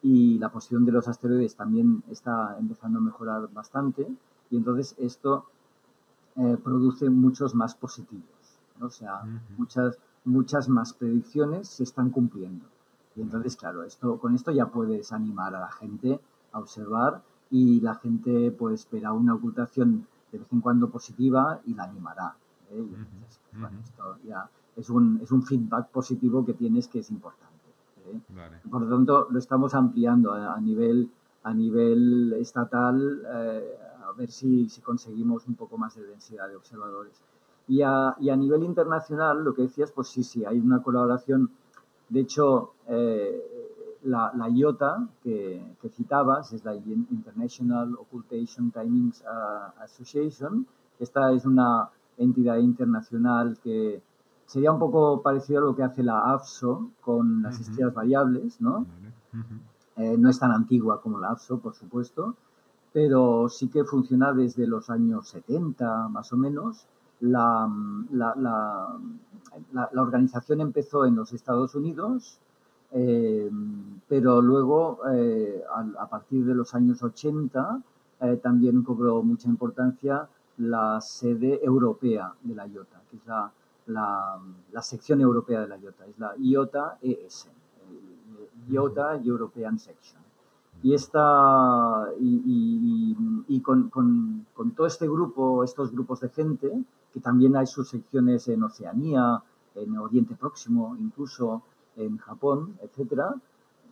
y 0.01 0.39
la 0.39 0.49
posición 0.49 0.85
de 0.85 0.91
los 0.91 1.07
asteroides 1.07 1.55
también 1.55 2.03
está 2.09 2.55
empezando 2.59 2.99
a 2.99 3.01
mejorar 3.01 3.49
bastante 3.53 4.07
y 4.49 4.57
entonces 4.57 4.95
esto 4.97 5.45
eh, 6.35 6.57
produce 6.63 7.09
muchos 7.09 7.53
más 7.53 7.75
positivos. 7.75 8.25
O 8.81 8.89
sea, 8.89 9.21
muchas, 9.57 9.99
muchas 10.25 10.67
más 10.69 10.93
predicciones 10.93 11.67
se 11.67 11.83
están 11.83 12.09
cumpliendo. 12.09 12.65
Y 13.15 13.21
entonces, 13.21 13.55
claro, 13.55 13.83
esto, 13.83 14.17
con 14.17 14.33
esto 14.33 14.51
ya 14.51 14.67
puedes 14.67 15.11
animar 15.11 15.53
a 15.55 15.59
la 15.59 15.71
gente 15.71 16.19
a 16.51 16.59
observar 16.59 17.21
y 17.51 17.81
la 17.81 17.95
gente 17.95 18.51
pues 18.51 18.81
espera 18.81 19.11
una 19.13 19.35
ocultación 19.35 20.07
de 20.31 20.39
vez 20.39 20.47
en 20.51 20.61
cuando 20.61 20.89
positiva 20.89 21.59
y 21.65 21.73
la 21.73 21.83
animará. 21.83 22.35
¿Eh? 22.72 22.86
esto 23.84 24.17
ya 24.24 24.49
es 24.76 24.89
un, 24.89 25.19
es 25.22 25.32
un 25.32 25.43
feedback 25.43 25.89
positivo 25.89 26.45
que 26.45 26.53
tienes 26.53 26.88
que 26.88 26.99
es 26.99 27.11
importante. 27.11 27.51
¿eh? 28.05 28.19
Por 28.69 28.82
lo 28.84 28.95
tanto, 28.95 29.28
lo 29.30 29.39
estamos 29.39 29.74
ampliando 29.76 30.34
a, 30.34 30.59
nivel, 30.59 31.09
a 31.43 31.53
nivel 31.53 32.34
estatal, 32.34 33.22
eh, 33.34 33.78
a 34.07 34.11
ver 34.13 34.32
si, 34.32 34.69
si, 34.69 34.82
conseguimos 34.82 35.47
un 35.47 35.55
poco 35.55 35.78
más 35.78 35.95
de 35.95 36.03
densidad 36.03 36.47
de 36.47 36.55
observadores. 36.55 37.22
Y 37.67 37.82
a, 37.82 38.15
y 38.19 38.30
a, 38.30 38.36
nivel 38.36 38.63
internacional, 38.63 39.43
lo 39.43 39.53
que 39.53 39.63
decías, 39.63 39.91
pues 39.91 40.07
sí, 40.07 40.24
sí, 40.24 40.45
hay 40.45 40.59
una 40.59 40.82
colaboración. 40.82 41.51
De 42.09 42.22
hecho, 42.22 42.74
la, 44.03 44.32
la, 44.36 44.49
IOTA 44.49 45.07
que, 45.24 45.76
que, 45.82 45.89
citabas 45.89 46.51
es 46.51 46.65
la 46.65 46.76
International 46.76 47.95
Occultation 47.95 48.72
Timings 48.72 49.24
Association. 49.80 50.65
Esta 50.99 51.32
es 51.32 51.45
una, 51.45 51.89
entidad 52.18 52.57
internacional 52.57 53.57
que 53.64 54.01
sería 54.45 54.72
un 54.72 54.80
poco 54.80 55.22
parecido 55.22 55.59
a 55.59 55.64
lo 55.64 55.76
que 55.76 55.84
hace 55.84 56.03
la 56.03 56.34
AFSO 56.34 56.91
con 57.01 57.41
las 57.41 57.59
estrellas 57.59 57.93
variables, 57.93 58.59
¿no? 58.59 58.86
Eh, 59.95 60.18
no 60.18 60.30
es 60.30 60.39
tan 60.39 60.51
antigua 60.51 61.01
como 61.01 61.20
la 61.20 61.30
AFSO, 61.32 61.59
por 61.59 61.74
supuesto, 61.74 62.36
pero 62.91 63.47
sí 63.49 63.70
que 63.70 63.84
funciona 63.84 64.34
desde 64.34 64.68
los 64.68 64.89
años 64.89 65.30
70, 65.30 66.09
más 66.09 66.32
o 66.34 66.38
menos. 66.38 66.86
La, 67.22 67.70
la, 68.12 68.34
la, 68.36 69.89
la 69.91 70.01
organización 70.01 70.59
empezó 70.59 71.05
en 71.05 71.16
los 71.16 71.34
Estados 71.34 71.76
Unidos 71.76 72.39
pero 74.07 74.41
luego, 74.41 74.99
a, 75.97 76.09
partir 76.09 76.45
de 76.45 76.55
los 76.55 76.76
años 76.76 77.01
80, 77.01 77.82
también 78.41 78.84
cobró 78.84 79.24
mucha 79.24 79.47
importancia 79.47 80.28
la 80.62 81.01
sede 81.01 81.59
europea 81.64 82.34
de 82.41 82.55
la 82.55 82.68
IOTA, 82.68 83.01
que 83.09 83.18
es 83.18 83.26
la, 83.26 83.51
la, 83.88 84.82
sección 84.82 85.22
europea 85.22 85.62
de 85.62 85.68
la 85.68 85.78
IOTA, 85.78 86.05
es 86.05 86.20
la 86.20 86.36
IOTA 86.38 86.97
ES, 87.01 87.49
IOTA 88.70 89.18
European 89.24 89.80
Section. 89.80 90.22
Y, 90.84 90.93
esta, 90.93 92.07
y, 92.20 93.62
con, 93.62 93.89
con, 93.89 94.72
todo 94.76 94.88
este 94.88 95.07
grupo, 95.07 95.64
estos 95.64 95.91
grupos 95.91 96.22
de 96.22 96.30
gente, 96.30 96.84
que 97.14 97.20
también 97.20 97.55
hay 97.55 97.68
sus 97.68 97.89
secciones 97.89 98.47
en 98.47 98.64
Oceanía, 98.64 99.43
en 99.76 99.97
Oriente 99.97 100.36
Próximo, 100.36 100.95
incluso 100.99 101.64
en 101.95 102.18
Japón, 102.18 102.78
etcétera, 102.82 103.36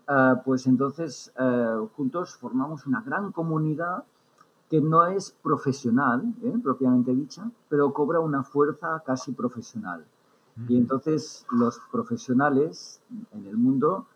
eh, 0.07 0.34
pues 0.43 0.65
entonces 0.65 1.32
eh, 1.38 1.88
juntos 1.95 2.36
formamos 2.38 2.88
una 2.88 3.01
gran 3.01 3.32
comunidad 3.32 4.03
que 4.70 4.82
no 4.82 5.05
es 5.07 5.32
profesional, 5.41 6.34
¿eh? 6.43 6.53
propiamente 6.61 7.15
dicha, 7.15 7.49
pero 7.70 7.91
cobra 7.93 8.20
una 8.20 8.43
fuerza 8.43 9.01
casi 9.05 9.32
profesional. 9.32 10.05
Y 10.67 10.78
entonces 10.78 11.45
los 11.51 11.80
profesionales 11.89 13.01
en 13.32 13.45
el 13.45 13.55
mundo 13.55 14.07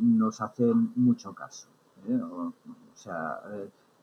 nos 0.00 0.40
hacen 0.40 0.92
mucho 0.96 1.34
caso. 1.34 1.68
O, 2.08 2.54
sea, 2.94 3.38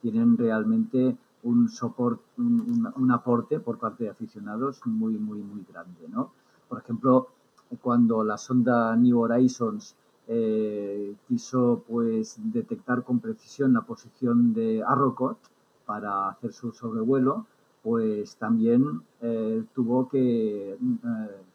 tienen 0.00 0.38
realmente 0.38 1.16
un 1.42 1.68
soporte, 1.68 2.22
un, 2.38 3.10
aporte 3.10 3.58
por 3.58 3.78
parte 3.78 4.04
de 4.04 4.10
aficionados 4.10 4.80
muy, 4.84 5.18
muy, 5.18 5.42
muy 5.42 5.64
grande, 5.68 6.06
¿no? 6.08 6.30
Por 6.68 6.78
ejemplo, 6.78 7.28
cuando 7.80 8.22
la 8.24 8.38
sonda 8.38 8.94
New 8.96 9.18
Horizons 9.18 9.96
eh, 10.28 11.14
quiso 11.28 11.84
pues 11.88 12.36
detectar 12.38 13.04
con 13.04 13.20
precisión 13.20 13.72
la 13.72 13.82
posición 13.82 14.52
de 14.54 14.82
Arrokoth 14.82 15.38
para 15.86 16.28
hacer 16.28 16.52
su 16.52 16.72
sobrevuelo, 16.72 17.46
pues 17.82 18.36
también 18.36 19.02
eh, 19.20 19.64
tuvo 19.74 20.08
que, 20.08 20.72
eh, 20.72 20.78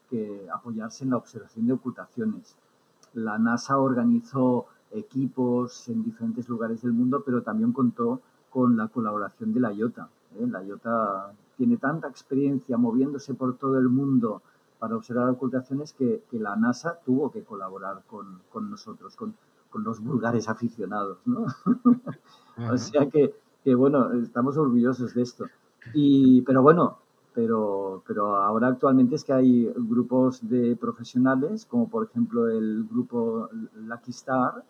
que, 0.08 0.48
apoyarse 0.52 1.04
en 1.04 1.10
la 1.10 1.18
observación 1.18 1.66
de 1.66 1.74
ocultaciones. 1.74 2.56
La 3.14 3.38
NASA 3.38 3.78
organizó 3.78 4.66
equipos 4.90 5.88
en 5.88 6.02
diferentes 6.02 6.48
lugares 6.48 6.82
del 6.82 6.92
mundo, 6.92 7.22
pero 7.24 7.42
también 7.42 7.72
contó 7.72 8.20
con 8.50 8.76
la 8.76 8.88
colaboración 8.88 9.52
de 9.52 9.60
la 9.60 9.72
IOTA. 9.72 10.08
¿eh? 10.38 10.46
La 10.46 10.62
IOTA 10.62 11.32
tiene 11.56 11.76
tanta 11.76 12.08
experiencia 12.08 12.76
moviéndose 12.76 13.34
por 13.34 13.56
todo 13.56 13.78
el 13.78 13.88
mundo 13.88 14.42
para 14.78 14.96
observar 14.96 15.28
ocultaciones 15.28 15.92
que, 15.92 16.22
la 16.32 16.56
NASA 16.56 16.98
tuvo 17.04 17.30
que 17.30 17.44
colaborar 17.44 18.02
con, 18.08 18.70
nosotros, 18.70 19.16
con, 19.16 19.34
los 19.74 20.00
vulgares 20.00 20.48
aficionados. 20.48 21.18
¿no? 21.24 21.46
o 22.72 22.78
sea 22.78 23.08
que, 23.08 23.34
bueno, 23.64 24.12
estamos 24.12 24.56
orgullosos 24.56 25.14
de 25.14 25.22
esto. 25.22 25.46
Y, 25.94 26.42
pero 26.42 26.62
bueno, 26.62 26.98
pero, 27.34 28.02
pero 28.06 28.36
ahora 28.36 28.68
actualmente 28.68 29.16
es 29.16 29.24
que 29.24 29.32
hay 29.32 29.72
grupos 29.76 30.48
de 30.48 30.76
profesionales, 30.76 31.66
como 31.66 31.88
por 31.88 32.04
ejemplo 32.06 32.48
el 32.48 32.84
grupo 32.84 33.48
Lucky 33.74 34.10
Star, 34.10 34.64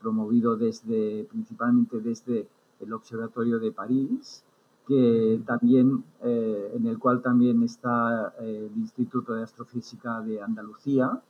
promovido 0.00 0.56
desde, 0.56 1.24
principalmente 1.30 2.00
desde 2.00 2.46
el 2.80 2.92
Observatorio 2.92 3.58
de 3.58 3.72
París, 3.72 4.44
que 4.86 5.40
también, 5.46 6.04
eh, 6.22 6.72
en 6.74 6.86
el 6.86 6.98
cual 6.98 7.22
también 7.22 7.62
está 7.62 8.34
eh, 8.40 8.68
el 8.70 8.78
Instituto 8.78 9.34
de 9.34 9.42
Astrofísica 9.42 10.20
de 10.20 10.42
Andalucía, 10.42 11.20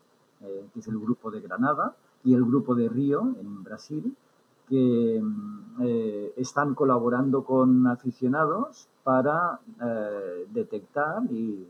eh, 0.41 0.67
que 0.73 0.81
es 0.81 0.89
el 0.89 0.99
grupo 0.99 1.31
de 1.31 1.41
Granada, 1.41 1.95
y 2.25 2.35
el 2.35 2.45
grupo 2.45 2.75
de 2.75 2.89
Río, 2.89 3.35
en 3.39 3.63
Brasil, 3.63 4.17
que 4.69 5.23
están 6.37 6.75
colaborando 6.75 7.45
con 7.45 7.87
aficionados 7.87 8.89
para 9.03 9.61
detectar 10.53 11.23
y 11.31 11.67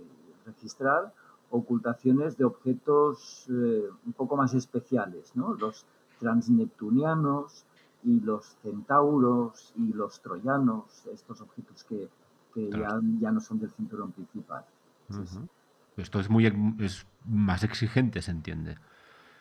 registrar 0.46 1.12
ocultaciones 1.50 2.36
de 2.36 2.44
objetos 2.44 3.46
un 3.48 4.12
poco 4.16 4.36
más 4.36 4.54
especiales, 4.54 5.32
¿no? 5.34 5.54
los 5.54 5.84
transneptunianos, 6.18 7.64
y 8.04 8.20
los 8.20 8.44
centauros 8.62 9.72
y 9.76 9.92
los 9.92 10.20
troyanos, 10.20 11.06
estos 11.12 11.40
objetos 11.40 11.84
que, 11.84 12.08
ya, 12.70 13.00
ya, 13.18 13.32
no 13.32 13.40
son 13.40 13.58
del 13.58 13.70
cinturón 13.72 14.12
principal. 14.12 14.64
Esto 15.96 16.20
es, 16.20 16.28
muy, 16.28 16.46
es 16.80 17.06
más 17.24 17.64
exigente, 17.64 18.20
se 18.20 18.30
entiende. 18.30 18.76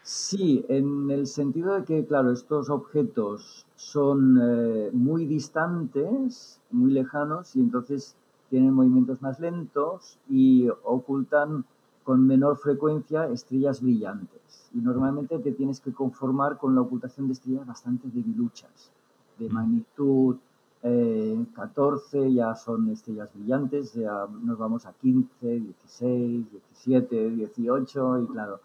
Sí, 0.04 0.66
en 0.68 1.10
el 1.12 1.28
sentido 1.28 1.76
de 1.76 1.86
que, 1.86 2.06
claro, 2.06 2.32
estos 2.32 2.70
objetos 2.70 3.66
son 3.78 4.38
eh, 4.42 4.90
muy 4.92 5.26
distantes, 5.26 6.60
muy 6.72 6.92
lejanos, 6.92 7.56
y 7.56 7.62
entonces 7.62 8.18
tienen 8.50 8.74
movimientos 8.74 9.22
más 9.22 9.40
lentos 9.40 10.20
y 10.30 10.68
ocultan 10.84 11.64
con 12.04 12.28
menor 12.28 12.58
frecuencia 12.58 13.28
estrellas 13.30 13.82
brillantes. 13.82 14.70
Y 14.74 14.80
normalmente 14.80 15.40
te 15.40 15.54
tienes 15.54 15.80
que 15.80 15.94
conformar 15.94 16.58
con 16.58 16.76
la 16.76 16.82
ocultación 16.82 17.28
de 17.28 17.34
estrellas 17.34 17.66
bastante 17.66 18.10
debiluchas, 18.10 18.92
de 19.40 19.48
magnitud 19.48 20.36
14 20.84 22.28
eh, 22.28 22.34
ya 22.34 22.56
son 22.56 22.90
estrellas 22.90 23.30
brillantes, 23.34 23.94
ya 23.94 24.28
nos 24.42 24.58
vamos 24.58 24.86
a 24.86 24.92
15, 24.92 25.48
16, 25.48 26.52
17, 26.52 27.30
18 27.30 28.20
y 28.20 28.28
claro, 28.28 28.60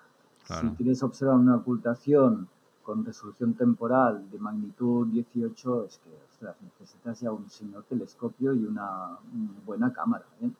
si 0.49 0.68
quieres 0.76 1.03
observar 1.03 1.36
una 1.36 1.57
ocultación 1.57 2.49
con 2.82 3.05
resolución 3.05 3.53
temporal 3.53 4.30
de 4.30 4.38
magnitud 4.38 5.07
18 5.09 5.84
es 5.84 5.99
que 5.99 6.46
necesitas 6.62 7.20
ya 7.20 7.30
un 7.30 7.49
señor 7.51 7.84
telescopio 7.84 8.55
y 8.55 8.64
una, 8.64 9.18
buena 9.66 9.92
cámara. 9.92 10.24
¿eh? 10.40 10.51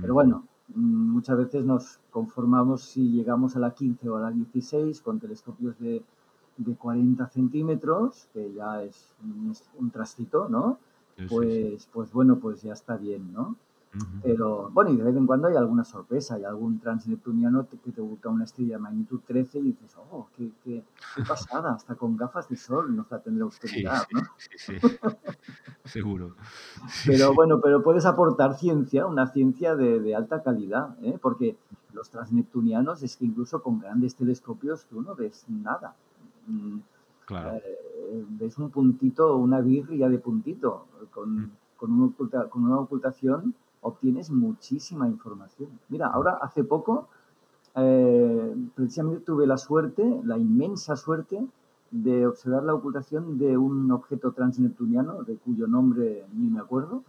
Pero 0.00 0.14
bueno, 0.14 0.44
muchas 0.68 1.36
veces 1.36 1.64
nos 1.64 1.98
conformamos 2.10 2.82
si 2.82 3.10
llegamos 3.10 3.56
a 3.56 3.58
la 3.58 3.72
15 3.72 4.08
o 4.08 4.16
a 4.16 4.20
la 4.20 4.30
16 4.30 5.00
con 5.00 5.18
telescopios 5.18 5.76
de, 5.80 6.04
de 6.56 6.74
40 6.76 7.26
centímetros, 7.28 8.28
que 8.32 8.52
ya 8.52 8.82
es 8.82 9.14
un, 9.78 9.90
trastito, 9.90 10.48
¿no? 10.48 10.78
Pues, 11.28 11.88
pues 11.92 12.12
bueno, 12.12 12.38
pues 12.38 12.62
ya 12.62 12.72
está 12.72 12.96
bien, 12.96 13.32
¿no? 13.32 13.56
Pero 14.22 14.70
bueno, 14.70 14.90
y 14.90 14.96
de 14.96 15.04
vez 15.04 15.16
en 15.16 15.26
cuando 15.26 15.48
hay 15.48 15.56
alguna 15.56 15.84
sorpresa, 15.84 16.34
hay 16.34 16.44
algún 16.44 16.80
transneptuniano 16.80 17.68
que 17.68 17.92
te 17.92 18.00
busca 18.00 18.28
una 18.28 18.44
estrella 18.44 18.76
de 18.76 18.82
magnitud 18.82 19.20
13 19.26 19.58
y 19.58 19.62
dices, 19.62 19.96
oh, 20.10 20.28
qué, 20.36 20.50
qué, 20.64 20.82
pasada, 21.26 21.74
hasta 21.74 21.94
con 21.94 22.16
gafas 22.16 22.48
de 22.48 22.56
sol 22.56 22.94
no 22.96 23.06
la 23.08 23.20
tendrá 23.20 23.46
oscuridad, 23.46 24.06
¿no? 24.12 24.20
Sí, 24.36 24.50
sí, 24.56 24.74
seguro. 25.84 26.34
Pero 27.06 27.34
bueno, 27.34 27.60
pero 27.60 27.82
puedes 27.82 28.06
aportar 28.06 28.56
ciencia, 28.56 29.06
una 29.06 29.26
ciencia 29.26 29.76
de, 29.76 30.14
alta 30.14 30.42
calidad, 30.42 30.96
¿eh? 31.02 31.18
porque 31.20 31.56
los 31.92 32.10
transneptunianos 32.10 33.02
es 33.02 33.16
que 33.16 33.26
incluso 33.26 33.62
con 33.62 33.78
grandes 33.78 34.16
telescopios 34.16 34.86
tú 34.86 35.02
no 35.02 35.14
ves 35.14 35.44
nada. 35.48 35.94
Mm, 36.46 36.78
claro. 37.26 37.56
Eh, 37.56 38.24
ves 38.28 38.58
un 38.58 38.70
puntito, 38.70 39.36
una 39.36 39.60
birria 39.60 40.08
de 40.08 40.18
puntito, 40.18 40.86
con, 41.12 41.36
mm. 41.36 41.50
con, 41.76 42.10
con 42.48 42.64
una 42.64 42.78
ocultación 42.78 43.54
obtienes 43.84 44.30
muchísima 44.30 45.06
información. 45.08 45.68
Mira, 45.88 46.06
ahora 46.08 46.38
hace 46.40 46.64
poco, 46.64 47.08
eh, 47.76 48.56
precisamente 48.74 49.20
tuve 49.20 49.46
la 49.46 49.58
suerte, 49.58 50.20
la 50.24 50.38
inmensa 50.38 50.96
suerte, 50.96 51.46
de 51.90 52.26
observar 52.26 52.64
la 52.64 52.74
ocultación 52.74 53.38
de 53.38 53.56
un 53.56 53.90
objeto 53.92 54.32
transneptuniano, 54.32 55.22
de 55.22 55.36
cuyo 55.36 55.66
nombre 55.66 56.26
ni 56.32 56.48
me 56.48 56.60
acuerdo. 56.60 57.04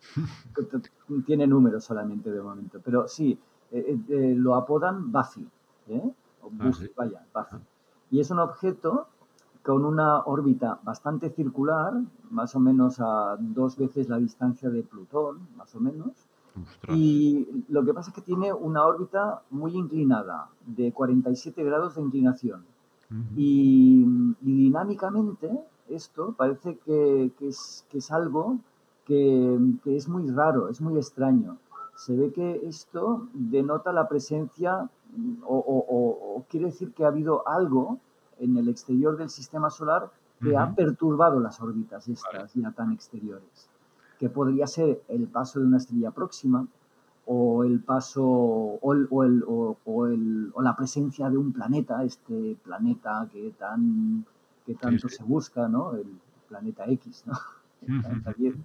Tiene 1.26 1.46
números 1.46 1.84
solamente 1.84 2.30
de 2.30 2.40
momento, 2.40 2.80
pero 2.82 3.06
sí, 3.06 3.38
eh, 3.70 3.98
eh, 4.08 4.34
lo 4.36 4.54
apodan 4.54 5.12
Buffy, 5.12 5.46
o 5.90 6.50
ah, 6.58 6.72
vaya, 6.96 7.24
Buffy. 7.34 7.56
Y 8.10 8.20
es 8.20 8.30
un 8.30 8.38
objeto 8.38 9.08
con 9.68 9.84
una 9.84 10.20
órbita 10.20 10.80
bastante 10.82 11.28
circular, 11.28 11.92
más 12.30 12.56
o 12.56 12.58
menos 12.58 13.00
a 13.00 13.36
dos 13.38 13.76
veces 13.76 14.08
la 14.08 14.16
distancia 14.16 14.70
de 14.70 14.82
Plutón, 14.82 15.46
más 15.58 15.74
o 15.74 15.78
menos. 15.78 16.12
Y 16.88 17.46
lo 17.68 17.84
que 17.84 17.92
pasa 17.92 18.08
es 18.08 18.14
que 18.14 18.22
tiene 18.22 18.50
una 18.50 18.86
órbita 18.86 19.42
muy 19.50 19.76
inclinada, 19.76 20.48
de 20.64 20.90
47 20.90 21.62
grados 21.64 21.96
de 21.96 22.00
inclinación. 22.00 22.64
y, 23.36 24.06
dinámicamente 24.40 25.50
esto 25.90 26.32
parece 26.34 26.78
que, 26.78 27.30
es, 27.42 27.84
es, 27.92 28.10
algo 28.10 28.56
que, 29.04 29.58
es 29.84 30.08
muy 30.08 30.30
raro, 30.30 30.70
es 30.70 30.80
muy 30.80 30.96
extraño. 30.96 31.58
Se 31.94 32.16
ve 32.16 32.32
que 32.32 32.66
esto 32.66 33.28
denota 33.34 33.92
la 33.92 34.08
presencia 34.08 34.88
o 35.44 36.42
quiere 36.48 36.66
decir 36.66 36.94
que 36.94 37.04
ha 37.04 37.08
habido 37.08 37.46
algo 37.46 37.98
en 38.38 38.56
el 38.56 38.68
exterior 38.68 39.16
del 39.16 39.30
sistema 39.30 39.70
solar 39.70 40.10
que 40.40 40.56
ha 40.56 40.72
perturbado 40.74 41.40
las 41.40 41.60
órbitas 41.60 42.08
estas 42.08 42.54
ya 42.54 42.70
tan 42.70 42.92
exteriores, 42.92 43.68
que 44.18 44.28
podría 44.28 44.66
ser 44.66 45.02
el 45.08 45.26
paso 45.26 45.60
de 45.60 45.66
una 45.66 45.78
estrella 45.78 46.10
próxima 46.10 46.66
o 47.26 47.64
el 47.64 47.80
paso 47.80 48.24
o, 48.24 48.94
el, 48.94 49.44
o, 49.46 50.62
la 50.62 50.76
presencia 50.76 51.28
de 51.28 51.36
un 51.36 51.52
planeta, 51.52 52.02
este 52.04 52.56
planeta 52.62 53.28
que, 53.32 53.52
tan, 53.58 54.24
que 54.64 54.74
tanto 54.74 55.08
se 55.08 55.22
busca, 55.24 55.68
¿no? 55.68 55.94
el 55.94 56.06
planeta 56.48 56.84
X, 56.86 57.24
¿no? 57.26 57.34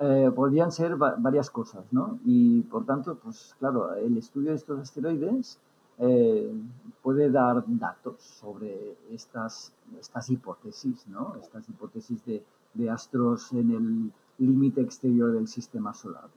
Eh, 0.00 0.32
podrían 0.34 0.72
ser 0.72 0.96
varias 0.96 1.50
cosas, 1.50 1.84
¿no? 1.92 2.18
Y 2.24 2.62
por 2.62 2.84
tanto, 2.84 3.16
pues 3.22 3.54
claro, 3.60 3.94
el 3.94 4.18
estudio 4.18 4.50
de 4.50 4.56
estos 4.56 4.80
asteroides 4.80 5.60
eh, 5.98 6.52
puede 7.02 7.30
dar 7.30 7.62
datos 7.66 8.22
sobre 8.22 8.96
estas, 9.10 9.72
estas 10.00 10.30
hipótesis, 10.30 11.06
¿no? 11.08 11.36
Estas 11.40 11.68
hipótesis 11.68 12.24
de, 12.24 12.42
de 12.72 12.90
astros 12.90 13.52
en 13.52 13.70
el 13.70 14.12
límite 14.38 14.80
exterior 14.80 15.32
del 15.32 15.46
sistema 15.46 15.92
solar. 15.94 16.28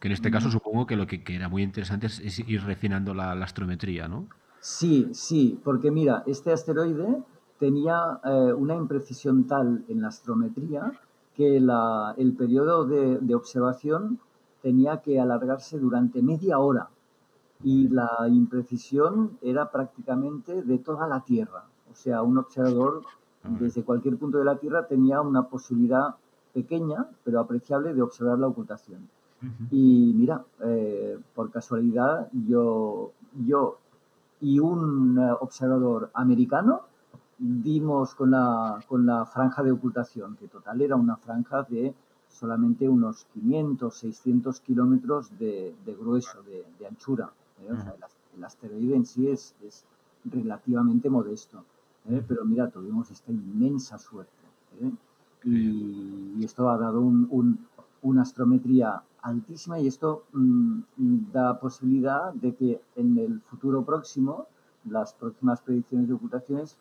Que 0.00 0.08
en 0.08 0.12
este 0.12 0.30
caso 0.30 0.50
supongo 0.50 0.86
que 0.86 0.96
lo 0.96 1.06
que, 1.06 1.22
era 1.28 1.48
muy 1.48 1.62
interesante 1.62 2.06
es, 2.06 2.38
ir 2.38 2.62
refinando 2.62 3.14
la, 3.14 3.32
astrometría, 3.32 4.08
¿no? 4.08 4.26
Sí, 4.60 5.08
sí, 5.12 5.60
porque 5.62 5.90
mira, 5.90 6.22
este 6.26 6.52
asteroide 6.52 7.22
tenía 7.58 8.20
eh, 8.24 8.52
una 8.52 8.74
imprecisión 8.76 9.46
tal 9.46 9.84
en 9.88 10.02
la 10.02 10.08
astrometría 10.08 10.92
que 11.34 11.60
la, 11.60 12.14
el 12.16 12.32
periodo 12.34 12.84
de, 12.84 13.18
de, 13.18 13.34
observación 13.34 14.20
tenía 14.62 14.98
que 14.98 15.20
alargarse 15.20 15.78
durante 15.78 16.22
media 16.22 16.58
hora 16.58 16.88
y 17.64 17.88
la 17.88 18.10
imprecisión 18.28 19.38
era 19.40 19.70
prácticamente 19.70 20.62
de 20.62 20.78
toda 20.78 21.06
la 21.06 21.20
Tierra. 21.20 21.64
O 21.90 21.94
sea, 21.94 22.22
un 22.22 22.38
observador 22.38 23.02
desde 23.44 23.82
cualquier 23.82 24.16
punto 24.16 24.38
de 24.38 24.44
la 24.44 24.56
Tierra 24.56 24.86
tenía 24.86 25.20
una 25.20 25.44
posibilidad 25.44 26.14
pequeña, 26.52 27.06
pero 27.24 27.40
apreciable, 27.40 27.94
de 27.94 28.02
observar 28.02 28.38
la 28.38 28.48
ocultación. 28.48 29.08
Y 29.72 30.12
mira, 30.14 30.44
eh, 30.60 31.18
por 31.34 31.50
casualidad, 31.50 32.28
yo, 32.46 33.10
yo 33.44 33.78
y 34.40 34.60
un 34.60 35.18
eh, 35.18 35.32
observador 35.40 36.10
americano 36.14 36.82
dimos 37.38 38.14
con 38.14 38.30
la, 38.30 38.78
con 38.86 39.04
la 39.04 39.26
franja 39.26 39.64
de 39.64 39.72
ocultación, 39.72 40.36
que 40.36 40.46
total 40.46 40.80
era 40.80 40.94
una 40.94 41.16
franja 41.16 41.64
de 41.64 41.92
solamente 42.28 42.88
unos 42.88 43.26
500, 43.32 43.94
600 43.94 44.60
kilómetros 44.60 45.36
de, 45.38 45.74
grueso, 45.98 46.42
de, 46.42 46.86
anchura. 46.86 47.30
¿Eh? 47.62 47.92
el, 48.36 48.44
asteroide 48.44 48.96
en 48.96 49.06
sí 49.06 49.28
es, 49.28 49.54
es 49.62 49.84
relativamente 50.24 51.08
modesto. 51.10 51.64
Pero 52.04 52.44
mira, 52.44 52.68
tuvimos 52.68 53.10
esta 53.10 53.30
inmensa 53.30 53.98
suerte. 53.98 54.32
Y, 55.44 56.44
esto 56.44 56.68
ha 56.70 56.78
dado 56.78 57.00
una 57.00 58.22
astrometría 58.22 59.02
altísima 59.22 59.78
y 59.78 59.86
esto 59.86 60.24
mm, 60.32 60.80
da 61.32 61.60
posibilidad 61.60 62.32
de 62.34 62.54
que 62.54 62.80
en 62.96 63.16
el 63.18 63.40
futuro 63.42 63.84
próximo 63.84 64.46
las 64.84 65.14
próximas 65.14 65.60
predicciones 65.60 66.08
de 66.08 66.14
ocultaciones 66.14 66.76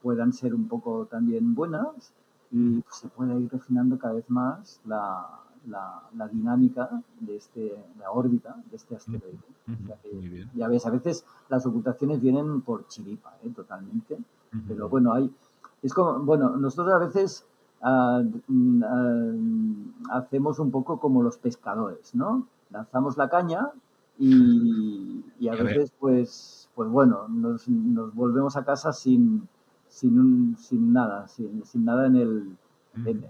puedan 0.00 0.32
ser 0.32 0.54
un 0.54 0.68
poco 0.68 1.06
también 1.06 1.54
buenas 1.54 2.12
y 2.52 2.84
se 2.90 3.08
pueda 3.08 3.34
ir 3.34 3.50
refinando 3.50 3.98
cada 3.98 4.14
vez 4.14 4.30
más 4.30 4.80
la, 4.84 5.40
la, 5.70 6.28
dinámica 6.28 7.02
de 7.20 7.36
este, 7.36 7.74
la 7.98 8.10
órbita 8.10 8.56
de 8.70 8.76
este 8.76 8.96
asteroide. 8.96 9.38
ya 10.54 10.68
ves, 10.68 10.86
a 10.86 10.90
veces 10.90 11.24
las 11.48 11.64
ocultaciones 11.66 12.20
vienen 12.20 12.60
por 12.62 12.86
chiripa, 12.88 13.34
¿eh? 13.42 13.50
totalmente, 13.54 14.18
pero 14.68 14.88
bueno, 14.88 15.12
hay, 15.12 15.30
es 15.82 15.94
como, 15.94 16.18
bueno, 16.20 16.56
nosotros 16.56 16.92
a 16.92 16.98
veces 16.98 17.46
Mm, 17.82 18.82
hacemos 20.10 20.58
un 20.58 20.70
poco 20.70 21.00
como 21.00 21.22
los 21.22 21.38
pescadores, 21.38 22.14
¿no? 22.14 22.46
Lanzamos 22.70 23.16
la 23.16 23.28
caña 23.28 23.70
y, 24.18 25.48
a, 25.48 25.54
veces, 25.54 25.92
pues, 25.98 26.68
pues 26.74 26.90
bueno, 26.90 27.26
nos, 27.28 27.64
volvemos 28.14 28.56
a 28.56 28.64
casa 28.64 28.92
sin, 28.92 29.48
sin, 29.88 30.56
sin 30.58 30.92
nada, 30.92 31.26
sin, 31.28 31.62
nada 31.74 32.06
en, 32.06 32.16
el, 32.16 32.56
en, 32.94 33.26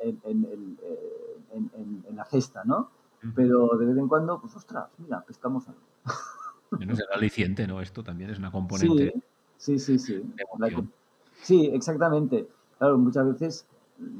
en, 1.52 2.16
la 2.16 2.24
gesta, 2.24 2.64
¿no? 2.64 2.90
Pero 3.34 3.68
de 3.78 3.86
vez 3.86 3.96
en 3.96 4.08
cuando, 4.08 4.40
pues 4.40 4.56
ostras, 4.56 4.88
mira, 4.98 5.20
pescamos 5.22 5.68
algo. 5.68 5.80
Menos 6.78 6.98
el 7.00 7.06
aliciente, 7.12 7.66
¿no? 7.66 7.80
Esto 7.80 8.02
también 8.02 8.30
es 8.30 8.38
una 8.38 8.50
componente. 8.50 9.12
Sí, 9.56 9.78
sí, 9.78 9.98
sí. 9.98 10.22
Sí, 10.22 10.88
sí 11.42 11.70
exactamente. 11.72 12.48
Claro, 12.78 12.96
muchas 12.96 13.26
veces 13.26 13.66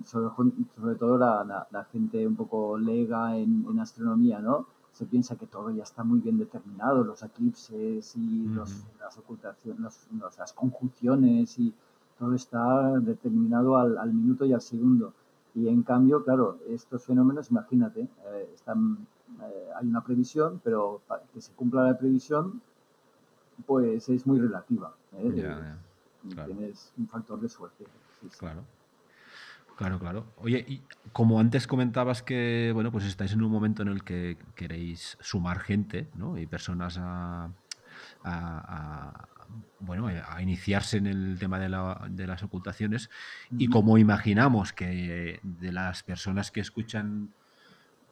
sobre, 0.04 0.94
todo 0.96 1.18
la, 1.18 1.86
gente 1.92 2.26
un 2.26 2.36
poco 2.36 2.78
lega 2.78 3.36
en, 3.36 3.78
astronomía, 3.80 4.40
¿no? 4.40 4.66
Se 4.92 5.06
piensa 5.06 5.36
que 5.36 5.46
todo 5.46 5.70
ya 5.70 5.84
está 5.84 6.02
muy 6.04 6.20
bien 6.20 6.36
determinado, 6.38 7.04
los 7.04 7.22
eclipses 7.22 8.16
y 8.16 8.48
las 8.48 9.18
ocultaciones, 9.18 10.08
las 10.38 10.52
conjunciones 10.52 11.58
y 11.58 11.72
todo 12.18 12.34
está 12.34 12.98
determinado 12.98 13.78
al, 13.78 14.12
minuto 14.12 14.44
y 14.44 14.52
al 14.52 14.60
segundo. 14.60 15.14
Y 15.54 15.68
en 15.68 15.82
cambio, 15.82 16.24
claro, 16.24 16.58
estos 16.68 17.04
fenómenos, 17.04 17.50
imagínate, 17.50 18.02
eh, 18.02 18.50
están, 18.54 19.06
eh, 19.42 19.68
hay 19.76 19.86
una 19.86 20.02
previsión, 20.02 20.60
pero 20.62 21.00
para 21.06 21.22
que 21.32 21.40
se 21.40 21.52
cumpla 21.52 21.84
la 21.84 21.98
previsión, 21.98 22.62
pues 23.66 24.08
es 24.08 24.26
muy 24.26 24.38
relativa. 24.38 24.94
¿eh? 25.14 25.74
Tienes 26.46 26.92
un 26.98 27.08
factor 27.08 27.40
de 27.40 27.48
suerte. 27.48 27.84
Claro. 28.38 28.62
Claro, 29.80 29.98
claro. 29.98 30.26
Oye, 30.36 30.62
y 30.68 30.82
como 31.10 31.40
antes 31.40 31.66
comentabas 31.66 32.22
que, 32.22 32.70
bueno, 32.74 32.92
pues 32.92 33.06
estáis 33.06 33.32
en 33.32 33.42
un 33.42 33.50
momento 33.50 33.80
en 33.80 33.88
el 33.88 34.04
que 34.04 34.36
queréis 34.54 35.16
sumar 35.20 35.60
gente, 35.60 36.06
¿no? 36.16 36.36
Y 36.36 36.46
personas 36.46 36.98
a, 37.00 37.48
bueno, 39.80 40.08
a 40.08 40.42
iniciarse 40.42 40.98
en 40.98 41.06
el 41.06 41.38
tema 41.38 41.58
de, 41.58 41.68
las 42.26 42.42
ocultaciones. 42.42 43.10
Y 43.50 43.68
como 43.68 43.98
imaginamos 43.98 44.72
que 44.72 45.40
de 45.42 45.72
las 45.72 46.02
personas 46.02 46.50
que 46.50 46.60
escuchan 46.60 47.30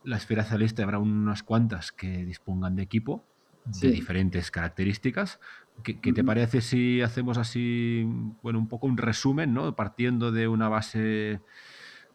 la 0.05 0.17
esfera 0.17 0.45
celeste 0.45 0.83
habrá 0.83 0.99
unas 0.99 1.43
cuantas 1.43 1.93
que 1.93 2.25
dispongan 2.25 2.77
de 2.77 2.83
equipo 2.83 3.25
de 3.83 3.91
diferentes 3.91 4.51
características, 4.51 5.39
¿Qué, 5.83 6.13
te 6.13 6.25
parece 6.25 6.61
si 6.61 7.03
hacemos 7.03 7.39
así, 7.39 8.05
bueno, 8.43 8.59
un 8.59 8.69
poco 8.69 8.87
un 8.87 8.97
resumen, 8.97 9.55
¿no? 9.55 9.75
Partiendo 9.77 10.33
de 10.33 10.49
una 10.49 10.69
base, 10.69 11.41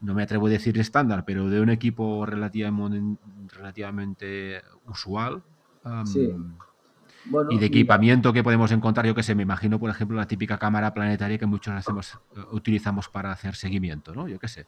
no 0.01 0.13
me 0.13 0.24
atrevo 0.24 0.47
a 0.47 0.49
decir 0.49 0.78
estándar, 0.78 1.24
pero 1.26 1.49
de 1.49 1.61
un 1.61 1.69
equipo 1.69 2.26
relativamente, 2.26 3.21
relativamente 3.55 4.61
usual. 4.86 5.43
Y 7.49 7.57
de 7.57 7.65
equipamiento 7.65 8.34
que 8.34 8.43
podemos 8.43 8.71
encontrar, 8.71 9.05
yo 9.05 9.15
que 9.15 9.24
sé, 9.24 9.36
me 9.36 9.43
imagino, 9.43 9.80
por 9.80 9.89
ejemplo, 9.89 10.17
la 10.17 10.28
típica 10.28 10.57
cámara 10.57 10.93
planetaria 10.93 11.38
que 11.38 11.45
muchos 11.45 11.74
hacemos, 11.74 12.19
eh, 12.36 12.41
utilizamos 12.51 13.09
para 13.09 13.32
hacer 13.32 13.55
seguimiento, 13.55 14.13
¿no? 14.13 14.28
Yo 14.28 14.39
qué 14.39 14.47
sé. 14.47 14.67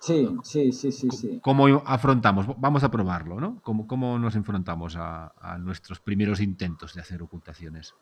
Sí, 0.00 0.28
sí, 0.42 0.72
sí, 0.72 0.92
sí, 0.92 1.10
sí. 1.10 1.40
¿Cómo 1.42 1.66
afrontamos? 1.84 2.46
Vamos 2.58 2.84
a 2.84 2.90
probarlo, 2.90 3.40
¿no? 3.40 3.60
¿Cómo, 3.62 3.86
cómo 3.86 4.18
nos 4.18 4.34
enfrentamos 4.36 4.96
a, 4.96 5.32
a 5.40 5.58
nuestros 5.58 6.00
primeros 6.00 6.40
intentos 6.40 6.94
de 6.94 7.00
hacer 7.00 7.22
ocultaciones? 7.22 7.94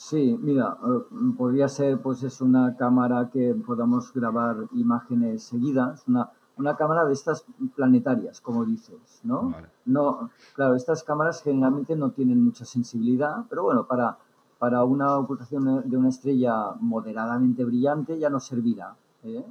Sí, 0.00 0.38
mira, 0.40 0.76
eh, 0.86 1.34
podría 1.36 1.66
ser 1.66 2.00
pues 2.00 2.22
es 2.22 2.40
una 2.40 2.76
cámara 2.76 3.30
que 3.32 3.52
podamos 3.66 4.12
grabar 4.12 4.56
imágenes 4.72 5.42
seguidas, 5.42 6.04
una, 6.06 6.30
una 6.58 6.76
cámara 6.76 7.04
de 7.04 7.12
estas 7.12 7.44
planetarias, 7.74 8.40
como 8.40 8.64
dices, 8.64 9.20
¿no? 9.22 9.54
No, 9.86 10.30
claro, 10.54 10.74
estas 10.74 11.02
cámaras 11.02 11.42
generalmente 11.42 11.96
no 11.96 12.10
tienen 12.10 12.42
mucha 12.42 12.64
sensibilidad, 12.64 13.44
pero 13.48 13.62
bueno, 13.62 13.86
para, 13.86 14.18
para 14.58 14.84
una 14.84 15.16
ocultación 15.16 15.88
de 15.88 15.96
una 15.96 16.08
estrella 16.08 16.72
moderadamente 16.80 17.64
brillante 17.64 18.18
ya 18.18 18.28
nos 18.28 18.44
servirá. 18.46 18.96
¿eh? 19.22 19.44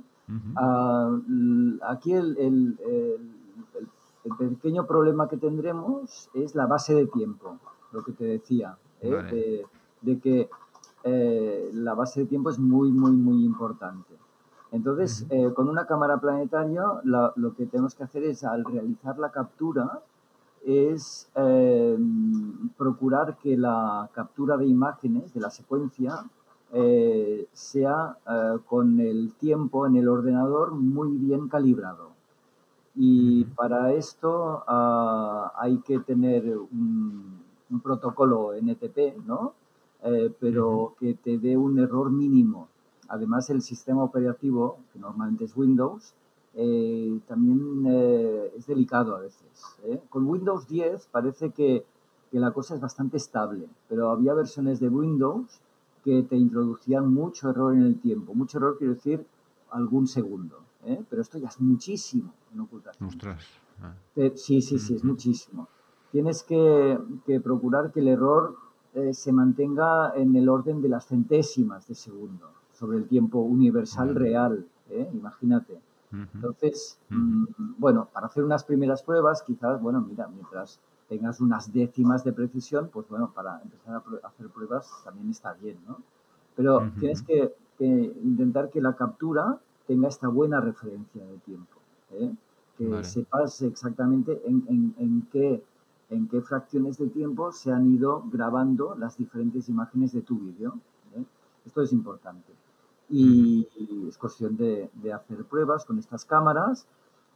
Ah, 0.55 1.17
aquí 1.87 2.13
el, 2.13 2.37
el, 2.37 2.77
el, 4.25 4.49
pequeño 4.49 4.85
problema 4.85 5.29
que 5.29 5.37
tendremos 5.37 6.29
es 6.33 6.53
la 6.53 6.65
base 6.65 6.93
de 6.93 7.07
tiempo, 7.07 7.57
lo 7.93 8.03
que 8.03 8.11
te 8.11 8.25
decía. 8.25 8.77
¿eh? 9.01 9.63
de 10.01 10.19
que 10.19 10.49
eh, 11.03 11.69
la 11.73 11.93
base 11.93 12.21
de 12.21 12.25
tiempo 12.27 12.49
es 12.49 12.59
muy, 12.59 12.91
muy, 12.91 13.11
muy 13.11 13.45
importante. 13.45 14.13
Entonces, 14.77 15.25
eh, 15.29 15.51
con 15.53 15.67
una 15.69 15.85
cámara 15.85 16.17
planetaria, 16.17 16.83
lo 17.03 17.55
que 17.55 17.65
tenemos 17.65 17.95
que 17.95 18.03
hacer 18.03 18.23
es, 18.23 18.43
al 18.43 18.63
realizar 18.63 19.17
la 19.19 19.31
captura, 19.31 20.01
es 20.65 21.29
eh, 21.35 21.97
procurar 22.77 23.37
que 23.37 23.57
la 23.57 24.09
captura 24.13 24.57
de 24.57 24.65
imágenes 24.65 25.33
de 25.33 25.41
la 25.41 25.49
secuencia 25.49 26.23
sea 27.53 28.17
con 28.65 28.99
el 28.99 29.33
tiempo 29.35 29.87
en 29.87 29.95
el 29.95 30.09
ordenador 30.09 30.71
muy 30.71 31.15
bien 31.15 31.47
calibrado. 31.47 32.09
Y 32.93 33.45
para 33.45 33.93
esto 33.93 34.63
ah, 34.67 35.53
hay 35.55 35.77
que 35.77 35.99
tener 35.99 36.57
un, 36.57 37.41
un 37.69 37.79
protocolo 37.79 38.53
NTP, 38.53 39.25
¿no? 39.25 39.53
Eh, 40.03 40.31
pero 40.39 40.95
que 40.99 41.15
te 41.15 41.37
dé 41.37 41.57
un 41.57 41.79
error 41.79 42.11
mínimo. 42.11 42.69
Además, 43.09 43.49
el 43.49 43.61
sistema 43.61 44.03
operativo, 44.03 44.79
que 44.93 44.99
normalmente 44.99 45.45
es 45.45 45.55
Windows, 45.55 46.13
eh, 46.53 47.19
también 47.27 47.85
eh, 47.87 48.53
es 48.57 48.67
delicado 48.67 49.15
a 49.15 49.19
veces. 49.19 49.47
Con 50.09 50.25
Windows 50.25 50.67
10 50.67 51.07
parece 51.07 51.51
que 51.51 51.85
que 52.31 52.39
la 52.39 52.51
cosa 52.51 52.75
es 52.75 52.81
bastante 52.81 53.17
estable, 53.17 53.67
pero 53.87 54.11
había 54.11 54.33
versiones 54.33 54.79
de 54.79 54.89
Windows 54.89 55.59
que 56.03 56.23
te 56.23 56.35
introducían 56.35 57.13
mucho 57.13 57.49
error 57.49 57.73
en 57.73 57.83
el 57.83 57.99
tiempo. 57.99 58.33
Mucho 58.33 58.57
error 58.57 58.77
quiero 58.77 58.93
decir 58.93 59.25
algún 59.71 60.07
segundo, 60.07 60.59
¿eh? 60.85 61.03
pero 61.09 61.21
esto 61.21 61.37
ya 61.37 61.47
es 61.47 61.59
muchísimo 61.59 62.33
en 62.53 62.61
ocultación. 62.61 63.09
Ah. 63.81 63.93
Sí, 64.35 64.61
sí, 64.61 64.79
sí, 64.79 64.95
es 64.95 65.03
muchísimo. 65.03 65.67
Tienes 66.11 66.43
que, 66.43 66.99
procurar 67.43 67.91
que 67.91 67.99
el 67.99 68.07
error 68.07 68.55
eh, 68.93 69.13
se 69.13 69.31
mantenga 69.31 70.13
en 70.15 70.35
el 70.35 70.49
orden 70.49 70.81
de 70.81 70.89
las 70.89 71.07
centésimas 71.07 71.87
de 71.87 71.95
segundo 71.95 72.49
sobre 72.77 72.97
el 72.97 73.07
tiempo 73.07 73.39
universal 73.39 74.15
real, 74.15 74.65
¿eh? 74.89 75.09
imagínate. 75.13 75.79
Entonces, 76.11 76.97
mm, 77.09 77.45
bueno, 77.77 78.07
para 78.13 78.27
hacer 78.27 78.43
unas 78.43 78.63
primeras 78.63 79.03
pruebas, 79.03 79.41
quizás, 79.41 79.81
bueno, 79.81 79.99
mira, 79.99 80.27
mientras 80.27 80.79
tengas 81.09 81.41
unas 81.41 81.73
décimas 81.73 82.23
de 82.23 82.33
precisión, 82.33 82.89
pues 82.91 83.07
bueno, 83.09 83.31
para 83.33 83.61
empezar 83.61 83.95
a 84.23 84.27
hacer 84.27 84.47
pruebas 84.49 84.89
también 85.03 85.31
está 85.31 85.53
bien, 85.53 85.77
¿no? 85.87 85.97
Pero 86.55 86.91
tienes 86.99 87.21
que, 87.21 87.53
intentar 87.79 88.71
que 88.71 88.81
la 88.81 88.95
captura 88.95 89.59
tenga 89.85 90.07
esta 90.07 90.27
buena 90.27 90.59
referencia 90.59 91.23
de 91.23 91.37
tiempo, 91.39 91.77
¿eh? 92.11 92.33
que 92.77 93.03
sepas 93.03 93.61
exactamente 93.61 94.41
en, 94.45 95.27
qué, 95.31 95.63
en 96.09 96.27
qué 96.27 96.41
fracciones 96.41 96.97
de 96.97 97.07
tiempo 97.07 97.51
se 97.51 97.71
han 97.71 97.91
ido 97.93 98.23
grabando 98.31 98.95
las 98.97 99.17
diferentes 99.17 99.69
imágenes 99.69 100.13
de 100.13 100.21
tu 100.21 100.39
vídeo. 100.39 100.79
¿eh? 101.15 101.23
Esto 101.65 101.81
es 101.81 101.93
importante. 101.93 102.53
Y, 103.09 103.67
es 104.07 104.17
cuestión 104.17 104.57
de, 104.57 104.89
de 105.01 105.13
hacer 105.13 105.45
pruebas 105.45 105.85
con 105.85 105.97
estas 105.99 106.25
cámaras 106.25 106.87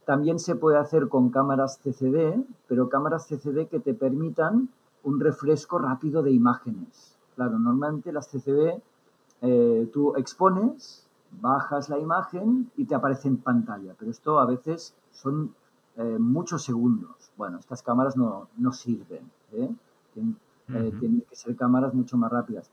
también 0.04 0.38
se 0.38 0.56
puede 0.56 0.78
hacer 0.78 1.08
con 1.08 1.30
cámaras 1.30 1.78
CCD, 1.78 2.44
pero 2.66 2.88
cámaras 2.88 3.28
CCD 3.28 3.68
que 3.68 3.78
te 3.78 3.94
permitan 3.94 4.68
un 5.04 5.20
refresco 5.20 5.78
rápido 5.78 6.22
de 6.22 6.32
imágenes. 6.32 7.16
Claro, 7.36 7.58
normalmente 7.58 8.12
las 8.12 8.28
CCD 8.28 8.82
eh, 9.42 9.90
tú 9.92 10.14
expones, 10.16 11.06
bajas 11.40 11.88
la 11.88 11.98
imagen 11.98 12.70
y 12.76 12.84
te 12.84 12.94
aparece 12.94 13.28
en 13.28 13.38
pantalla, 13.38 13.94
pero 13.98 14.10
esto 14.10 14.38
a 14.38 14.46
veces 14.46 14.94
son 15.10 15.54
eh, 15.96 16.16
muchos 16.18 16.62
segundos. 16.62 17.30
Bueno, 17.36 17.58
estas 17.58 17.82
cámaras 17.82 18.16
no, 18.16 18.48
sirven. 18.72 19.30
¿eh? 19.52 19.68
Tienen, 20.14 21.24
que 21.28 21.36
ser 21.36 21.56
cámaras 21.56 21.92
mucho 21.94 22.16
más 22.16 22.30
rápidas. 22.30 22.70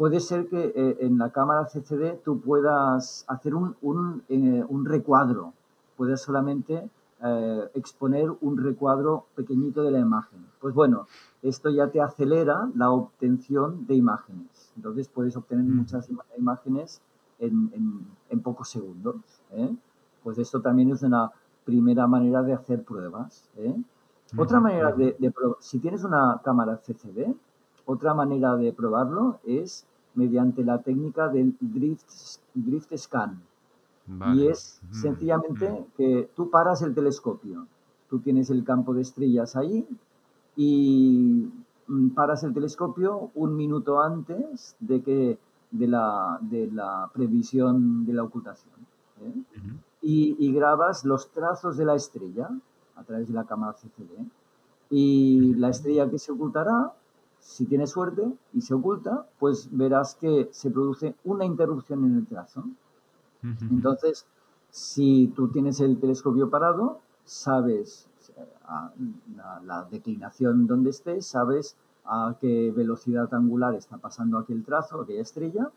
Puede 0.00 0.20
ser 0.20 0.48
que 0.48 0.96
en 1.00 1.18
la 1.18 1.30
cámara 1.30 1.66
CCD 1.66 2.22
tú 2.24 2.40
puedas 2.40 3.26
hacer 3.28 3.54
un, 3.54 3.76
un 3.80 4.84
recuadro 4.86 5.52
puedes 6.00 6.22
solamente 6.22 6.88
eh, 7.22 7.70
exponer 7.74 8.30
un 8.40 8.56
recuadro 8.56 9.26
pequeñito 9.34 9.82
de 9.82 9.90
la 9.90 9.98
imagen. 9.98 10.46
Pues 10.58 10.74
bueno, 10.74 11.06
esto 11.42 11.68
ya 11.68 11.88
te 11.88 12.00
acelera 12.00 12.70
la 12.74 12.90
obtención 12.90 13.86
de 13.86 13.96
imágenes. 13.96 14.72
Entonces 14.76 15.08
puedes 15.08 15.36
obtener 15.36 15.66
mm. 15.66 15.76
muchas 15.76 16.08
imágenes 16.38 17.02
en, 17.38 18.40
pocos 18.42 18.70
segundos. 18.70 19.16
¿eh? 19.50 19.76
Pues 20.22 20.38
esto 20.38 20.62
también 20.62 20.90
es 20.90 21.02
una 21.02 21.30
primera 21.66 22.06
manera 22.06 22.42
de 22.42 22.54
hacer 22.54 22.82
pruebas. 22.82 23.50
¿eh? 23.58 23.76
Otra 24.38 24.58
manera 24.58 24.92
de, 24.92 25.16
de 25.18 25.34
si 25.58 25.80
tienes 25.80 26.02
una 26.02 26.40
cámara 26.42 26.78
CCD, 26.78 27.34
otra 27.84 28.14
manera 28.14 28.56
de 28.56 28.72
probarlo 28.72 29.38
es 29.44 29.86
mediante 30.14 30.64
la 30.64 30.78
técnica 30.82 31.28
del 31.28 31.54
drift, 31.60 32.08
drift 32.54 32.96
scan. 32.96 33.40
Y 34.34 34.48
es 34.48 34.80
sencillamente 34.90 35.86
que 35.96 36.30
tú 36.34 36.50
paras 36.50 36.82
el 36.82 36.94
telescopio, 36.94 37.66
tú 38.08 38.18
tienes 38.18 38.50
el 38.50 38.64
campo 38.64 38.92
de 38.92 39.02
estrellas 39.02 39.54
ahí 39.54 39.86
y 40.56 41.48
mm, 41.86 42.08
paras 42.08 42.42
el 42.42 42.52
telescopio 42.52 43.30
un 43.36 43.54
minuto 43.54 44.02
antes 44.02 44.74
de 44.80 45.00
que 45.02 45.38
de 45.70 45.86
la, 45.86 46.38
de 46.40 46.68
la 46.72 47.08
previsión 47.14 48.04
de 48.04 48.12
la 48.14 48.24
ocultación. 48.24 48.74
¿eh? 49.22 49.32
y, 50.02 50.52
grabas 50.52 51.04
los 51.04 51.30
trazos 51.30 51.76
de 51.76 51.84
la 51.84 51.94
estrella 51.94 52.48
a 52.96 53.04
través 53.04 53.28
de 53.28 53.34
la 53.34 53.44
cámara 53.44 53.74
CCD. 53.74 54.26
Y 54.90 55.54
la 55.54 55.68
estrella 55.68 56.10
que 56.10 56.18
se 56.18 56.32
ocultará, 56.32 56.92
si 57.40 57.66
tienes 57.66 57.90
suerte 57.90 58.22
y 58.52 58.60
se 58.60 58.74
oculta, 58.74 59.26
pues 59.38 59.68
verás 59.72 60.14
que 60.14 60.48
se 60.52 60.70
produce 60.70 61.16
una 61.24 61.44
interrupción 61.44 62.04
en 62.04 62.16
el 62.16 62.26
trazo. 62.26 62.64
Entonces, 63.42 64.26
si 64.70 65.32
tú 65.34 65.48
tienes 65.48 65.80
el 65.80 65.98
telescopio 65.98 66.50
parado, 66.50 67.00
sabes 67.24 68.08
la, 69.64 69.86
declinación 69.90 70.66
donde 70.66 70.90
esté, 70.90 71.22
sabes 71.22 71.76
a 72.04 72.36
qué 72.40 72.70
velocidad 72.70 73.32
angular 73.34 73.74
está 73.74 73.98
pasando 73.98 74.38
aquel 74.38 74.64
trazo, 74.64 75.00
aquella 75.00 75.22
estrella, 75.22 75.70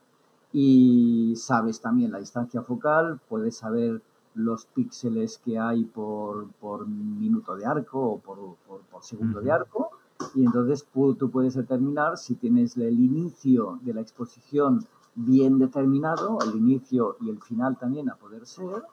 y 0.52 1.34
sabes 1.36 1.82
también 1.82 2.12
la 2.12 2.20
distancia 2.20 2.62
focal, 2.62 3.20
puedes 3.28 3.58
saber 3.58 4.02
los 4.36 4.66
píxeles 4.66 5.38
que 5.38 5.60
hay 5.60 5.86
por, 5.86 6.48
minuto 6.88 7.56
de 7.56 7.66
arco 7.66 8.00
o 8.00 8.20
por, 8.20 9.04
segundo 9.04 9.42
de 9.42 9.52
arco, 9.52 9.92
y 10.36 10.46
entonces 10.46 10.86
tú 10.92 11.30
puedes 11.32 11.56
determinar 11.56 12.18
si 12.18 12.36
tienes 12.36 12.78
el 12.78 13.00
inicio 13.00 13.80
de 13.82 13.94
la 13.94 14.02
exposición 14.02 14.86
bien 15.16 15.60
determinado, 15.60 16.40
el 16.42 16.56
inicio 16.56 17.18
y 17.22 17.30
el 17.30 17.42
final 17.42 17.78
también 17.78 18.10
a 18.10 18.16
poder 18.16 18.46
ser, 18.46 18.84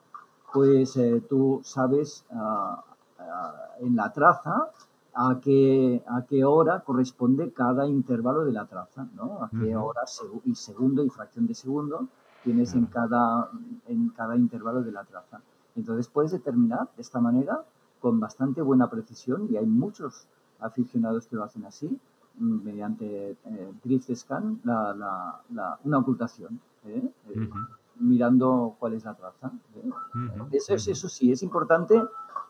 pues 0.53 0.95
eh, 0.97 1.23
tú 1.29 1.61
sabes 1.63 2.25
ah, 2.31 2.83
ah, 3.19 3.53
en 3.79 3.95
la 3.95 4.11
traza 4.11 4.71
a 5.13 5.39
qué, 5.41 6.03
a 6.07 6.23
qué 6.25 6.45
hora 6.45 6.81
corresponde 6.81 7.51
cada 7.51 7.87
intervalo 7.87 8.45
de 8.45 8.53
la 8.53 8.65
traza, 8.65 9.07
¿no? 9.15 9.43
A 9.43 9.49
qué 9.49 9.75
hora 9.75 10.01
y 10.45 10.55
segundo 10.55 11.03
y 11.03 11.09
fracción 11.09 11.47
de 11.47 11.53
segundo 11.53 12.07
tienes 12.43 12.73
en 12.73 12.85
cada, 12.85 13.49
en 13.87 14.09
cada 14.09 14.35
intervalo 14.35 14.81
de 14.81 14.91
la 14.91 15.03
traza. 15.03 15.41
Entonces 15.75 16.07
puedes 16.07 16.31
determinar 16.31 16.89
de 16.95 17.01
esta 17.01 17.19
manera 17.19 17.63
con 17.99 18.19
bastante 18.19 18.61
buena 18.61 18.89
precisión 18.89 19.47
y 19.49 19.57
hay 19.57 19.65
muchos 19.65 20.27
aficionados 20.61 21.27
que 21.27 21.35
lo 21.35 21.43
hacen 21.43 21.65
así, 21.65 21.99
mediante 22.39 23.31
eh, 23.31 23.73
drift 23.83 24.13
scan 24.15 24.59
una 24.63 25.97
ocultación, 25.97 26.59
¿eh? 26.85 27.09
Eh, 27.29 27.49
mirando 27.99 28.75
cuál 28.79 28.93
es 28.93 29.03
la 29.05 29.13
traza. 29.13 29.51
Eso, 30.51 30.73
eso 30.73 31.09
sí, 31.09 31.31
es 31.31 31.43
importante, 31.43 32.01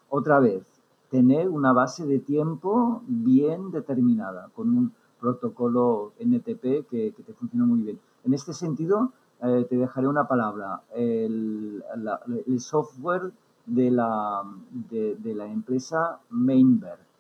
otra 0.09 0.39
vez, 0.39 0.63
tener 1.09 1.49
una 1.49 1.73
base 1.73 2.05
de 2.05 2.19
tiempo 2.19 3.03
bien 3.07 3.71
determinada, 3.71 4.49
con 4.55 4.69
un 4.69 4.93
protocolo 5.19 6.13
NTP 6.19 6.87
que, 6.89 7.13
te 7.25 7.33
funciona 7.33 7.65
muy 7.65 7.81
bien. 7.81 7.99
En 8.23 8.33
este 8.33 8.53
sentido, 8.53 9.11
te 9.41 9.75
dejaré 9.75 10.07
una 10.07 10.27
palabra. 10.27 10.83
El, 10.95 11.83
software 12.59 13.31
de 13.65 13.91
la, 13.91 14.43
de, 14.89 15.15
de 15.15 15.35
la 15.35 15.47
empresa 15.47 16.19
Mainberg. 16.29 17.10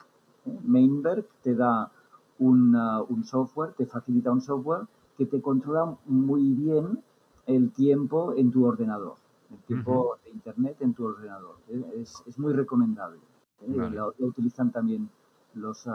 Mainberg 0.45 1.25
te 1.41 1.55
da 1.55 1.91
un 2.39 3.23
software, 3.23 3.73
te 3.73 3.85
facilita 3.85 4.31
un 4.31 4.41
software 4.41 4.87
que 5.17 5.25
te 5.25 5.41
controla 5.41 5.95
muy 6.05 6.53
bien 6.53 6.99
el 7.45 7.71
tiempo 7.71 8.33
en 8.35 8.51
tu 8.51 8.65
ordenador, 8.65 9.15
el 9.51 9.57
tiempo 9.59 10.17
de 10.23 10.31
Internet 10.31 10.77
en 10.79 10.93
tu 10.93 11.05
ordenador. 11.05 11.57
Es, 11.95 12.23
es 12.25 12.39
muy 12.39 12.53
recomendable. 12.53 13.19
¿eh? 13.61 13.67
Lo, 13.67 14.13
utilizan 14.19 14.71
también 14.71 15.09
los 15.53 15.85
uh, 15.85 15.91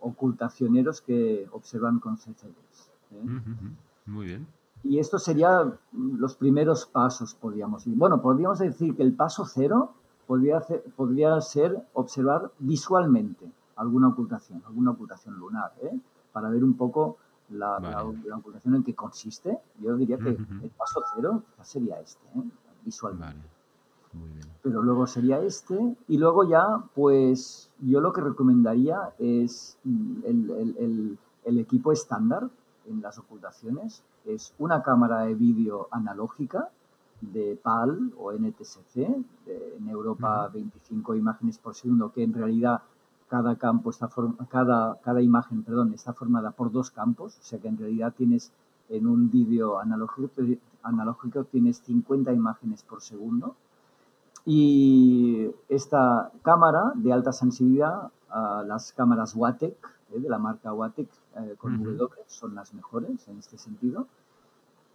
ocultacioneros 0.00 1.00
que 1.00 1.48
observan 1.52 1.98
con 2.00 2.16
CCDs. 2.16 2.90
¿eh? 3.12 3.24
Muy 4.06 4.26
bien. 4.26 4.46
Y 4.84 4.98
esto 4.98 5.18
serían 5.18 5.78
los 5.92 6.36
primeros 6.36 6.86
pasos, 6.86 7.34
podríamos 7.34 7.84
decir. 7.84 7.98
Bueno, 7.98 8.20
podríamos 8.20 8.58
decir 8.58 8.94
que 8.94 9.02
el 9.02 9.14
paso 9.14 9.44
cero 9.44 9.94
podría, 10.26 10.60
podría 10.96 11.40
ser 11.40 11.76
observar 11.94 12.52
visualmente 12.58 13.50
alguna 13.78 14.08
ocultación, 14.08 14.62
alguna 14.66 14.90
ocultación 14.90 15.38
lunar, 15.38 15.72
¿eh? 15.82 15.98
para 16.32 16.50
ver 16.50 16.62
un 16.62 16.74
poco 16.74 17.16
la, 17.50 18.04
ocultación 18.36 18.76
en 18.76 18.84
qué 18.84 18.94
consiste. 18.94 19.58
Yo 19.80 19.96
diría 19.96 20.18
que 20.18 20.30
el 20.30 20.70
paso 20.76 21.02
cero 21.14 21.42
sería 21.62 22.00
este, 22.00 22.24
¿eh? 22.36 22.42
visualmente. 22.84 23.48
Pero 24.62 24.82
luego 24.82 25.06
sería 25.06 25.40
este 25.40 25.96
y 26.08 26.18
luego 26.18 26.48
ya, 26.48 26.82
pues 26.94 27.70
yo 27.80 28.00
lo 28.00 28.12
que 28.12 28.20
recomendaría 28.20 29.12
es 29.18 29.78
el, 29.84 31.18
el 31.44 31.58
equipo 31.58 31.92
estándar 31.92 32.48
en 32.86 33.00
las 33.00 33.18
ocultaciones. 33.18 34.02
Es 34.24 34.54
una 34.58 34.82
cámara 34.82 35.22
de 35.22 35.34
vídeo 35.34 35.88
analógica 35.90 36.70
de 37.20 37.58
PAL 37.62 38.12
o 38.16 38.32
NTSC, 38.32 38.96
en 38.96 39.88
Europa 39.88 40.48
25 40.48 41.14
imágenes 41.14 41.58
por 41.58 41.74
segundo, 41.74 42.12
que 42.12 42.22
en 42.22 42.32
realidad 42.32 42.82
cada 43.28 43.56
campo 43.56 43.90
está 43.90 44.08
cada, 44.48 44.98
cada 45.02 45.22
imagen 45.22 45.62
perdón, 45.62 45.92
está 45.94 46.12
formada 46.12 46.50
por 46.50 46.72
dos 46.72 46.90
campos, 46.90 47.38
o 47.38 47.42
sea 47.42 47.58
que 47.58 47.68
en 47.68 47.78
realidad 47.78 48.14
tienes 48.16 48.52
en 48.88 49.06
un 49.06 49.30
vídeo 49.30 49.78
analógico, 49.78 50.42
analógico 50.82 51.44
tienes 51.44 51.78
50 51.78 52.32
imágenes 52.32 52.82
por 52.82 53.02
segundo. 53.02 53.54
Y 54.44 55.50
esta 55.68 56.30
cámara 56.42 56.92
de 56.94 57.12
alta 57.12 57.32
sensibilidad, 57.32 58.10
las 58.64 58.92
cámaras 58.92 59.34
WATEC, 59.34 59.76
de 60.10 60.28
la 60.28 60.38
marca 60.38 60.72
Watek 60.72 61.08
con 61.58 61.82
W, 61.82 62.08
son 62.26 62.54
las 62.54 62.72
mejores 62.72 63.28
en 63.28 63.38
este 63.38 63.58
sentido. 63.58 64.06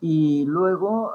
Y 0.02 0.46
luego 0.46 1.14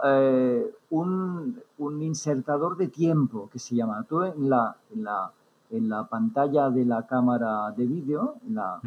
un, 0.91 1.61
un, 1.79 2.03
insertador 2.03 2.77
de 2.77 2.89
tiempo 2.89 3.51
que 3.51 3.59
se 3.59 3.75
llama. 3.75 4.05
Tú 4.05 4.23
en 4.23 4.49
la, 4.49 4.77
en 4.95 5.05
la, 5.05 5.33
en 5.71 5.89
la 5.89 6.07
pantalla 6.07 6.71
de 6.71 6.85
la 6.85 7.07
cámara 7.07 7.71
de 7.73 7.87
vídeo, 7.87 8.37
en 8.47 8.55
la, 8.55 8.81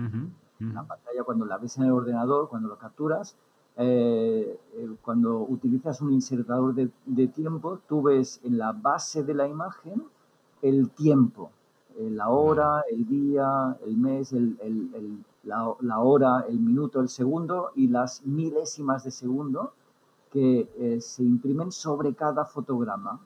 la 0.60 0.84
pantalla 0.84 1.24
cuando 1.24 1.46
la 1.46 1.58
ves 1.58 1.78
en 1.78 1.86
el 1.86 1.92
ordenador, 1.92 2.50
cuando 2.50 2.70
lo 2.70 2.78
capturas, 2.78 3.36
eh, 3.78 4.60
eh, 4.74 4.90
cuando 5.02 5.40
utilizas 5.40 6.02
un 6.02 6.12
insertador 6.12 6.74
de, 6.74 7.28
tiempo, 7.28 7.80
tú 7.88 8.02
ves 8.02 8.42
en 8.44 8.58
la 8.58 8.74
base 8.74 9.24
de 9.24 9.34
la 9.34 9.48
imagen 9.48 10.04
el 10.62 10.90
tiempo, 10.92 11.52
eh, 11.98 12.10
la 12.12 12.30
hora, 12.30 12.84
el 12.92 13.08
día, 13.08 13.78
el 13.86 13.98
mes, 13.98 14.36
la, 15.44 16.00
hora, 16.00 16.46
el 16.48 16.60
minuto, 16.60 17.00
el 17.00 17.10
segundo 17.10 17.72
y 17.76 17.88
las 17.88 18.26
milésimas 18.26 19.04
de 19.06 19.12
segundo 19.12 19.74
que 20.32 21.00
se 21.02 21.24
imprimen 21.24 21.72
sobre 21.72 22.14
cada 22.14 22.46
fotograma. 22.46 23.20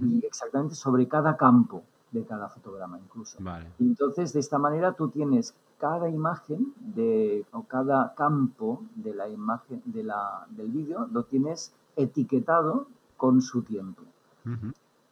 Y 0.00 0.24
exactamente 0.24 0.74
sobre 0.74 1.06
cada 1.06 1.36
campo 1.36 1.82
de 2.10 2.24
cada 2.24 2.48
fotograma 2.48 2.98
incluso. 2.98 3.38
Entonces, 3.78 4.32
de 4.32 4.40
esta 4.40 4.58
manera 4.58 4.92
tú 4.92 5.08
tienes 5.08 5.54
cada 5.78 6.08
imagen 6.08 6.72
de, 6.78 7.44
o 7.52 7.62
cada 7.64 8.14
campo 8.14 8.82
de 8.94 9.14
la 9.14 9.28
imagen 9.28 9.82
de 9.84 10.04
la, 10.04 10.46
del 10.50 10.70
vídeo 10.70 11.08
lo 11.12 11.24
tienes 11.24 11.72
etiquetado 11.96 12.86
con 13.16 13.42
su 13.42 13.62
tiempo. 13.62 14.02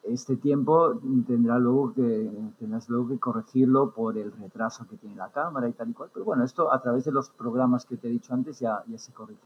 Este 0.05 0.37
tiempo 0.37 1.01
tendrá 1.27 1.59
luego 1.59 1.93
que, 1.93 2.31
tendrás 2.59 2.89
luego 2.89 3.09
que 3.09 3.19
corregirlo 3.19 3.91
por 3.91 4.17
el 4.19 4.31
retraso 4.33 4.87
que 4.87 4.97
tiene 4.97 5.17
la 5.17 5.31
cámara 5.31 5.69
y 5.69 5.73
tal 5.73 5.91
y 5.91 5.93
cual. 5.95 6.11
Pero 6.13 6.25
bueno, 6.27 6.45
esto 6.45 6.73
a 6.73 6.81
través 6.81 7.05
de 7.05 7.13
los 7.13 7.31
programas 7.31 7.85
que 7.87 7.97
te 7.97 8.09
he 8.09 8.11
dicho 8.11 8.33
antes 8.33 8.61
ya, 8.61 8.83
ya 8.87 8.99
se 8.99 9.13
corrige. 9.13 9.41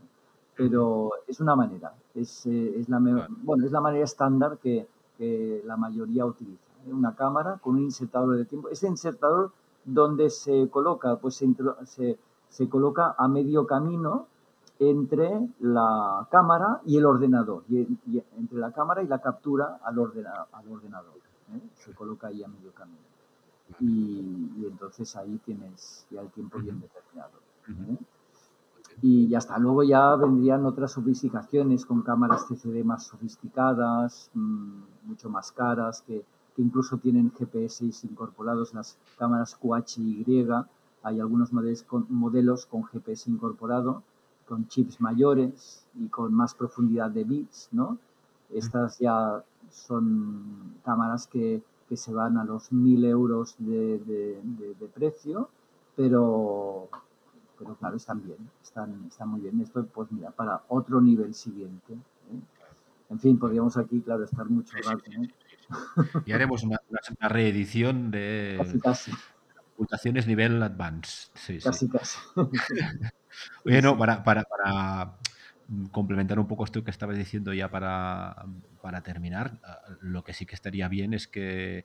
Pero 0.56 1.12
es 1.28 1.40
una 1.40 1.54
manera, 1.54 1.94
es, 2.14 2.44
eh, 2.46 2.80
es 2.80 2.88
la, 2.88 2.98
bueno, 3.42 3.64
es 3.64 3.70
la 3.70 3.80
manera 3.80 4.04
estándar 4.04 4.58
que, 4.58 4.88
que 5.16 5.62
la 5.64 5.76
mayoría 5.76 6.26
utiliza. 6.26 6.67
Una 6.92 7.14
cámara 7.14 7.58
con 7.62 7.76
un 7.76 7.82
insertador 7.82 8.36
de 8.36 8.44
tiempo. 8.44 8.68
Ese 8.68 8.86
insertador 8.86 9.52
donde 9.84 10.30
se 10.30 10.68
coloca, 10.70 11.16
pues 11.16 11.34
se, 11.36 12.18
se, 12.48 12.68
coloca 12.68 13.14
a 13.16 13.28
medio 13.28 13.66
camino 13.66 14.26
entre 14.78 15.48
la 15.60 16.28
cámara 16.30 16.80
y 16.84 16.98
el 16.98 17.06
ordenador, 17.06 17.64
y, 17.68 17.98
entre 18.36 18.58
la 18.58 18.72
cámara 18.72 19.02
y 19.02 19.06
la 19.06 19.20
captura 19.20 19.80
al, 19.82 19.98
al 19.98 20.68
ordenador. 20.70 21.16
¿eh? 21.54 21.60
Se 21.74 21.92
coloca 21.94 22.28
ahí 22.28 22.42
a 22.42 22.48
medio 22.48 22.72
camino. 22.72 22.98
Y, 23.80 24.66
entonces 24.66 25.14
ahí 25.16 25.40
tienes 25.44 26.06
ya 26.10 26.20
el 26.20 26.30
tiempo 26.30 26.58
bien 26.58 26.80
determinado. 26.80 27.38
¿eh? 27.68 27.98
Y 29.00 29.34
hasta 29.34 29.58
luego 29.58 29.82
ya 29.84 30.16
vendrían 30.16 30.66
otras 30.66 30.92
sofisticaciones 30.92 31.86
con 31.86 32.02
cámaras 32.02 32.46
CCD 32.46 32.84
más 32.84 33.06
sofisticadas, 33.06 34.30
mm, 34.34 34.80
mucho 35.04 35.30
más 35.30 35.52
caras, 35.52 36.02
que, 36.02 36.24
incluso 36.62 36.98
tienen 36.98 37.32
GPS 37.32 37.84
incorporados 38.04 38.74
las 38.74 38.98
cámaras 39.18 39.54
QHY. 39.56 40.46
Hay 41.02 41.20
algunos 41.20 41.52
modelos 41.52 41.82
con, 41.84 42.06
modelos 42.08 42.66
con 42.66 42.84
GPS 42.84 43.30
incorporado, 43.30 44.02
con 44.46 44.66
chips 44.68 45.00
mayores 45.00 45.86
y 45.94 46.08
con 46.08 46.34
más 46.34 46.54
profundidad 46.54 47.10
de 47.10 47.24
bits, 47.24 47.68
¿no? 47.72 47.98
Estas 48.50 48.98
ya 48.98 49.44
son 49.70 50.74
cámaras 50.84 51.26
que, 51.26 51.62
que 51.88 51.96
se 51.96 52.12
van 52.12 52.38
a 52.38 52.44
los 52.44 52.72
1000 52.72 53.04
euros 53.04 53.54
de, 53.58 53.98
de, 53.98 54.88
precio, 54.94 55.48
pero, 55.94 56.88
pero 57.58 57.74
claro, 57.74 57.96
están 57.96 58.22
bien, 58.22 58.38
están, 58.62 59.04
están 59.06 59.28
muy 59.28 59.40
bien. 59.40 59.60
Esto, 59.60 59.84
pues 59.86 60.10
mira, 60.10 60.30
para 60.30 60.62
otro 60.68 61.00
nivel 61.00 61.34
siguiente. 61.34 61.92
¿eh? 61.92 62.40
En 63.10 63.18
fin, 63.20 63.38
podríamos 63.38 63.76
aquí, 63.76 64.00
claro, 64.00 64.24
estar 64.24 64.48
mucho 64.48 64.76
rato, 64.78 65.10
¿no? 65.16 65.28
Y 66.24 66.32
haremos 66.32 66.62
una, 66.62 66.78
reedición 67.20 68.10
de 68.10 68.58
ocultaciones 69.72 70.26
nivel 70.26 70.62
advanced. 70.62 71.30
casi, 71.62 71.88
casi. 71.88 72.18
bueno, 73.64 73.96
para, 73.96 74.24
para, 74.24 74.44
para, 74.44 75.18
complementar 75.92 76.38
un 76.38 76.48
poco 76.48 76.64
esto 76.64 76.82
que 76.82 76.90
estabas 76.90 77.16
diciendo 77.16 77.52
ya 77.52 77.70
para, 77.70 78.46
para 78.80 79.02
terminar, 79.02 79.60
lo 80.00 80.24
que 80.24 80.32
sí 80.32 80.46
que 80.46 80.54
estaría 80.54 80.88
bien 80.88 81.12
es 81.12 81.28
que 81.28 81.84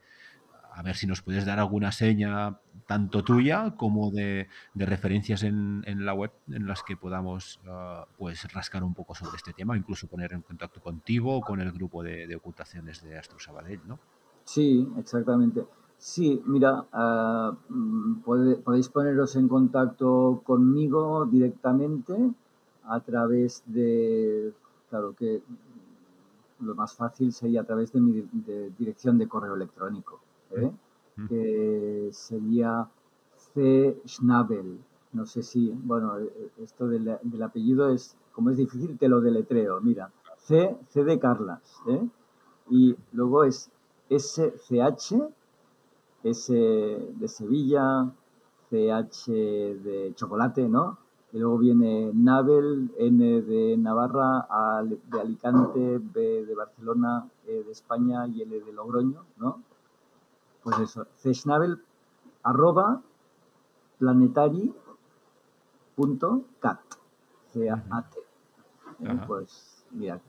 a 0.75 0.81
ver 0.81 0.95
si 0.95 1.05
nos 1.05 1.21
puedes 1.21 1.45
dar 1.45 1.59
alguna 1.59 1.91
seña, 1.91 2.59
tanto 2.87 3.23
tuya 3.23 3.75
como 3.77 4.09
de, 4.11 4.47
referencias 4.73 5.43
en, 5.43 5.83
la 5.85 6.13
web 6.13 6.31
en 6.47 6.67
las 6.67 6.81
que 6.83 6.97
podamos 6.97 7.59
ah, 7.67 8.07
pues 8.17 8.51
rascar 8.51 8.83
un 8.83 8.93
poco 8.93 9.13
sobre 9.13 9.37
este 9.37 9.53
tema, 9.53 9.77
incluso 9.77 10.07
poner 10.07 10.33
en 10.33 10.41
contacto 10.41 10.81
contigo 10.81 11.37
o 11.37 11.41
con 11.41 11.61
el 11.61 11.71
grupo 11.71 12.01
de, 12.01 12.35
ocultaciones 12.35 13.03
de 13.03 13.17
Astro 13.17 13.39
Sabadell, 13.39 13.81
¿no? 13.87 13.99
Sí, 14.43 14.87
exactamente. 14.97 15.63
Sí, 15.97 16.41
mira, 16.47 16.85
mm, 17.69 18.21
podéis 18.23 18.89
poneros 18.89 19.35
en 19.35 19.47
contacto 19.47 20.41
conmigo 20.43 21.25
directamente 21.25 22.31
a 22.85 22.99
través 22.99 23.63
de, 23.67 24.51
claro 24.89 25.15
que 25.15 25.41
lo 26.59 26.75
más 26.75 26.93
fácil 26.95 27.31
sería 27.31 27.61
a 27.61 27.63
través 27.63 27.93
de 27.93 28.01
mi 28.01 28.27
dirección 28.77 29.17
de 29.17 29.27
correo 29.27 29.55
electrónico. 29.55 30.19
¿Eh? 30.55 30.71
que 31.27 32.09
sería 32.11 32.89
C. 33.53 34.01
Schnabel. 34.05 34.79
No 35.11 35.25
sé 35.25 35.43
si, 35.43 35.69
bueno, 35.69 36.13
esto 36.57 36.87
del, 36.87 37.09
apellido 37.43 37.89
es, 37.89 38.15
como 38.31 38.49
es 38.49 38.57
difícil, 38.57 38.97
te 38.97 39.07
lo 39.07 39.21
deletreo. 39.21 39.79
Mira, 39.79 40.11
C, 40.37 40.75
C 40.89 41.03
de 41.03 41.19
Carlas. 41.19 41.61
¿eh? 41.87 42.07
Y 42.69 42.95
luego 43.11 43.43
es 43.43 43.69
SCH, 44.09 45.15
S 46.23 46.53
de 46.53 47.27
Sevilla, 47.27 48.11
CH 48.69 49.27
de 49.27 50.13
chocolate, 50.15 50.67
¿no? 50.67 50.97
Y 51.31 51.39
luego 51.39 51.57
viene 51.57 52.11
Nabel, 52.13 52.91
N 52.97 53.41
de 53.41 53.75
Navarra, 53.77 54.47
A 54.49 54.83
de 54.83 55.19
Alicante, 55.19 55.99
B 55.99 56.45
de 56.45 56.55
Barcelona, 56.55 57.27
E 57.45 57.63
de 57.63 57.71
España 57.71 58.27
y 58.27 58.41
L 58.41 58.61
de 58.61 58.71
Logroño, 58.71 59.25
¿no? 59.37 59.61
Pues 60.63 60.79
eso, 60.79 61.07
cesnabel 61.17 61.81
arroba 62.43 63.01
planetary.cat. 63.99 64.75
c 67.51 67.69
a 67.69 67.77
t 68.09 68.19
Pues 69.27 69.85
mira, 69.91 70.19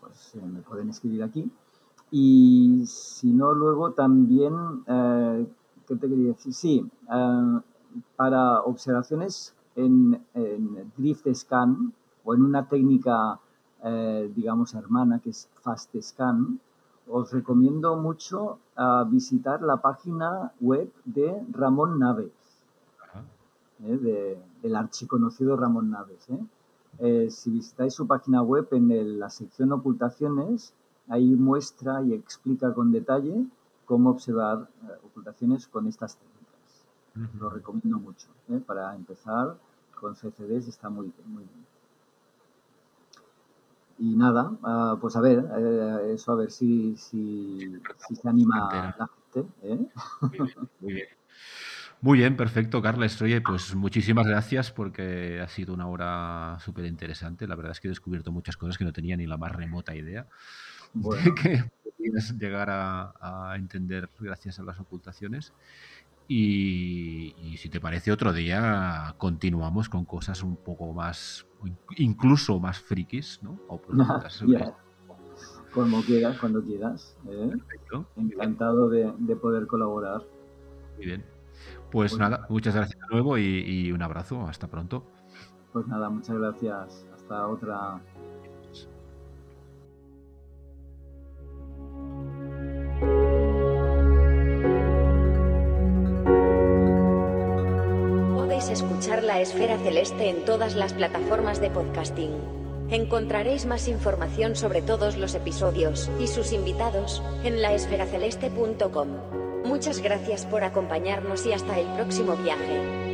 pues 0.00 0.34
eh, 0.34 0.46
me 0.46 0.60
pueden 0.62 0.90
escribir 0.90 1.22
aquí. 1.22 1.50
Y 2.10 2.84
si 2.86 3.32
no, 3.32 3.52
luego 3.52 3.92
también, 3.92 4.54
eh, 4.86 5.46
¿qué 5.86 5.96
te 5.96 6.08
quería 6.08 6.28
decir? 6.28 6.54
Sí, 6.54 6.90
eh, 7.12 7.60
para 8.16 8.62
observaciones 8.62 9.54
en, 9.74 10.24
Drift 10.96 11.26
Scan 11.34 11.92
o 12.24 12.34
en 12.34 12.42
una 12.42 12.68
técnica, 12.68 13.40
digamos, 14.34 14.74
hermana 14.74 15.20
que 15.20 15.30
es 15.30 15.48
Fast 15.62 15.94
Scan, 16.00 16.60
os 17.08 17.32
recomiendo 17.32 17.96
mucho 17.96 18.58
uh, 18.76 19.04
visitar 19.08 19.62
la 19.62 19.76
página 19.76 20.52
web 20.60 20.92
de 21.04 21.44
Ramón 21.52 21.98
Naves, 21.98 22.32
¿eh? 23.84 23.96
de, 23.96 24.42
del 24.62 24.76
archiconocido 24.76 25.56
Ramón 25.56 25.90
Naves. 25.90 26.28
¿eh? 26.30 26.38
Eh, 26.98 27.30
si 27.30 27.50
visitáis 27.50 27.94
su 27.94 28.06
página 28.06 28.42
web 28.42 28.68
en 28.72 29.18
la 29.18 29.30
sección 29.30 29.72
ocultaciones, 29.72 30.72
ahí 31.08 31.34
muestra 31.36 32.02
y 32.02 32.12
explica 32.14 32.74
con 32.74 32.90
detalle 32.90 33.46
cómo 33.84 34.10
observar 34.10 34.68
ocultaciones 35.04 35.68
con 35.68 35.86
estas 35.86 36.16
técnicas. 36.16 37.36
Lo 37.38 37.50
recomiendo 37.50 37.98
mucho. 37.98 38.28
Para 38.66 38.94
empezar, 38.94 39.56
con 39.98 40.14
CCDs 40.14 40.68
está 40.68 40.90
muy, 40.90 41.12
muy 41.26 41.44
bien. 41.44 41.75
Y 43.98 44.14
nada, 44.14 44.50
uh, 44.50 44.98
pues 45.00 45.16
a 45.16 45.20
ver, 45.20 45.44
eh, 45.58 46.12
eso 46.14 46.32
a 46.32 46.36
ver 46.36 46.50
si, 46.50 46.96
si, 46.96 47.80
si 48.06 48.16
se 48.16 48.28
anima 48.28 48.94
la 48.98 49.08
gente. 49.32 49.48
¿eh? 49.62 49.78
Muy 50.80 50.92
bien, 50.92 51.08
muy 52.02 52.18
bien. 52.18 52.36
perfecto, 52.36 52.82
Carles. 52.82 53.20
Oye, 53.22 53.40
pues 53.40 53.74
muchísimas 53.74 54.26
gracias 54.26 54.70
porque 54.70 55.40
ha 55.40 55.48
sido 55.48 55.72
una 55.72 55.86
hora 55.88 56.58
súper 56.60 56.84
interesante. 56.84 57.46
La 57.46 57.56
verdad 57.56 57.72
es 57.72 57.80
que 57.80 57.88
he 57.88 57.90
descubierto 57.90 58.32
muchas 58.32 58.56
cosas 58.56 58.76
que 58.76 58.84
no 58.84 58.92
tenía 58.92 59.16
ni 59.16 59.26
la 59.26 59.38
más 59.38 59.52
remota 59.52 59.94
idea 59.94 60.26
de 60.92 61.34
que 61.42 61.64
podías 61.96 62.36
llegar 62.38 62.68
a, 62.70 63.14
a 63.50 63.56
entender 63.56 64.10
gracias 64.20 64.58
a 64.58 64.62
las 64.62 64.78
ocultaciones. 64.78 65.54
Y, 66.28 67.56
si 67.58 67.68
te 67.68 67.80
parece 67.80 68.10
otro 68.10 68.32
día 68.32 69.14
continuamos 69.16 69.88
con 69.88 70.04
cosas 70.04 70.42
un 70.42 70.56
poco 70.56 70.92
más, 70.92 71.46
incluso 71.96 72.58
más 72.58 72.78
frikis, 72.78 73.40
¿no? 73.42 73.58
O 73.68 73.80
Como 75.72 76.02
quieras, 76.02 76.38
cuando 76.38 76.62
quieras. 76.62 77.16
¿eh? 77.28 77.52
Encantado 78.16 78.88
de, 78.88 79.12
de, 79.18 79.36
poder 79.36 79.66
colaborar. 79.66 80.22
Muy 80.96 81.06
bien. 81.06 81.24
Pues, 81.90 82.12
pues 82.12 82.18
nada, 82.18 82.46
muchas 82.48 82.74
gracias 82.74 83.00
de 83.00 83.06
nuevo 83.10 83.38
y, 83.38 83.92
un 83.92 84.02
abrazo. 84.02 84.46
Hasta 84.46 84.68
pronto. 84.68 85.04
Pues 85.72 85.86
nada, 85.86 86.08
muchas 86.10 86.36
gracias. 86.36 87.06
Hasta 87.14 87.46
otra. 87.46 88.00
Esfera 99.40 99.78
celeste 99.78 100.28
en 100.28 100.44
todas 100.44 100.74
las 100.74 100.92
plataformas 100.92 101.60
de 101.60 101.70
podcasting. 101.70 102.32
Encontraréis 102.90 103.66
más 103.66 103.88
información 103.88 104.54
sobre 104.54 104.82
todos 104.82 105.16
los 105.16 105.34
episodios 105.34 106.08
y 106.20 106.28
sus 106.28 106.52
invitados 106.52 107.22
en 107.42 107.60
laesferaceleste.com. 107.62 109.08
Muchas 109.64 110.00
gracias 110.00 110.46
por 110.46 110.62
acompañarnos 110.62 111.44
y 111.46 111.52
hasta 111.52 111.78
el 111.78 111.86
próximo 111.94 112.36
viaje. 112.36 113.05